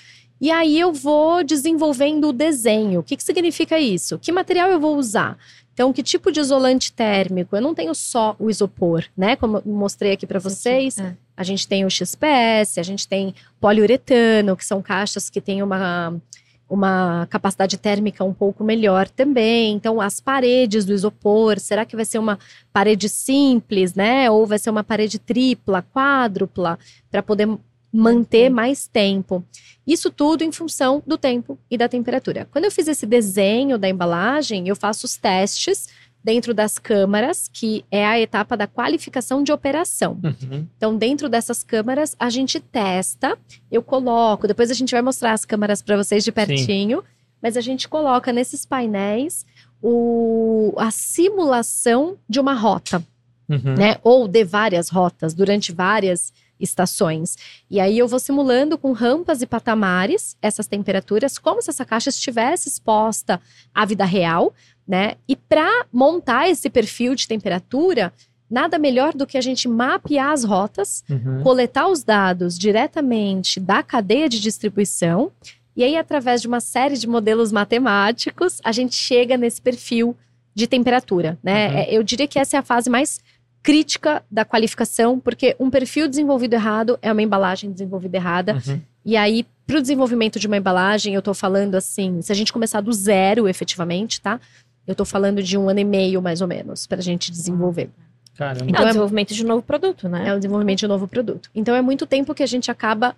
[0.42, 3.02] E aí eu vou desenvolvendo o desenho.
[3.02, 4.18] O que, que significa isso?
[4.18, 5.38] Que material eu vou usar?
[5.72, 7.56] Então, que tipo de isolante térmico?
[7.56, 9.36] Eu não tenho só o isopor, né?
[9.36, 10.98] Como eu mostrei aqui para vocês.
[10.98, 11.16] É.
[11.38, 16.20] A gente tem o XPS, a gente tem poliuretano, que são caixas que têm uma,
[16.68, 19.74] uma capacidade térmica um pouco melhor também.
[19.74, 22.40] Então, as paredes do isopor, será que vai ser uma
[22.74, 24.30] parede simples, né?
[24.32, 26.80] Ou vai ser uma parede tripla, quádrupla,
[27.12, 27.48] para poder
[27.92, 29.44] manter mais tempo.
[29.86, 32.48] Isso tudo em função do tempo e da temperatura.
[32.52, 35.88] Quando eu fiz esse desenho da embalagem, eu faço os testes
[36.24, 40.20] dentro das câmaras, que é a etapa da qualificação de operação.
[40.24, 40.68] Uhum.
[40.78, 43.38] Então, dentro dessas câmaras, a gente testa,
[43.72, 47.04] eu coloco, depois a gente vai mostrar as câmaras para vocês de pertinho,
[47.42, 49.46] mas a gente coloca nesses painéis
[49.82, 53.04] o, a simulação de uma rota,
[53.50, 53.76] Uhum.
[53.76, 53.98] né?
[54.02, 56.32] Ou de várias rotas durante várias
[56.62, 57.38] estações.
[57.70, 62.10] E aí eu vou simulando com rampas e patamares essas temperaturas, como se essa caixa
[62.10, 63.42] estivesse exposta
[63.74, 64.54] à vida real,
[64.88, 65.16] né?
[65.28, 68.14] E para montar esse perfil de temperatura,
[68.50, 71.42] nada melhor do que a gente mapear as rotas, Uhum.
[71.44, 75.32] coletar os dados diretamente da cadeia de distribuição,
[75.76, 80.16] e aí, através de uma série de modelos matemáticos, a gente chega nesse perfil
[80.54, 81.70] de temperatura, né?
[81.70, 81.78] Uhum.
[81.78, 83.22] É, Eu diria que essa é a fase mais
[83.64, 88.54] crítica da qualificação, porque um perfil desenvolvido errado é uma embalagem desenvolvida errada.
[88.68, 88.82] Uhum.
[89.06, 92.52] E aí, para o desenvolvimento de uma embalagem, eu estou falando assim, se a gente
[92.52, 94.40] começar do zero, efetivamente, tá?
[94.86, 97.90] Eu estou falando de um ano e meio, mais ou menos, para a gente desenvolver.
[98.36, 98.66] Caramba.
[98.66, 100.28] É Então o é- desenvolvimento de um novo produto, né?
[100.28, 101.50] É o desenvolvimento de um novo produto.
[101.54, 103.16] Então é muito tempo que a gente acaba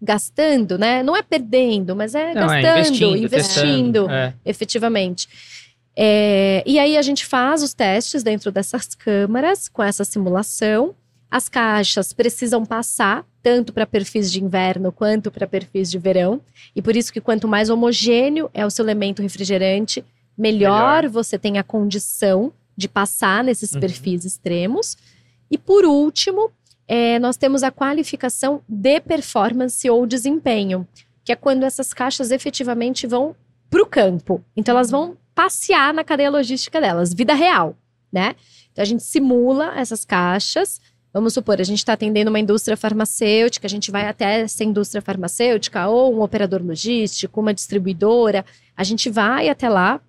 [0.00, 1.02] gastando, né?
[1.02, 4.10] Não é perdendo, mas é Não, é gastando, investindo, investindo, testando.
[4.10, 4.34] É.
[4.44, 5.28] efetivamente.
[5.96, 10.94] É, e aí a gente faz os testes dentro dessas câmaras com essa simulação.
[11.30, 16.40] As caixas precisam passar tanto para perfis de inverno quanto para perfis de verão.
[16.76, 20.04] E por isso que quanto mais homogêneo é o seu elemento refrigerante,
[20.36, 21.08] melhor, Melhor.
[21.08, 23.80] você tem a condição de passar nesses Uhum.
[23.80, 24.96] perfis extremos.
[25.50, 26.50] E por último,
[26.88, 30.86] é, nós temos a qualificação de performance ou desempenho,
[31.24, 33.34] que é quando essas caixas efetivamente vão
[33.70, 34.42] para o campo.
[34.56, 37.76] Então elas vão passear na cadeia logística delas, vida real,
[38.12, 38.36] né?
[38.70, 40.80] Então a gente simula essas caixas.
[41.12, 45.02] Vamos supor, a gente está atendendo uma indústria farmacêutica, a gente vai até essa indústria
[45.02, 48.44] farmacêutica ou um operador logístico, uma distribuidora,
[48.76, 50.00] a gente vai até lá.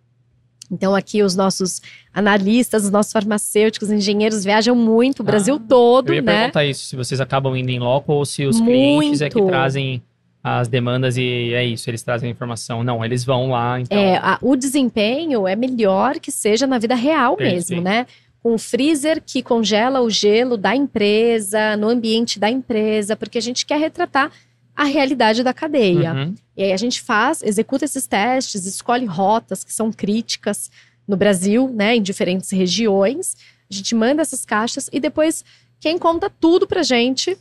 [0.71, 1.81] Então aqui os nossos
[2.13, 6.37] analistas, os nossos farmacêuticos, engenheiros viajam muito, o Brasil Ah, todo, Eu ia né?
[6.41, 9.49] perguntar isso, se vocês acabam indo em loco ou se os clientes é que Muito.
[9.49, 10.01] trazem
[10.43, 12.83] as demandas e é isso, eles trazem a informação.
[12.83, 13.97] Não, eles vão lá, então.
[13.97, 18.05] É, a- o desempenho é melhor que seja na vida real mesmo, né?
[18.43, 23.65] O freezer que congela o gelo da empresa, no ambiente da empresa, porque a gente
[23.65, 24.29] quer retratar
[24.75, 26.11] a realidade da cadeia.
[26.13, 26.35] Uhum.
[26.57, 30.69] E aí a gente faz, executa esses testes, escolhe rotas que são críticas
[31.07, 33.37] no Brasil, né, em diferentes regiões.
[33.71, 35.45] A gente manda essas caixas e depois
[35.79, 37.37] quem conta tudo pra gente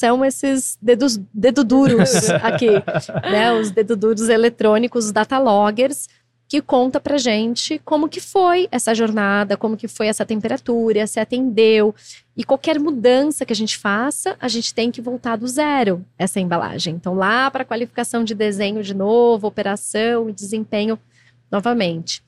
[0.00, 2.70] são esses dedos dedo duros aqui,
[3.30, 6.08] né, os dedo duros eletrônicos, os data loggers,
[6.48, 11.20] que conta pra gente como que foi essa jornada, como que foi essa temperatura, se
[11.20, 11.94] atendeu.
[12.34, 16.40] E qualquer mudança que a gente faça, a gente tem que voltar do zero essa
[16.40, 16.94] embalagem.
[16.94, 20.98] Então, lá para qualificação de desenho de novo, operação e desempenho
[21.52, 22.22] novamente.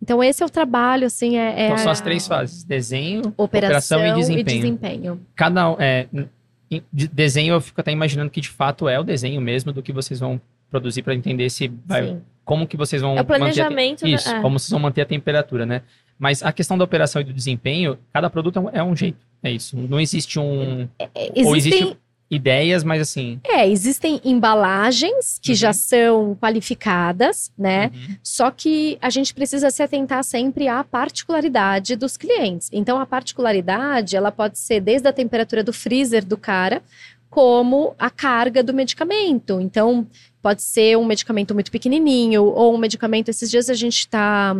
[0.00, 3.98] Então, esse é o trabalho, assim, é, é Então são as três fases: desenho, operação,
[3.98, 4.62] operação e e desempenho.
[4.62, 5.20] desempenho.
[5.34, 6.06] cada é,
[6.92, 9.92] de desenho eu fico até imaginando que de fato é o desenho mesmo do que
[9.92, 10.40] vocês vão
[10.70, 14.00] produzir para entender se vai, como que vocês vão É o manter a planejamento.
[14.02, 14.40] da- isso, é.
[14.40, 15.82] como vocês vão manter a temperatura, né?
[16.18, 19.18] Mas a questão da operação e do desempenho, cada produto é um, é um jeito,
[19.42, 19.76] é isso.
[19.76, 21.08] Não existe um É,
[21.44, 21.98] ou Existem, existe
[22.30, 25.56] ideias, mas assim, é, existem embalagens que Uhum.
[25.56, 27.90] já são qualificadas, né?
[27.94, 32.68] uhum, Só que a gente precisa se atentar sempre à particularidade dos clientes.
[32.72, 36.82] Então, a particularidade, ela pode ser desde a temperatura do freezer do cara,
[37.30, 39.60] como a carga do medicamento.
[39.60, 40.06] Então,
[40.42, 43.28] pode ser um medicamento muito pequenininho, ou um medicamento.
[43.28, 44.56] Esses dias a gente está.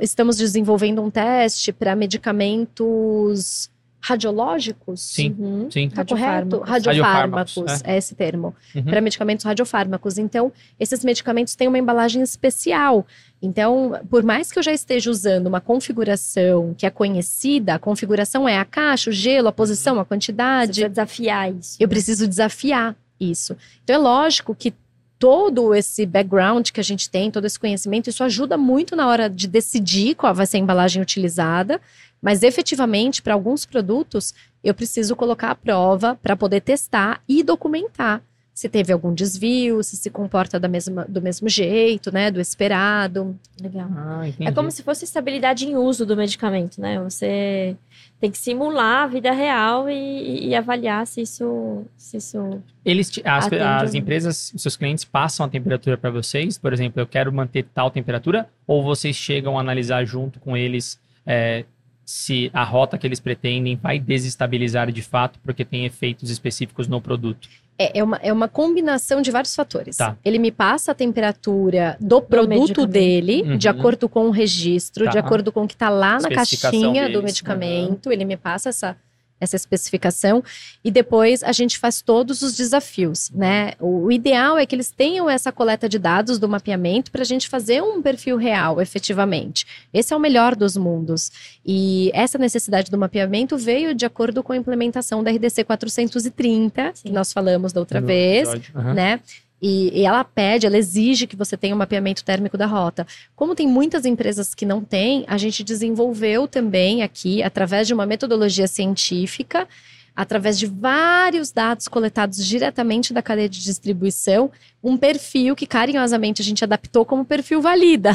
[0.00, 3.70] estamos desenvolvendo um teste para medicamentos
[4.00, 5.00] radiológicos.
[5.00, 5.36] Sim.
[5.38, 5.70] Uhum.
[5.70, 5.88] sim.
[5.88, 6.60] Tá correto?
[6.60, 6.70] Radiofármacos.
[6.70, 8.54] Radiofármacos, Radiofármacos, é esse termo.
[8.74, 8.84] Uhum.
[8.84, 10.18] Para medicamentos radiofármacos.
[10.18, 13.06] Então, esses medicamentos têm uma embalagem especial.
[13.42, 18.48] Então, por mais que eu já esteja usando uma configuração que é conhecida, a configuração
[18.48, 21.76] é a caixa, o gelo, a posição, a Você quantidade, precisa desafiar isso.
[21.80, 23.56] eu preciso desafiar isso.
[23.84, 24.72] Então, é lógico que
[25.18, 29.28] todo esse background que a gente tem, todo esse conhecimento, isso ajuda muito na hora
[29.28, 31.78] de decidir qual vai ser a embalagem utilizada,
[32.20, 38.22] mas efetivamente, para alguns produtos, eu preciso colocar à prova para poder testar e documentar
[38.60, 43.34] se teve algum desvio, se se comporta da mesma, do mesmo jeito, né, do esperado.
[43.58, 43.88] Legal.
[43.96, 44.22] Ah.
[44.38, 47.00] É como se fosse estabilidade em uso do medicamento, né?
[47.00, 47.74] Você
[48.20, 52.62] tem que simular a vida real e, e avaliar se isso, se isso.
[52.84, 56.58] Eles, as, Atende as empresas, os seus clientes passam a temperatura para vocês?
[56.58, 58.46] Por exemplo, eu quero manter tal temperatura?
[58.66, 61.64] Ou vocês chegam a analisar junto com eles é,
[62.12, 67.00] se a rota que eles pretendem vai desestabilizar de fato, porque tem efeitos específicos no
[67.00, 67.48] produto?
[67.78, 69.96] É, é uma, é uma combinação de vários fatores.
[69.96, 70.16] Tá.
[70.24, 72.86] Ele me passa a temperatura do produto medicamento.
[72.86, 73.56] dele, Uhum.
[73.56, 75.20] de acordo com o registro, de Tá.
[75.20, 77.22] acordo com o que está lá na caixinha do deles.
[77.26, 78.10] medicamento.
[78.10, 78.96] Ele me passa essa,
[79.40, 80.44] essa especificação.
[80.84, 83.72] E depois a gente faz todos os desafios, né?
[83.80, 87.48] O, ideal é que eles tenham essa coleta de dados do mapeamento para a gente
[87.48, 89.66] fazer um perfil real, efetivamente.
[89.92, 91.30] Esse é o melhor dos mundos.
[91.64, 97.08] E essa necessidade do mapeamento veio de acordo com a implementação da RDC 430, Sim.
[97.08, 98.48] que nós falamos da outra No vez.
[98.74, 98.94] Aham.
[98.94, 99.20] né?
[99.60, 103.06] E, e ela pede, ela exige que você tenha um mapeamento térmico da rota.
[103.36, 108.06] Como tem muitas empresas que não têm, a gente desenvolveu também aqui, através de uma
[108.06, 109.68] metodologia científica,
[110.14, 114.50] através de vários dados coletados diretamente da cadeia de distribuição,
[114.82, 118.12] um perfil que carinhosamente a gente adaptou como perfil valida.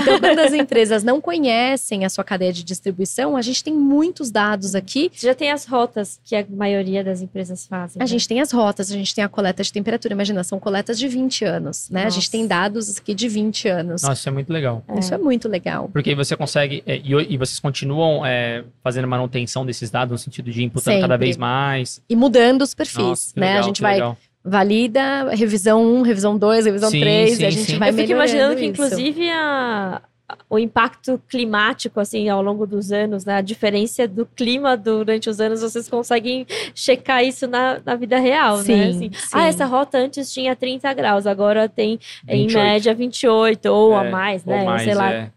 [0.00, 4.30] Então, quando as empresas não conhecem a sua cadeia de distribuição, a gente tem muitos
[4.30, 8.00] dados aqui Você já tem as rotas que a maioria das empresas fazem.
[8.00, 8.06] a né?
[8.06, 10.14] gente tem as rotas, a gente tem a coleta de temperatura.
[10.14, 12.02] Imagina, são coletas de 20 anos, né?
[12.02, 12.30] A gente Nossa.
[12.32, 14.02] tem dados aqui de 20 anos.
[14.02, 14.84] Nossa, isso é muito legal.
[14.98, 15.88] Isso é muito legal.
[15.92, 16.82] Porque você consegue.
[16.86, 21.14] é, e, e vocês continuam é, fazendo manutenção desses dados no sentido de imputando cada
[21.14, 21.26] Sempre.
[21.26, 22.02] vez mais.
[22.08, 23.46] E mudando os perfis, Nossa, que né?
[23.46, 24.16] legal, a gente que vai, legal.
[24.44, 27.78] Valida, revisão 1, revisão 2, revisão Sim, 3, sim, e a gente sim.
[27.78, 28.70] vai Eu fico imaginando que, isso.
[28.70, 30.02] inclusive, a-
[30.48, 33.36] o impacto climático, assim, ao longo dos anos, né?
[33.36, 38.56] A diferença do clima durante os anos, vocês conseguem checar isso na, na vida real,
[38.58, 38.62] né?
[38.62, 39.28] Sim, Assim, sim.
[39.32, 42.54] Ah, essa rota antes tinha 30 graus, agora tem, em 28.
[42.64, 44.64] média, 28 ou a É, mais, Ou né?
[44.64, 45.12] mais, Sei lá.
[45.12, 45.30] é.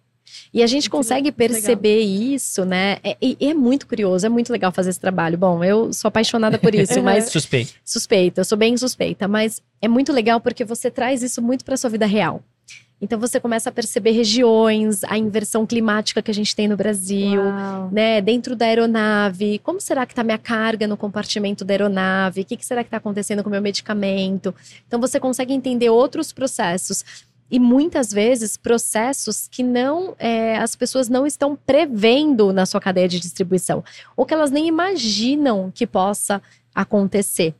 [0.55, 2.97] E a gente consegue perceber isso, né?
[3.03, 5.37] É- E e é, muito curioso, é muito legal fazer esse trabalho.
[5.37, 7.73] Bom, eu sou apaixonada por isso, mas Suspeito.
[7.83, 11.75] suspeita, eu sou bem suspeita, mas é muito legal porque você traz isso muito para
[11.75, 12.41] sua vida real.
[13.01, 17.41] Então você começa a perceber regiões, a inversão climática que a gente tem no Brasil,
[17.41, 17.89] Uau.
[17.91, 18.21] né?
[18.21, 22.41] Dentro da aeronave, como será que está minha carga no compartimento da aeronave?
[22.41, 24.55] O que, que será que está acontecendo com o meu medicamento?
[24.87, 27.03] Então você consegue entender outros processos.
[27.49, 33.07] E muitas vezes processos que não é, as pessoas não estão prevendo na sua cadeia
[33.07, 33.83] de distribuição,
[34.15, 36.41] ou que elas nem imaginam que possa
[36.73, 37.53] acontecer.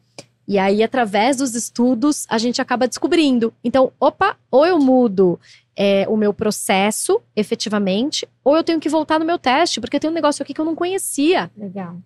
[0.48, 3.54] E aí, através dos estudos, a gente acaba descobrindo.
[3.64, 5.40] Então, opa, ou eu mudo
[5.76, 10.10] é, o meu processo efetivamente, ou eu tenho que voltar no meu teste, porque tem
[10.10, 11.52] um negócio aqui que eu não conhecia.
[11.58, 11.98] Legal.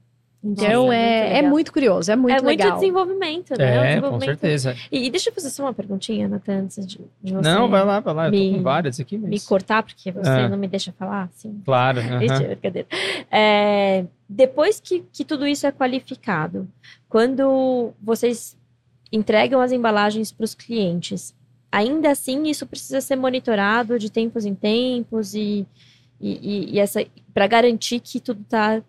[0.42, 2.68] Então Nossa, é, muito é muito curioso, é muito é legal.
[2.70, 3.66] muito desenvolvimento, né?
[3.76, 4.76] É, com desenvolvimento- certeza.
[4.90, 7.84] E, e deixa eu fazer só uma perguntinha, Nathan, antes de, de você Não, vai
[7.84, 8.28] lá, vai lá.
[8.28, 9.30] Eu tô me- com várias aqui, mas...
[9.30, 10.48] me cortar, porque você Ah.
[10.48, 11.62] não me deixa falar, assim.
[11.66, 12.00] Claro.
[12.00, 12.20] aham.
[12.20, 12.88] Mentira, brincadeira.
[13.30, 16.66] É, depois que, que tudo isso é qualificado,
[17.10, 18.58] quando vocês
[19.12, 21.36] entregam as embalagens para os clientes,
[21.70, 25.68] ainda assim isso precisa ser monitorado de tempos em tempos e,
[26.22, 28.82] e, e- e essa para garantir que tudo está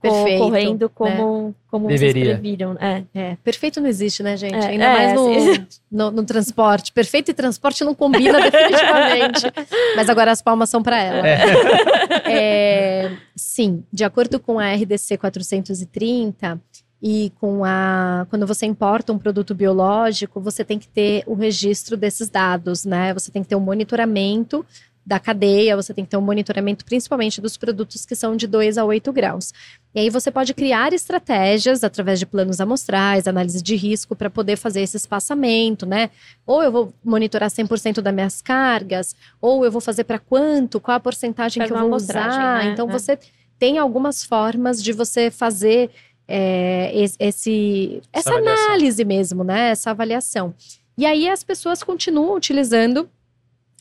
[0.00, 2.76] Perfeito, correndo como, como vocês previram.
[2.80, 3.02] É.
[3.12, 4.54] É, perfeito não existe, né, gente?
[4.54, 5.66] É, Ainda é, mais no, assim.
[5.90, 6.92] no, no transporte.
[6.92, 9.52] Perfeito e transporte não combina definitivamente.
[9.96, 11.22] Mas agora as palmas são para ela.
[12.30, 16.60] É, sim, de acordo com a RDC 430
[17.02, 21.96] e com a quando você importa um produto biológico, você tem que ter o registro
[21.96, 23.14] desses dados, né?
[23.14, 24.64] Você tem que ter um monitoramento
[25.08, 28.76] da cadeia, você tem que ter um monitoramento principalmente dos produtos que são de 2
[28.76, 29.54] a 8 graus.
[29.94, 34.56] E aí você pode criar estratégias através de planos amostrais, análise de risco para poder
[34.56, 36.10] fazer esse espaçamento, né?
[36.46, 40.98] Ou eu vou monitorar 100% das minhas cargas, ou eu vou fazer para quanto, qual
[40.98, 42.58] a porcentagem Faz que eu vou usar.
[42.64, 42.70] né?
[42.72, 42.92] Então É.
[42.92, 43.18] você
[43.58, 45.90] tem algumas formas de você fazer
[46.30, 49.70] é, es- esse, Essa essa análise mesmo, né?
[49.70, 50.52] Essa avaliação.
[50.98, 53.08] E aí as pessoas continuam utilizando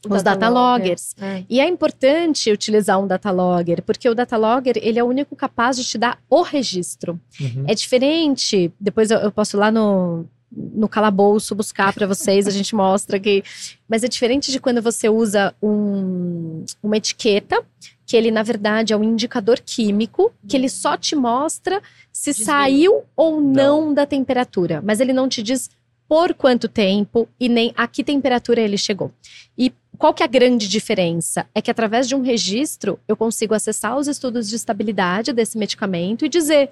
[0.09, 1.15] os data loggers.
[1.19, 1.43] É.
[1.49, 5.35] E é importante utilizar um data logger, porque o data logger, ele é o único
[5.35, 7.19] capaz de te dar o registro.
[7.39, 7.65] Uhum.
[7.67, 12.51] É diferente, depois eu, eu posso ir lá no, no calabouço buscar para vocês, a
[12.51, 13.43] gente mostra que.
[13.87, 17.61] Mas é diferente de quando você usa um- uma etiqueta,
[18.05, 21.81] que ele, na verdade, é um indicador químico, que ele só te mostra
[22.11, 22.45] se Desvio.
[22.45, 25.69] saiu ou não da temperatura, mas ele não te diz
[26.07, 29.11] por quanto tempo e nem a que temperatura ele chegou.
[29.57, 31.47] E qual que é a grande diferença?
[31.53, 36.25] É que através de um registro eu consigo acessar os estudos de estabilidade desse medicamento
[36.25, 36.69] e dizer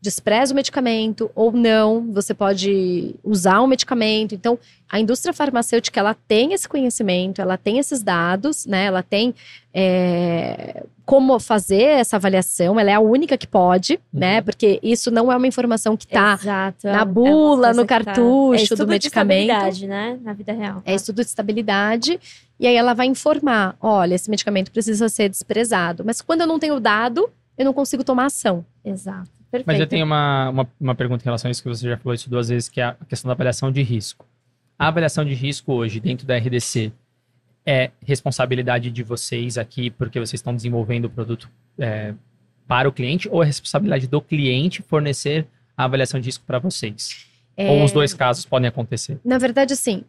[0.00, 4.34] despreza o medicamento ou não, você pode usar o medicamento.
[4.34, 8.84] Então, a indústria farmacêutica ela tem esse conhecimento, ela tem esses dados, né?
[8.84, 9.34] Ela tem
[9.74, 12.78] é, como fazer essa avaliação.
[12.78, 14.40] Ela é a única que pode, né?
[14.40, 16.86] Porque isso não é uma informação que está Exato.
[16.86, 19.50] na é bula, coisa no que tá- cartucho é do estudo de medicamento.
[19.50, 20.18] estabilidade, né?
[20.22, 20.82] Na vida real.
[20.84, 22.20] É estudo de estabilidade.
[22.60, 26.04] E aí ela vai informar: olha, esse medicamento precisa ser desprezado.
[26.04, 28.64] Mas quando eu não tenho dado, eu não consigo tomar ação.
[28.84, 29.37] Exato.
[29.50, 29.66] Perfeito.
[29.66, 32.14] Mas eu tenho uma, uma, uma pergunta em relação a isso que você já falou
[32.14, 34.26] isso duas vezes, que é a questão da avaliação de risco.
[34.78, 36.92] A avaliação de risco hoje, dentro da RDC,
[37.66, 42.14] é responsabilidade de vocês aqui, porque vocês estão desenvolvendo o produto é,
[42.66, 45.46] para o cliente, ou é responsabilidade do cliente fornecer
[45.76, 47.26] a avaliação de risco para vocês?
[47.56, 49.18] É, Ou os dois casos podem acontecer?
[49.24, 50.04] Na verdade, assim,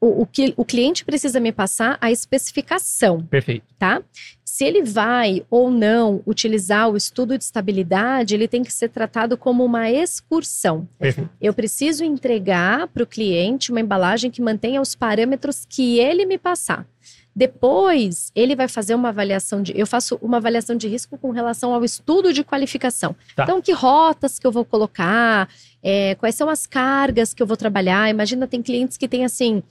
[0.00, 3.66] o, o que o cliente precisa me passar a especificação, Perfeito.
[3.78, 4.02] tá?
[4.44, 9.36] Se ele vai ou não utilizar o estudo de estabilidade, ele tem que ser tratado
[9.36, 10.88] como uma excursão.
[10.98, 11.30] Perfeito.
[11.40, 16.36] Eu preciso entregar para o cliente uma embalagem que mantenha os parâmetros que ele me
[16.36, 16.86] passar.
[17.34, 19.72] Depois, ele vai fazer uma avaliação de.
[19.78, 23.14] Eu faço uma avaliação de risco com relação ao estudo de qualificação.
[23.36, 23.44] Tá.
[23.44, 25.48] Então, que rotas que eu vou colocar,
[25.82, 28.10] é, quais são as cargas que eu vou trabalhar.
[28.10, 29.62] Imagina, tem clientes que têm assim.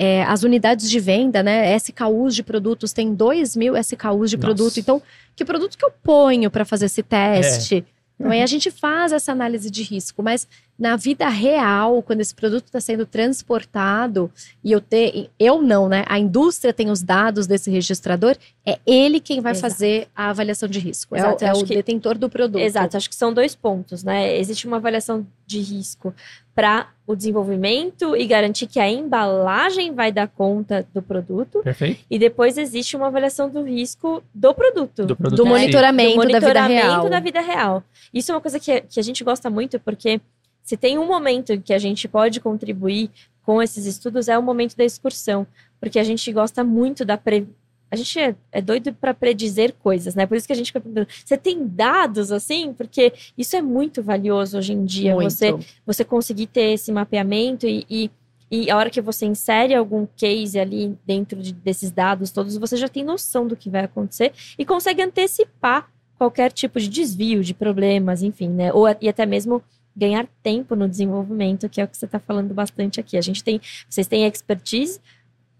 [0.00, 1.74] É, as unidades de venda, né?
[1.76, 4.38] SKUs de produtos, tem 2 mil SKUs de Nossa.
[4.38, 4.78] produto.
[4.78, 5.02] Então,
[5.34, 7.84] que produto que eu ponho para fazer esse teste?
[8.14, 10.46] Então, aí a gente faz essa análise de risco, mas
[10.78, 13.04] na vida real, quando esse produto está sendo
[13.52, 14.30] transportado
[14.62, 16.04] e eu ter, eu não, né?
[16.06, 19.72] A indústria tem os dados desse registrador, é ele quem vai Exato.
[19.72, 21.16] fazer a avaliação de risco.
[21.16, 22.60] É o- Exato, é, acho o que- detentor do produto.
[22.60, 24.36] Exato, acho que são dois pontos, né?
[24.38, 26.14] Existe uma avaliação de risco
[26.54, 32.04] para o desenvolvimento e garantir que a embalagem vai dar conta do produto, Perfeito?
[32.10, 35.06] e depois existe uma avaliação do risco do produto.
[35.06, 35.48] Do produto Do si.
[35.48, 37.08] monitoramento, do da vida monitoramento real.
[37.10, 37.82] da vida real.
[38.12, 40.20] Isso é uma coisa que, que a gente gosta muito, porque
[40.68, 43.10] se tem um momento em que a gente pode contribuir
[43.42, 45.46] com esses estudos, é o momento da excursão.
[45.80, 47.48] Porque a gente gosta muito da pre...
[47.90, 50.26] A gente é, é doido para predizer coisas, né?
[50.26, 52.74] Por isso que a gente fica perguntando, você tem dados assim?
[52.74, 55.14] Porque isso é muito valioso hoje em dia.
[55.14, 55.30] Muito.
[55.30, 55.56] Você
[55.86, 58.10] você conseguir ter esse mapeamento e, e,
[58.50, 62.76] e a hora que você insere algum case ali dentro de- desses dados todos, você
[62.76, 67.54] já tem noção do que vai acontecer e consegue antecipar qualquer tipo de desvio, de
[67.54, 68.70] problemas, enfim, né?
[68.74, 69.62] Ou, e até mesmo
[69.98, 73.18] ganhar tempo no desenvolvimento, que é o que você está falando bastante aqui.
[73.18, 75.00] A gente tem, vocês têm expertise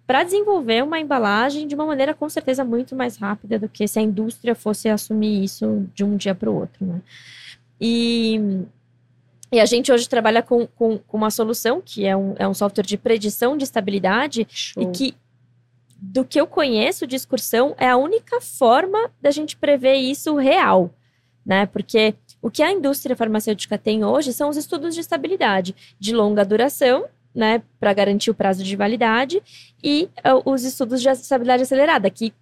[0.07, 3.99] para desenvolver uma embalagem de uma maneira com certeza muito mais rápida do que se
[3.99, 7.03] a indústria fosse assumir isso de um dia para o outro, né?
[7.81, 8.41] E
[9.51, 12.55] E a gente hoje trabalha com, com, com uma solução que é um, é um
[12.55, 14.83] software de predição de estabilidade Show.
[14.83, 15.15] e que,
[15.97, 20.91] do que eu conheço de excursão, é a única forma da gente prever isso real,
[21.45, 21.67] né?
[21.67, 26.45] Porque o que a indústria farmacêutica tem hoje são os estudos de estabilidade de longa
[26.45, 29.43] duração, né, para garantir o prazo de validade,
[29.83, 32.33] e uh, os estudos de estabilidade acelerada, que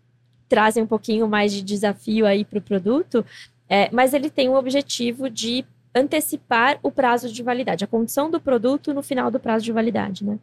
[0.49, 3.25] trazem um pouquinho mais de desafio aí para o produto,
[3.69, 8.41] é, mas ele tem o objetivo de antecipar o prazo de validade, a condição do
[8.41, 10.39] produto no final do prazo de validade, né?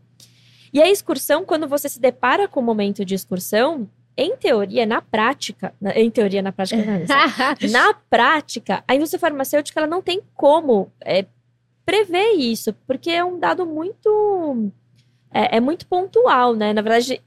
[0.74, 5.02] E a excursão, quando você se depara com o momento de excursão, em teoria, na
[5.02, 7.06] prática, na- em teoria, na prática, não, é
[7.72, 11.26] na prática, a indústria farmacêutica ela não tem como é,
[11.86, 14.70] prever isso, porque é um dado muito
[15.32, 16.74] é, é muito pontual, né?
[16.74, 17.22] Na verdade,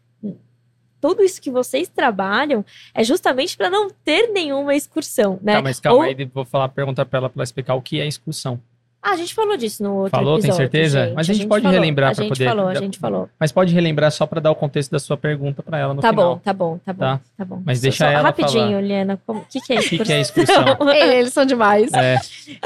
[1.00, 2.64] tudo isso que vocês trabalham
[2.94, 5.54] é justamente para não ter nenhuma excursão, né?
[5.54, 8.00] Tá, mas calma Ou- aí, vou falar, perguntar pra ela pra ela explicar o que
[8.00, 8.60] é excursão.
[9.02, 11.04] Ah, a gente falou disso no outro Falou, tem episódio, certeza?
[11.04, 11.14] gente.
[11.14, 13.28] Mas a gente pode falou, relembrar a gente poder- falou, a gente falou.
[13.38, 16.08] Mas pode relembrar só pra dar o contexto da sua pergunta pra ela no Tá
[16.10, 16.34] final.
[16.34, 17.20] bom, tá bom, tá bom, Tá.
[17.38, 17.62] tá, bom.
[17.64, 18.80] Mas Só- deixa só ela rapidinho, falar.
[18.80, 19.98] Liana, o que, que é O excursão?
[19.98, 20.64] que, que é excursão?
[20.90, 21.92] Eles são demais.
[21.92, 22.18] é,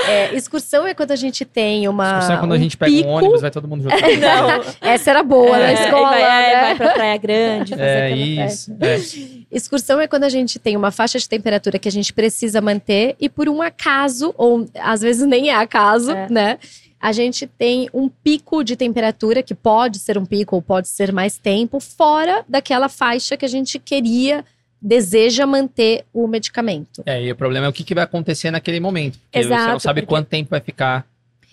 [0.08, 2.08] É, excursão é quando a gente tem uma.
[2.08, 3.08] excursão é quando a um gente pega pico.
[3.08, 3.94] um ônibus, vai todo mundo junto.
[4.00, 6.08] Não, Essa era boa na é, escola.
[6.08, 6.60] vai, é, né?
[6.62, 8.74] vai pra Praia Grande, fazer É isso.
[8.80, 9.39] É.
[9.50, 13.16] Excursão é quando a gente tem uma faixa de temperatura que a gente precisa manter
[13.20, 16.28] e por um acaso, ou às vezes nem é acaso, É.
[16.30, 16.58] né?
[17.00, 21.12] A gente tem um pico de temperatura, que pode ser um pico ou pode ser
[21.12, 24.44] mais tempo, fora daquela faixa que a gente queria,
[24.82, 27.02] deseja manter o medicamento.
[27.06, 29.18] É, e o problema é o que, que vai acontecer naquele momento.
[29.18, 31.06] Porque você não Exato, sabe porque- quanto tempo vai ficar.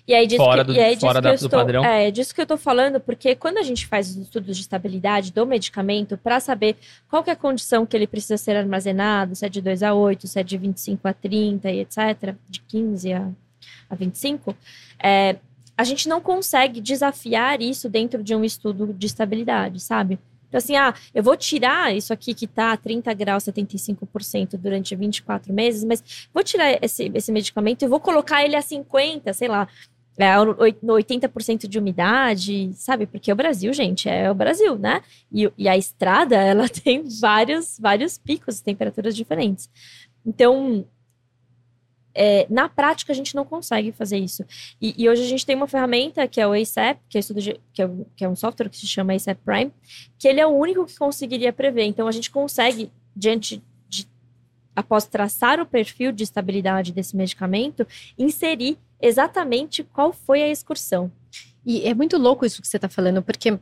[0.08, 1.60] E aí disso Fora que, do- e aí disso fora que da- eu do estou,
[1.60, 1.84] padrão.
[1.84, 5.34] É, disso que eu tô falando, porque quando a gente faz os estudos de estabilidade
[5.34, 6.78] do medicamento para saber
[7.10, 10.26] qual é a condição que ele precisa ser armazenado, se é de 2 a 8,
[10.26, 13.28] se é de 25 a 30 e etc, de 15 a,
[13.90, 14.56] a 25,
[15.04, 15.36] é,
[15.78, 20.18] a gente não consegue desafiar isso dentro de um estudo de estabilidade, sabe?
[20.48, 24.96] Então, assim, ah, eu vou tirar isso aqui que tá a 30 graus, 75% durante
[24.96, 26.02] 24 meses, mas
[26.34, 29.68] vou tirar esse, esse medicamento e vou colocar ele a 50, sei lá,
[30.18, 33.06] é, oit- no 80% de umidade, sabe?
[33.06, 35.02] Porque o Brasil, gente, é o Brasil, né?
[35.32, 39.70] E, e a estrada, ela tem vários, vários picos, temperaturas diferentes.
[40.26, 40.86] Então,
[42.20, 44.44] é, na prática, a gente não consegue fazer isso.
[44.82, 47.62] E, e hoje a gente tem uma ferramenta que é o ASAP, que é, de-
[47.72, 49.72] que, é, um- que é um software que se chama ASAP Prime,
[50.18, 51.84] que ele é o único que conseguiria prever.
[51.86, 53.62] Então, a gente consegue, diante
[54.76, 57.86] após traçar o perfil de estabilidade desse medicamento,
[58.18, 61.12] inserir exatamente qual foi a excursão.
[61.66, 63.60] E é muito louco isso que você está falando, porque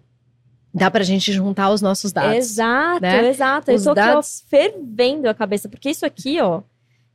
[0.74, 2.36] dá pra gente juntar os nossos dados.
[2.36, 3.28] Exato, né?
[3.30, 3.72] exato.
[3.72, 6.62] Eu Os aqui, ó, dados- fervendo a cabeça, porque isso aqui, ó,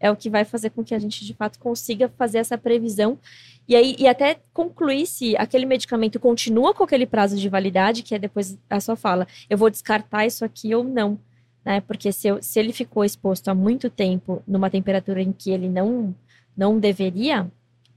[0.00, 3.18] é o que vai fazer com que a gente, de fato, consiga fazer essa previsão.
[3.68, 8.14] E aí, e até concluir se aquele medicamento continua com aquele prazo de validade, que
[8.14, 11.18] é depois a sua fala, eu vou descartar isso aqui ou não.
[11.64, 11.80] Né?
[11.82, 15.68] Porque se, eu- se ele ficou exposto há muito tempo numa temperatura em que ele
[15.68, 16.12] não,
[16.56, 17.48] não deveria,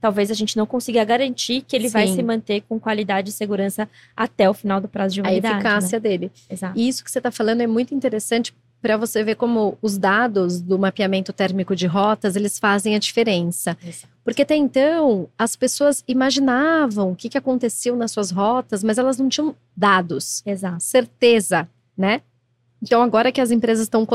[0.04, 2.16] talvez a gente não consiga garantir que ele vai Sim.
[2.16, 5.54] se manter com qualidade e segurança até o final do prazo de A validade.
[5.54, 6.26] eficácia dele.
[6.26, 6.42] Né?
[6.50, 6.78] Exato.
[6.78, 10.60] E isso que você está falando é muito interessante para você ver como os dados
[10.60, 13.78] do mapeamento térmico de rotas eles fazem a diferença.
[13.82, 14.12] Exato.
[14.22, 19.16] Porque até então as pessoas imaginavam o que, que aconteceu nas suas rotas, mas elas
[19.16, 20.82] não tinham dados, Exato.
[20.82, 22.20] certeza, né?
[22.82, 24.06] Então agora que as empresas estão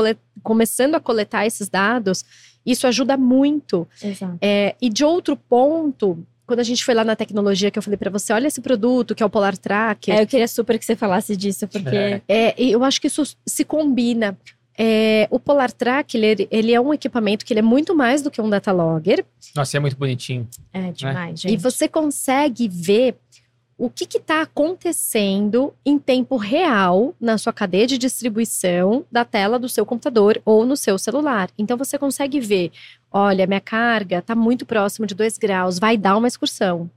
[0.42, 2.24] começando a coletar esses dados,
[2.64, 3.86] isso ajuda muito.
[4.02, 4.38] Exato.
[4.40, 7.96] É, e de outro ponto, quando a gente foi lá na tecnologia que eu falei
[7.96, 10.14] para você, olha esse produto que é o Polar Tracker.
[10.14, 11.96] É, eu queria super que você falasse disso, porque.
[11.96, 12.22] É.
[12.28, 14.36] É, e eu acho que isso se combina.
[14.76, 18.30] É, o Polar Track, ele, ele é um equipamento que ele é muito mais do
[18.30, 19.24] que um data logger.
[19.54, 20.48] Nossa, é muito bonitinho.
[20.72, 21.52] É, demais, gente.
[21.52, 23.16] E você consegue ver
[23.80, 29.70] o que está acontecendo em tempo real na sua cadeia de distribuição da tela do
[29.70, 31.48] seu computador ou no seu celular.
[31.56, 32.72] Então você consegue ver,
[33.10, 36.90] olha, minha carga está muito próximo de 2 graus, vai dar uma excursão.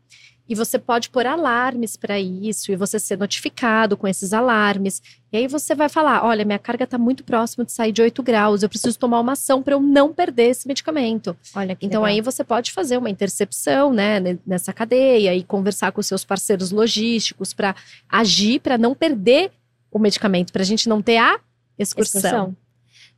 [0.47, 5.01] E você pode pôr alarmes para isso e você ser notificado com esses alarmes.
[5.31, 8.21] E aí você vai falar: olha, minha carga está muito próxima de sair de 8
[8.21, 11.35] graus, eu preciso tomar uma ação para eu não perder esse medicamento.
[11.55, 12.15] Olha que Então legal.
[12.15, 16.71] aí você pode fazer uma intercepção, né, ne- nessa cadeia e conversar com seus parceiros
[16.71, 17.73] logísticos para
[18.09, 19.49] agir para não perder
[19.89, 21.39] o medicamento, para a gente não ter a
[21.79, 22.19] excursão.
[22.19, 22.57] Excursão.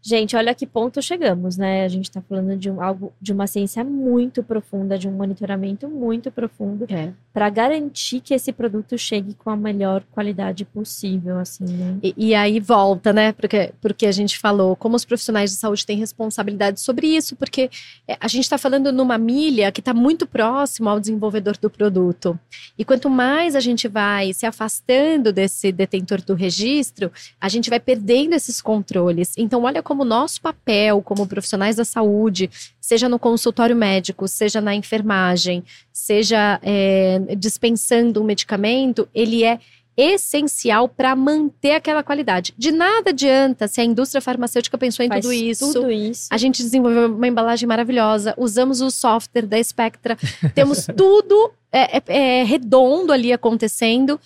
[0.07, 1.83] Gente, olha que ponto chegamos, né?
[1.83, 5.89] A gente está falando de um, algo de uma ciência muito profunda, de um monitoramento
[5.89, 7.11] muito profundo, É.
[7.33, 11.97] para garantir que esse produto chegue com a melhor qualidade possível, assim, né?
[12.03, 13.31] E, e aí volta, né?
[13.31, 17.69] Porque, porque a gente falou, como os profissionais de saúde têm responsabilidade sobre isso, porque
[18.07, 22.39] é, a gente está falando numa milha que está muito próximo ao desenvolvedor do produto.
[22.77, 27.79] E quanto mais a gente vai se afastando desse detentor do registro, a gente vai
[27.79, 29.33] perdendo esses controles.
[29.35, 34.61] Então, olha como o nosso papel como profissionais da saúde, seja no consultório médico, seja
[34.61, 39.59] na enfermagem, seja é, dispensando um medicamento, ele é
[39.97, 42.53] essencial para manter aquela qualidade.
[42.57, 45.73] De nada adianta se a indústria farmacêutica pensou em Faz tudo isso.
[45.73, 46.27] Tudo isso.
[46.29, 50.17] A gente desenvolveu uma embalagem maravilhosa, usamos o software da Spectra,
[50.53, 54.19] temos tudo é, é, é, redondo ali acontecendo.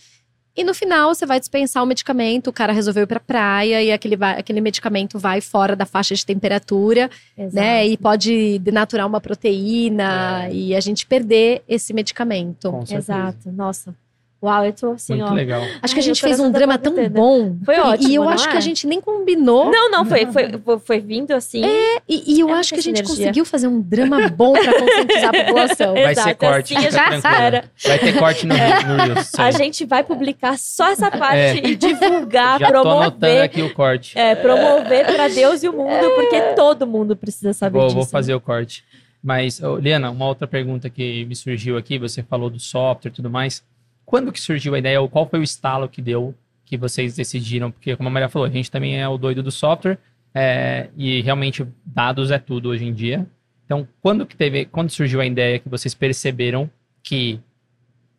[0.59, 3.93] E no final você vai dispensar o medicamento, o cara resolveu ir pra praia e
[3.93, 7.55] aquele, vai- aquele medicamento vai fora da faixa de temperatura, Exato.
[7.55, 7.87] né?
[7.87, 10.53] E pode denaturar uma proteína É.
[10.53, 12.77] e a gente perder esse medicamento.
[12.91, 13.49] Exato.
[13.53, 13.95] Nossa.
[14.41, 15.33] Uau, eu tô assim, Muito ó.
[15.33, 15.61] legal.
[15.81, 17.57] Acho que a gente fez um tá drama tão bom.
[17.65, 18.61] Foi E- ótimo, E eu não acho que a é?
[18.61, 19.69] gente nem combinou.
[19.69, 21.61] Não, não, foi, foi, foi, foi vindo assim.
[22.07, 23.15] E, e eu É acho que a gente sinergia.
[23.25, 25.93] conseguiu fazer um drama bom pra conscientizar a população.
[25.93, 27.63] Vai Exato, ser corte, assim, fica já.
[27.85, 28.53] Vai ter corte no,
[28.87, 29.35] no Reels.
[29.37, 31.67] A gente vai publicar só essa parte É.
[31.67, 33.41] e divulgar, Já tô anotando promover.
[33.43, 34.17] aqui o corte.
[34.17, 37.95] É, promover para Deus e o mundo, porque todo mundo precisa saber Vou, disso.
[37.97, 38.85] vou fazer o corte.
[39.21, 43.29] Mas, Liana, uma outra pergunta que me surgiu aqui, você falou do software e tudo
[43.29, 43.61] mais.
[44.09, 46.33] Quando que surgiu a ideia, ou qual foi o estalo que deu
[46.65, 47.69] que vocês decidiram?
[47.69, 49.99] Porque, como a Maria falou, a gente também é o doido do software,
[50.33, 53.27] é, e realmente dados é tudo hoje em dia.
[53.63, 56.67] Então, quando que teve, quando surgiu a ideia que vocês perceberam
[57.03, 57.39] que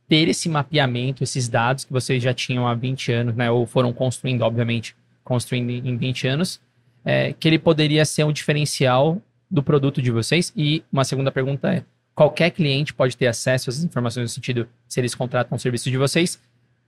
[0.07, 3.93] ter esse mapeamento, esses dados que vocês já tinham há 20 anos, né, ou foram
[3.93, 6.61] construindo, obviamente, construindo em 20 anos,
[7.05, 9.21] é, que ele poderia ser um diferencial
[9.51, 10.53] do produto de vocês?
[10.57, 11.83] E uma segunda pergunta é:
[12.21, 15.97] qualquer cliente pode ter acesso às informações no sentido, se eles contratam o serviço de
[15.97, 16.39] vocês,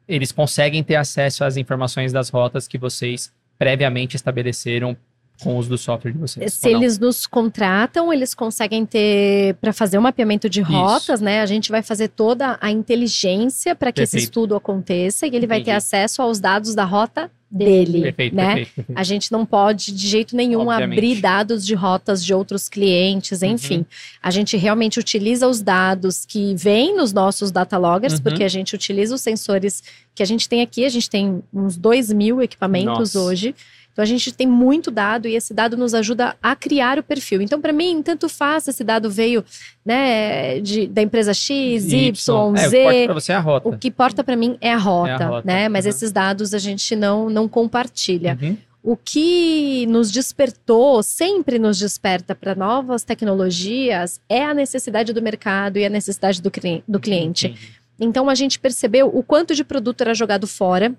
[0.06, 4.94] eles conseguem ter acesso às informações das rotas que vocês previamente estabeleceram
[5.40, 6.52] com o uso do software de vocês?
[6.54, 11.40] Se eles nos contratam, eles conseguem ter para fazer um mapeamento de rotas, né?
[11.40, 14.24] A gente vai fazer toda a inteligência para que esse Perfeito.
[14.30, 15.76] estudo aconteça e ele vai ter Entendi.
[15.76, 18.46] acesso aos dados da rota dele, Perfeito, né?
[18.54, 18.98] perfeito, perfeito.
[18.98, 20.98] A gente não pode de jeito nenhum Obviamente.
[20.98, 23.48] abrir dados de rotas de outros clientes, Uhum.
[23.50, 23.84] enfim.
[24.22, 28.20] A gente realmente utiliza os dados que vêm nos nossos data loggers, Uhum.
[28.20, 29.82] porque a gente utiliza os sensores
[30.14, 30.86] que a gente tem aqui.
[30.86, 33.20] A gente tem uns 2 mil equipamentos Nossa.
[33.20, 33.54] hoje.
[33.92, 37.42] Então a gente tem muito dado e esse dado nos ajuda a criar o perfil.
[37.42, 39.44] Então, para mim, tanto faz se esse dado veio
[39.84, 42.80] né, de, da empresa X, Y, É, o que Z.
[42.80, 43.68] importa pra você é a rota.
[43.68, 45.68] O que importa para mim é a rota, rota, né?
[45.68, 45.90] Mas uhum.
[45.90, 48.38] esses dados a gente não, não compartilha.
[48.40, 48.56] Uhum.
[48.82, 55.76] O que nos despertou, sempre nos desperta para novas tecnologias, é a necessidade do mercado
[55.76, 56.50] e a necessidade do,
[56.88, 57.54] do cliente.
[58.00, 60.92] Então a gente percebeu o quanto de produto era jogado fora,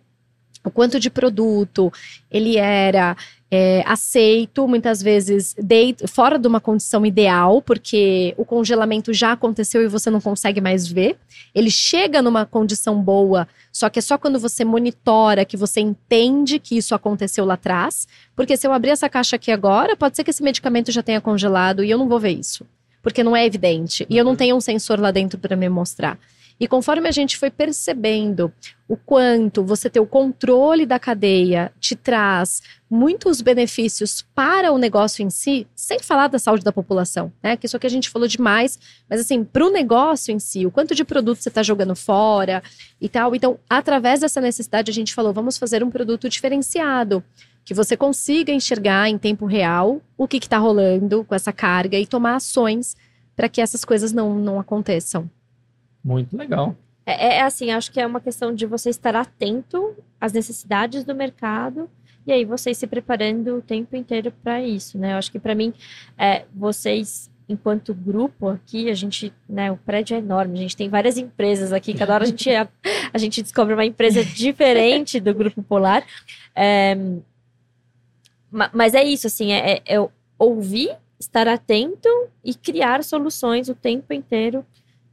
[0.66, 1.92] o quanto de produto
[2.32, 3.16] ele era
[3.52, 9.84] é, aceito, muitas vezes dei- fora de uma condição ideal, porque o congelamento já aconteceu
[9.84, 11.18] e você não consegue mais ver.
[11.54, 16.58] Ele chega numa condição boa, só que é só quando você monitora que você entende
[16.58, 18.08] que isso aconteceu lá atrás.
[18.36, 21.22] Porque se eu abrir essa caixa aqui agora, pode ser que esse medicamento já tenha
[21.22, 22.66] congelado e eu não vou ver isso.
[23.04, 24.04] Porque não é evidente.
[24.10, 24.38] E eu não Uhum.
[24.38, 26.18] tenho um sensor lá dentro para me mostrar.
[26.64, 28.50] E conforme a gente foi percebendo
[28.88, 35.26] o quanto você ter o controle da cadeia te traz muitos benefícios para o negócio
[35.26, 37.58] em si, sem falar da saúde da população, né?
[37.58, 40.72] Que isso aqui a gente falou demais, mas assim, para o negócio em si, o
[40.72, 42.64] quanto de produto você está jogando fora
[43.02, 43.36] e tal.
[43.36, 47.22] Então, através dessa necessidade, a gente falou, vamos fazer um produto diferenciado.
[47.66, 52.08] Que você consiga enxergar em tempo real o que está rolando com essa carga e
[52.08, 52.96] tomar ações
[53.36, 55.30] para que essas coisas não, não aconteçam.
[56.04, 56.76] Muito legal.
[57.06, 61.14] É, é assim, acho que é uma questão de você estar atento às necessidades do
[61.16, 61.90] mercado
[62.26, 65.14] e aí vocês se preparando o tempo inteiro para isso, né?
[65.14, 65.74] Eu acho que para mim,
[66.18, 70.88] é, vocês enquanto grupo aqui, a gente, né, o prédio é enorme, a gente tem
[70.88, 72.68] várias empresas aqui, cada hora a gente, a,
[73.14, 76.06] a gente descobre uma empresa diferente do Grupo Polar.
[76.56, 76.96] É,
[78.50, 82.10] ma- mas é isso, assim, é, é- é ouvir, estar atento
[82.44, 84.66] e criar soluções o tempo inteiro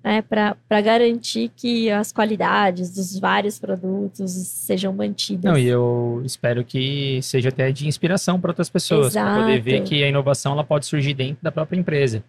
[0.03, 5.51] né, para garantir que as qualidades dos vários produtos sejam mantidas.
[5.53, 9.83] Não, e eu espero que seja até de inspiração para outras pessoas, para poder ver
[9.83, 12.25] que a inovação ela pode surgir dentro da própria empresa.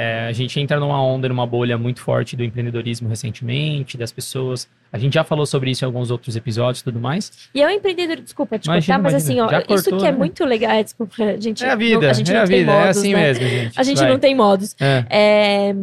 [0.00, 4.68] É, a gente entra numa onda, numa bolha muito forte do empreendedorismo recentemente, das pessoas.
[4.92, 7.32] A gente já falou sobre isso em alguns outros episódios e tudo mais.
[7.52, 9.44] E é um empreendedor, desculpa te Imagina, cortar, mas imagina.
[9.44, 10.16] assim, ó, Já isso cortou, que é né?
[10.18, 10.70] muito legal.
[10.70, 11.64] É, desculpa, a gente.
[11.64, 13.20] É a não- vida, a gente é não a tem vida, modos, é assim né?
[13.22, 13.80] mesmo, gente.
[13.80, 14.08] A gente Vai.
[14.08, 14.76] não tem modos.
[14.78, 15.74] É, É,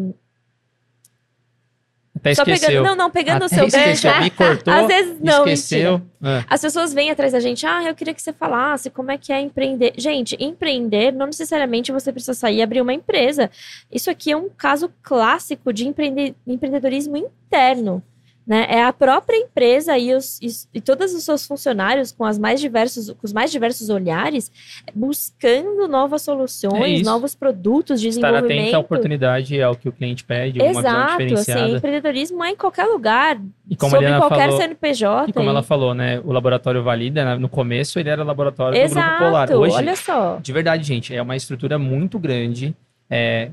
[2.31, 2.67] até só esqueceu.
[2.69, 3.77] pegando, não, não, pegando o seu gancho.
[3.77, 6.01] esqueceu, me cortou, Às vezes não, esqueceu.
[6.23, 6.43] É.
[6.49, 9.31] As pessoas vêm atrás da gente, ah, eu queria que você falasse como é que
[9.31, 9.93] é empreender.
[9.97, 13.49] Gente, empreender não necessariamente você precisa sair e abrir uma empresa.
[13.91, 18.01] Isso aqui é um caso clássico de empreende- empreendedorismo interno.
[18.47, 18.67] Né?
[18.69, 22.61] É a própria empresa e, os, e, e todos os seus funcionários com, as mais
[22.61, 24.51] diversos, com os mais diversos olhares,
[24.93, 27.09] buscando novas É soluções, isso.
[27.09, 28.59] novos produtos, Estar desenvolvimento.
[28.61, 32.85] atento à oportunidade, ao que o cliente pede, uma Exato, assim, empreendedorismo é em qualquer
[32.85, 33.39] lugar,
[33.69, 35.29] e como sobre qualquer falou, CNPJ.
[35.29, 36.19] E como e- ela falou, né?
[36.23, 39.51] O laboratório Valida, né, no começo, ele era laboratório do Grupo Exato, Polar.
[39.51, 40.37] Hoje, olha só.
[40.41, 42.75] de verdade, gente, é uma estrutura muito grande.
[43.09, 43.49] é,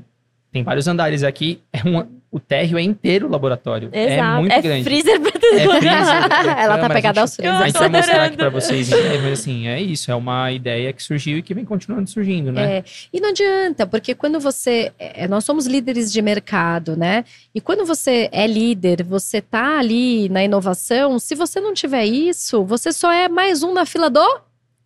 [0.51, 1.61] tem vários andares aqui.
[1.73, 3.89] É um, o térreo é inteiro laboratório.
[3.91, 4.39] É Exato.
[4.39, 4.83] muito é grande.
[4.83, 5.77] freezer pra É tudo.
[5.77, 7.61] freezer, é Ela tá pegada aos freezer.
[7.61, 10.09] A gente vai mostrar aqui pra vocês breve, mas assim, é isso.
[10.09, 12.77] É uma ideia que surgiu e que vem continuando surgindo, né?
[12.77, 14.91] É, e não adianta, porque quando você.
[14.97, 17.23] é, nós somos líderes de mercado, né?
[17.53, 22.65] E quando você é líder, você tá ali na inovação, se você não tiver isso,
[22.65, 24.41] você só é mais um na fila do.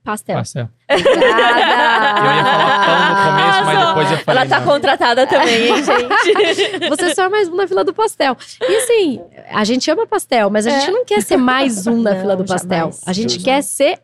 [0.07, 0.35] Pastel.
[0.37, 0.69] Pastel.
[0.89, 2.19] Obrigada!
[2.19, 4.41] Eu ia falar pão no começo, mas depois eu falei.
[4.41, 4.67] Ela tá não.
[4.67, 6.89] contratada também, hein, gente?
[6.89, 8.37] Você só é mais um na fila do pastel.
[8.61, 10.79] E assim, a gente ama pastel, mas a É.
[10.79, 12.77] gente não quer ser mais um na Não, fila do pastel.
[12.77, 13.01] jamais.
[13.05, 13.43] A gente Justo.
[13.43, 13.99] quer ser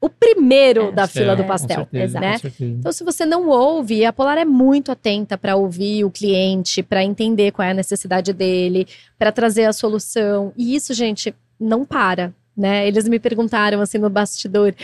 [0.00, 0.92] o primeiro É.
[0.92, 1.76] da fila do com pastel.
[1.76, 2.36] certeza, né?
[2.60, 7.02] Então, se você não ouve, a Polar é muito atenta para ouvir o cliente, para
[7.04, 8.86] entender qual é a necessidade dele,
[9.18, 10.52] para trazer a solução.
[10.56, 12.86] E isso, gente, não para, né?
[12.88, 14.74] Eles me perguntaram assim no bastidor,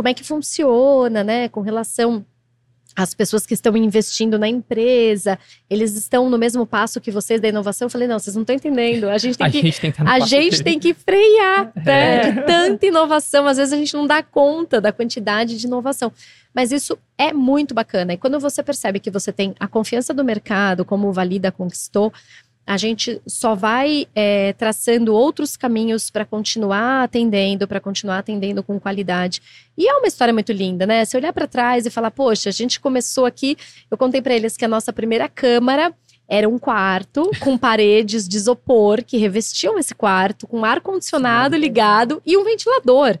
[0.00, 2.24] como é que funciona, né, com relação
[2.96, 5.38] às pessoas que estão investindo na empresa,
[5.68, 7.84] eles estão no mesmo passo que vocês da inovação.
[7.84, 9.10] Eu falei, não, vocês não estão entendendo.
[9.10, 12.28] A gente tem A que gente tem que no a gente tem que frear né,
[12.28, 12.32] É.
[12.32, 13.46] de tanta inovação.
[13.46, 16.10] Às vezes a gente não dá conta da quantidade de inovação.
[16.54, 18.14] Mas isso é muito bacana.
[18.14, 22.10] E quando você percebe que você tem a confiança do mercado, como o Valida conquistou,
[22.66, 28.78] a gente só vai é, traçando outros caminhos para continuar atendendo, para continuar atendendo com
[28.78, 29.42] qualidade.
[29.76, 31.04] E é uma história muito linda, né?
[31.04, 33.56] Se olhar para trás e falar, poxa, a gente começou aqui,
[33.90, 35.92] eu contei para eles que a nossa primeira câmara
[36.30, 42.22] era um quarto com paredes de isopor que revestiam esse quarto, com ar condicionado ligado
[42.24, 43.18] e um ventilador.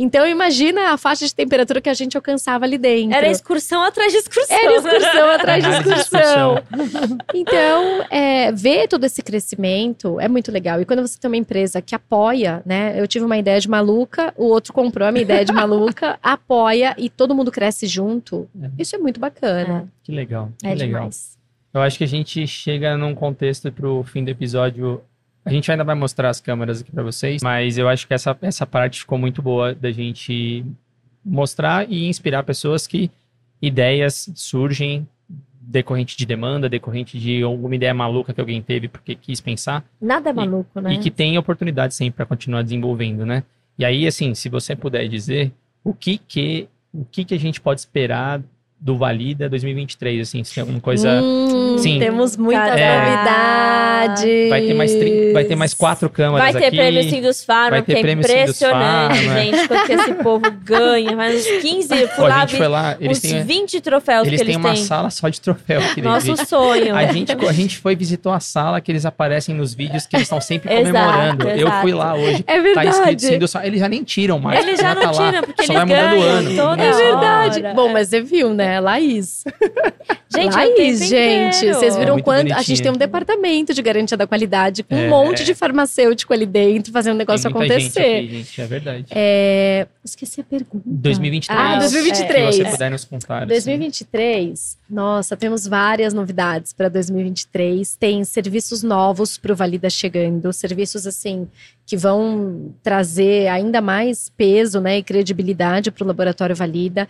[0.00, 3.16] Então imagina a faixa de temperatura que a gente alcançava ali dentro.
[3.16, 4.56] Era excursão atrás de excursão.
[4.56, 6.62] Era excursão atrás de excursão.
[7.34, 10.80] Então, é, ver todo esse crescimento é muito legal.
[10.80, 12.94] E quando você tem uma empresa que apoia, né?
[12.96, 16.94] Eu tive uma ideia de maluca, o outro comprou a minha ideia de maluca, apoia
[16.96, 18.48] e todo mundo cresce junto.
[18.62, 18.70] É.
[18.78, 19.88] Isso é muito bacana.
[20.04, 21.00] Que legal, que É legal.
[21.00, 21.37] demais.
[21.78, 25.00] Eu acho que a gente chega num contexto pro fim do episódio.
[25.44, 28.36] A gente ainda vai mostrar as câmeras aqui para vocês, mas eu acho que essa,
[28.42, 30.66] essa parte ficou muito boa da gente
[31.24, 33.10] mostrar e inspirar pessoas que
[33.62, 35.06] ideias surgem
[35.60, 40.30] decorrente de demanda, decorrente de alguma ideia maluca que alguém teve porque quis pensar Nada
[40.30, 40.94] é maluco, né?
[40.94, 43.44] e que tem oportunidade sempre para continuar desenvolvendo, né?
[43.78, 45.52] E aí, assim, se você puder dizer
[45.84, 48.42] o que que o que que a gente pode esperar
[48.80, 51.98] do Valida 2023, assim, se tem alguma coisa Hum, Sim.
[51.98, 52.96] Temos muitas É.
[52.98, 54.48] novidades.
[54.50, 56.76] Vai ter mais, tri- vai ter mais quatro câmaras Vai ter aqui.
[56.76, 59.40] prêmio Sim dos Farma, vai ter que é prêmio Sim dos impressionante, Farma.
[59.40, 61.16] gente, quanto que esse povo ganha.
[61.16, 63.80] Vai uns 15, Pô, fui a lá, gente vi foi lá, eles uns têm, 20
[63.80, 64.84] troféus eles que têm eles uma têm.
[64.84, 65.80] sala só de troféu.
[65.94, 66.94] Que Nosso eles, sonho.
[66.94, 70.26] a, gente, a gente foi visitou a sala que eles aparecem nos vídeos que eles
[70.26, 71.48] estão sempre Exato, comemorando.
[71.48, 71.82] Eu exato.
[71.82, 72.44] fui lá hoje.
[72.46, 72.88] É Tá verdade.
[72.90, 73.66] escrito Sim dos Farma.
[73.66, 74.64] Eles já nem tiram mais.
[74.64, 75.26] Eles já tá não lá.
[75.32, 76.82] tiram, porque Só eles vai mudando o ano.
[76.82, 77.60] É verdade.
[77.64, 77.74] hora.
[77.74, 78.67] Bom, mas você viu, né?
[78.80, 79.44] Laís.
[80.28, 81.66] Gente, é Laís, gente.
[81.74, 82.52] Vocês É viram muito quanto.
[82.52, 85.08] A gente tem um departamento de garantia da qualidade com um É.
[85.08, 88.00] monte de farmacêutico ali dentro fazendo o negócio Tem muita acontecer.
[88.02, 89.06] Gente aqui, gente, é verdade.
[89.10, 90.82] É, Esqueci a pergunta.
[90.86, 91.58] 2023.
[91.58, 92.54] Ah, É, 2023.
[92.54, 93.38] Se você puder nos contar.
[93.38, 93.46] assim.
[93.46, 97.96] 2023, nossa, temos várias novidades para 2023.
[97.96, 101.46] Tem serviços novos para o Valida chegando, serviços assim
[101.86, 107.08] que vão trazer ainda mais peso, né, e credibilidade para o laboratório Valida.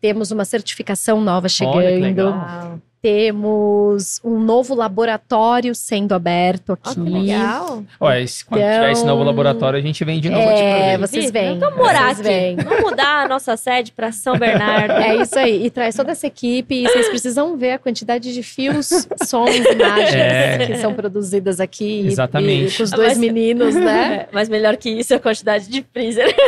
[0.00, 2.02] Temos uma certificação nova Olha que chegando.
[2.02, 2.78] legal.
[3.02, 6.90] Temos um novo laboratório sendo aberto aqui.
[6.90, 7.82] Ó, que legal.
[7.98, 10.68] Ó, esse- quando Então- tiver esse novo laboratório, a gente vem de novo aqui pra
[10.68, 10.98] É, ver.
[11.08, 11.58] vocês vêm.
[11.58, 12.28] Vamos morar vocês aqui.
[12.28, 12.56] vêm.
[12.56, 14.92] Vamos mudar a nossa sede para São Bernardo.
[14.92, 15.64] É isso aí.
[15.64, 16.74] E traz toda essa equipe.
[16.74, 18.88] E vocês precisam ver a quantidade de fios,
[19.24, 20.66] sons, imagens É.
[20.66, 22.02] que são produzidas aqui.
[22.02, 22.74] e- Exatamente.
[22.74, 24.00] E, com os dois Mas- meninos, né?
[24.20, 26.26] É, Mas melhor que isso é a quantidade de freezer.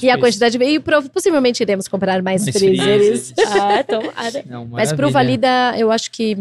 [0.00, 0.58] É, E a quantidade.
[0.62, 0.80] E
[1.12, 3.32] possivelmente iremos comprar mais Mais freezers.
[3.32, 3.34] freezers.
[3.60, 4.44] ah, tomara.
[4.46, 5.12] Não, Mas pro maravilha.
[5.12, 6.36] Valida, eu acho que,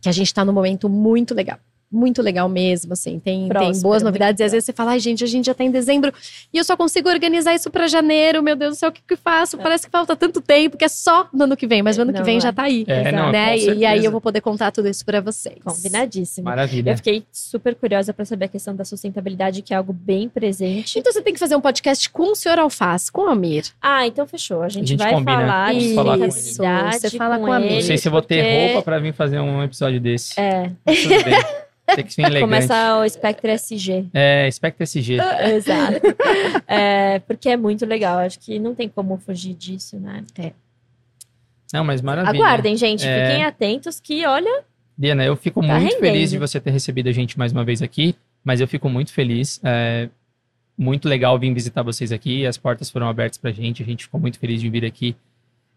[0.00, 1.58] que a gente tá num momento muito legal.
[1.90, 3.18] Muito legal mesmo, assim.
[3.18, 4.40] Tem, tem Próspero, boas novidades.
[4.40, 6.12] E às vezes você fala, ai, gente, a gente já tá em dezembro
[6.52, 8.42] e eu só consigo organizar isso pra janeiro.
[8.42, 9.56] Meu Deus do céu, o que que eu faço?
[9.56, 11.82] Parece que falta tanto tempo, que é só no ano que vem.
[11.82, 12.40] Mas no ano que Não, vem é.
[12.40, 12.84] já tá aí.
[12.86, 13.56] É, não, né?
[13.56, 15.56] E- aí eu vou poder contar tudo isso pra vocês.
[15.64, 16.44] Combinadíssimo.
[16.44, 16.90] Maravilha.
[16.90, 20.98] Eu fiquei super curiosa para saber a questão da sustentabilidade, que é algo bem presente.
[20.98, 23.64] Então você tem que fazer um podcast com o senhor Alface, com o Amir.
[23.80, 24.62] Ah, então fechou.
[24.62, 25.38] A gente, gente vai combina.
[25.38, 25.80] falar de
[26.32, 27.64] sustentabilidade Você fala com, com a ele.
[27.64, 27.74] Miri.
[27.76, 30.38] Não sei se eu vou ter porque- roupa pra vir fazer um episódio desse.
[30.38, 31.34] É, Mas Tudo bem.
[31.94, 32.40] Tem que ser elegante.
[32.42, 34.06] começa o Spectre SG.
[34.12, 35.18] É, Spectre SG.
[35.54, 36.00] Exato.
[36.66, 38.18] É, porque é muito legal.
[38.18, 40.22] Acho que não tem como fugir disso, né?
[41.72, 42.34] Não, mas maravilha.
[42.34, 43.06] Aguardem, gente.
[43.06, 43.28] É.
[43.28, 44.62] Fiquem atentos que, olha,
[44.96, 46.30] Diana, eu fico Tá muito feliz rendendo.
[46.30, 49.60] de você ter recebido a gente mais uma vez aqui, mas eu fico muito feliz.
[49.62, 50.08] É
[50.76, 52.46] muito legal vir visitar vocês aqui.
[52.46, 55.14] As portas foram abertas pra gente, a gente ficou muito feliz de vir aqui.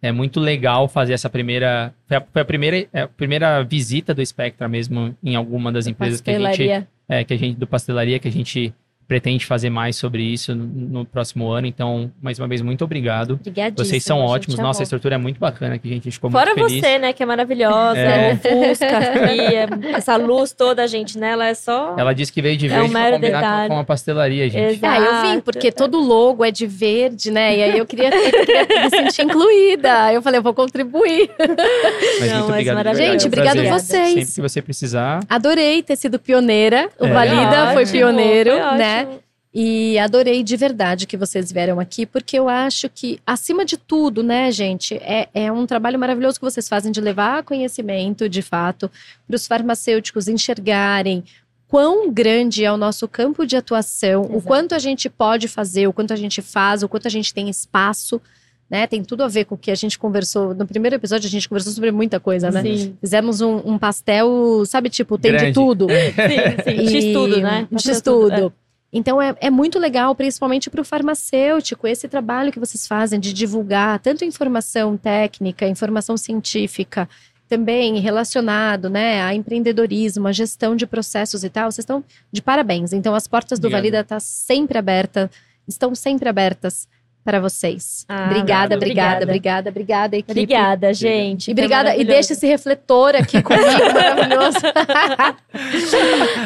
[0.02, 1.94] É muito legal fazer essa primeira.
[2.08, 5.86] Foi a, foi a primeira, é a primeira visita do Spectra mesmo em alguma das
[5.86, 6.88] empresas que a gente pastelaria.
[7.08, 8.74] é, que a gente do pastelaria que a gente
[9.12, 11.68] pretende fazer mais sobre isso no, no próximo ano.
[11.68, 13.38] Então, mais uma vez, muito obrigado.
[13.76, 14.58] Vocês são a ótimos.
[14.58, 16.00] Nossa, a estrutura é muito bacana aqui, gente.
[16.00, 16.82] A gente ficou Fora muito feliz.
[16.82, 18.34] você, né, que é maravilhosa, É.
[18.36, 21.94] o Fusca aqui, é- essa luz toda, gente, nela é só...
[21.98, 23.68] Ela disse que veio de É verde um pra combinar com- detalhe.
[23.70, 24.76] com a pastelaria, gente.
[24.76, 25.02] Exato.
[25.02, 27.58] Ah, eu vim, porque todo logo é de verde, né?
[27.58, 30.14] E aí eu queria, eu queria me sentir incluída.
[30.14, 31.30] Eu falei, eu vou contribuir.
[31.38, 32.96] Mas Não, muito mas obrigado.
[32.96, 33.72] Gente, é um obrigado prazer.
[33.74, 34.14] vocês.
[34.14, 35.20] Sempre que você precisar.
[35.30, 36.90] Adorei ter sido pioneira.
[36.98, 37.12] O É.
[37.12, 39.01] Valida foi Ótimo, pioneiro, Foi né?
[39.02, 39.32] Ótimo.
[39.54, 44.24] E adorei de verdade que vocês vieram aqui, porque eu acho que, acima de tudo,
[44.24, 48.90] né, gente, é, é um trabalho maravilhoso que vocês fazem de levar conhecimento, de fato,
[49.28, 51.26] para os farmacêuticos enxergarem
[51.68, 54.42] quão grande é o nosso campo de atuação, o Exato.
[54.44, 57.50] quanto a gente pode fazer, o quanto a gente faz, o quanto a gente tem
[57.50, 58.22] espaço.
[58.70, 60.56] Né, tem tudo a ver com o que a gente conversou.
[60.56, 62.62] No primeiro episódio, a gente conversou sobre muita coisa, né?
[62.62, 65.54] Sim, Fizemos um, um pastel, sabe, tipo, tem de Grande.
[65.54, 65.88] tudo.
[65.92, 66.88] sim, sim.
[66.88, 67.68] X tudo, né?
[67.78, 68.54] X tudo.
[68.94, 73.32] Então é, é muito legal, principalmente para o farmacêutico, esse trabalho que vocês fazem de
[73.32, 77.08] divulgar tanto informação técnica, informação científica,
[77.48, 81.72] também relacionado né, a empreendedorismo, a gestão de processos e tal.
[81.72, 82.94] Vocês estão de parabéns.
[82.94, 83.82] Então as portas do Obrigado.
[83.82, 85.30] Valida estão sempre abertas,
[85.68, 86.88] estão sempre abertas
[87.24, 88.06] para vocês.
[88.10, 89.24] Ah, obrigada, obrigada.
[89.24, 90.32] obrigada, obrigada, obrigada, equipe.
[90.32, 91.50] Obrigada, gente.
[91.50, 94.58] E obrigada, e deixa esse refletor aqui comigo, maravilhoso.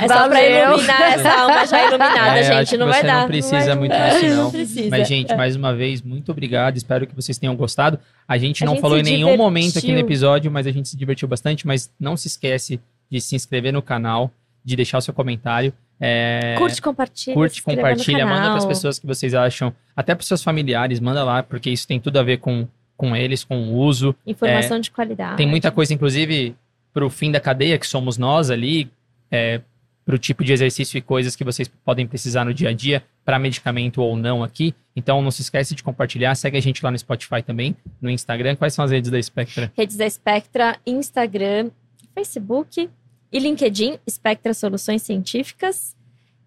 [0.01, 0.69] É só pra Valeu.
[0.73, 2.69] iluminar essa alma já iluminada, É, acho gente.
[2.69, 3.19] que Não vai você dar.
[3.21, 4.43] não precisa vai- muito é, disso, não.
[4.43, 4.89] Não precisa.
[4.89, 6.77] Mas, gente, mais uma vez, muito obrigado.
[6.77, 7.99] Espero que vocês tenham gostado.
[8.27, 9.43] A gente A não gente falou em nenhum divertiu.
[9.43, 11.65] momento aqui no episódio, mas a gente se divertiu bastante.
[11.65, 12.79] Mas não se esquece
[13.09, 14.31] de se inscrever no canal,
[14.63, 15.71] de deixar o seu comentário.
[15.99, 17.33] É, Curte, compartilha.
[17.33, 21.41] curte, compartilha, manda para as pessoas que vocês acham, até para seus familiares, manda lá,
[21.41, 22.67] porque isso tem tudo a ver com,
[22.97, 24.15] com eles, com o uso.
[24.25, 25.37] Informação de qualidade.
[25.37, 26.55] Tem muita coisa, inclusive,
[26.93, 28.91] pro fim da cadeia, que somos nós ali,
[29.31, 29.61] é,
[30.03, 33.39] pro tipo de exercício e coisas que vocês podem precisar no dia a dia, para
[33.39, 34.75] medicamento ou não aqui.
[34.95, 36.35] Então, não se esquece de compartilhar.
[36.35, 38.55] Segue a gente lá no Spotify também, no Instagram.
[38.55, 39.71] Quais são as redes da Spectra?
[39.75, 41.71] Redes da Spectra, Instagram,
[42.13, 42.89] Facebook
[43.35, 45.95] e LinkedIn, Spectra Soluções Científicas.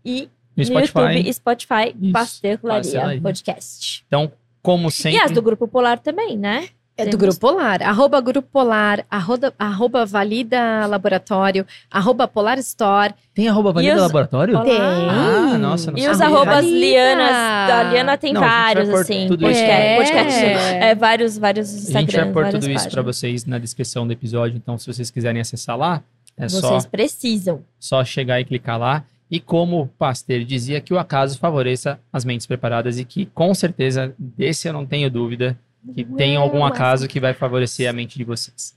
[0.05, 0.99] E No Spotify.
[1.01, 3.21] YouTube e Spotify, Isso, Pastelaria.
[3.21, 4.05] Podcast.
[4.07, 4.33] Então,
[4.63, 5.19] como sempre.
[5.19, 6.69] E as do Grupo Polar também, né?
[7.01, 7.81] É do Grupo Polar.
[7.81, 13.15] Arroba Grupo Polar, arroba, arroba Valida Laboratório, arroba Polar Store.
[13.33, 14.63] Tem arroba Valida Valida Laboratório?
[14.65, 14.81] Tem.
[14.81, 16.77] Ah, nossa, não E os arrobas Valida.
[16.77, 19.29] Lianas, da Liana tem Não, a vários, assim.
[19.29, 20.13] tudo podcast, isso.
[20.13, 20.89] podcast, É.
[20.91, 23.17] é, vários, vários A gente vai pôr tudo isso para páginas.
[23.17, 24.57] vocês na descrição do episódio.
[24.57, 26.03] Então, se vocês quiserem acessar lá,
[26.39, 27.63] é só Vocês precisam.
[27.79, 29.05] só chegar e clicar lá.
[29.31, 33.53] E como o Pasteur dizia, que o acaso favoreça as mentes preparadas e que, com
[33.53, 35.59] certeza, desse eu não tenho dúvida,
[35.95, 38.75] que tem algum acaso que vai favorecer a mente de vocês.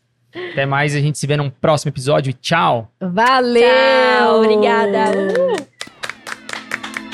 [0.52, 2.34] Até mais, a gente se vê num próximo episódio.
[2.34, 2.92] Tchau!
[3.00, 3.62] Valeu!
[3.62, 5.12] Tchau, obrigada.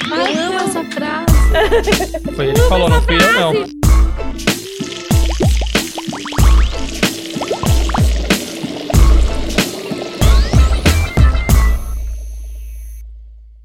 [0.10, 2.34] Eu amo essa frase.
[2.36, 3.87] Foi ele que falou, não fui eu, não.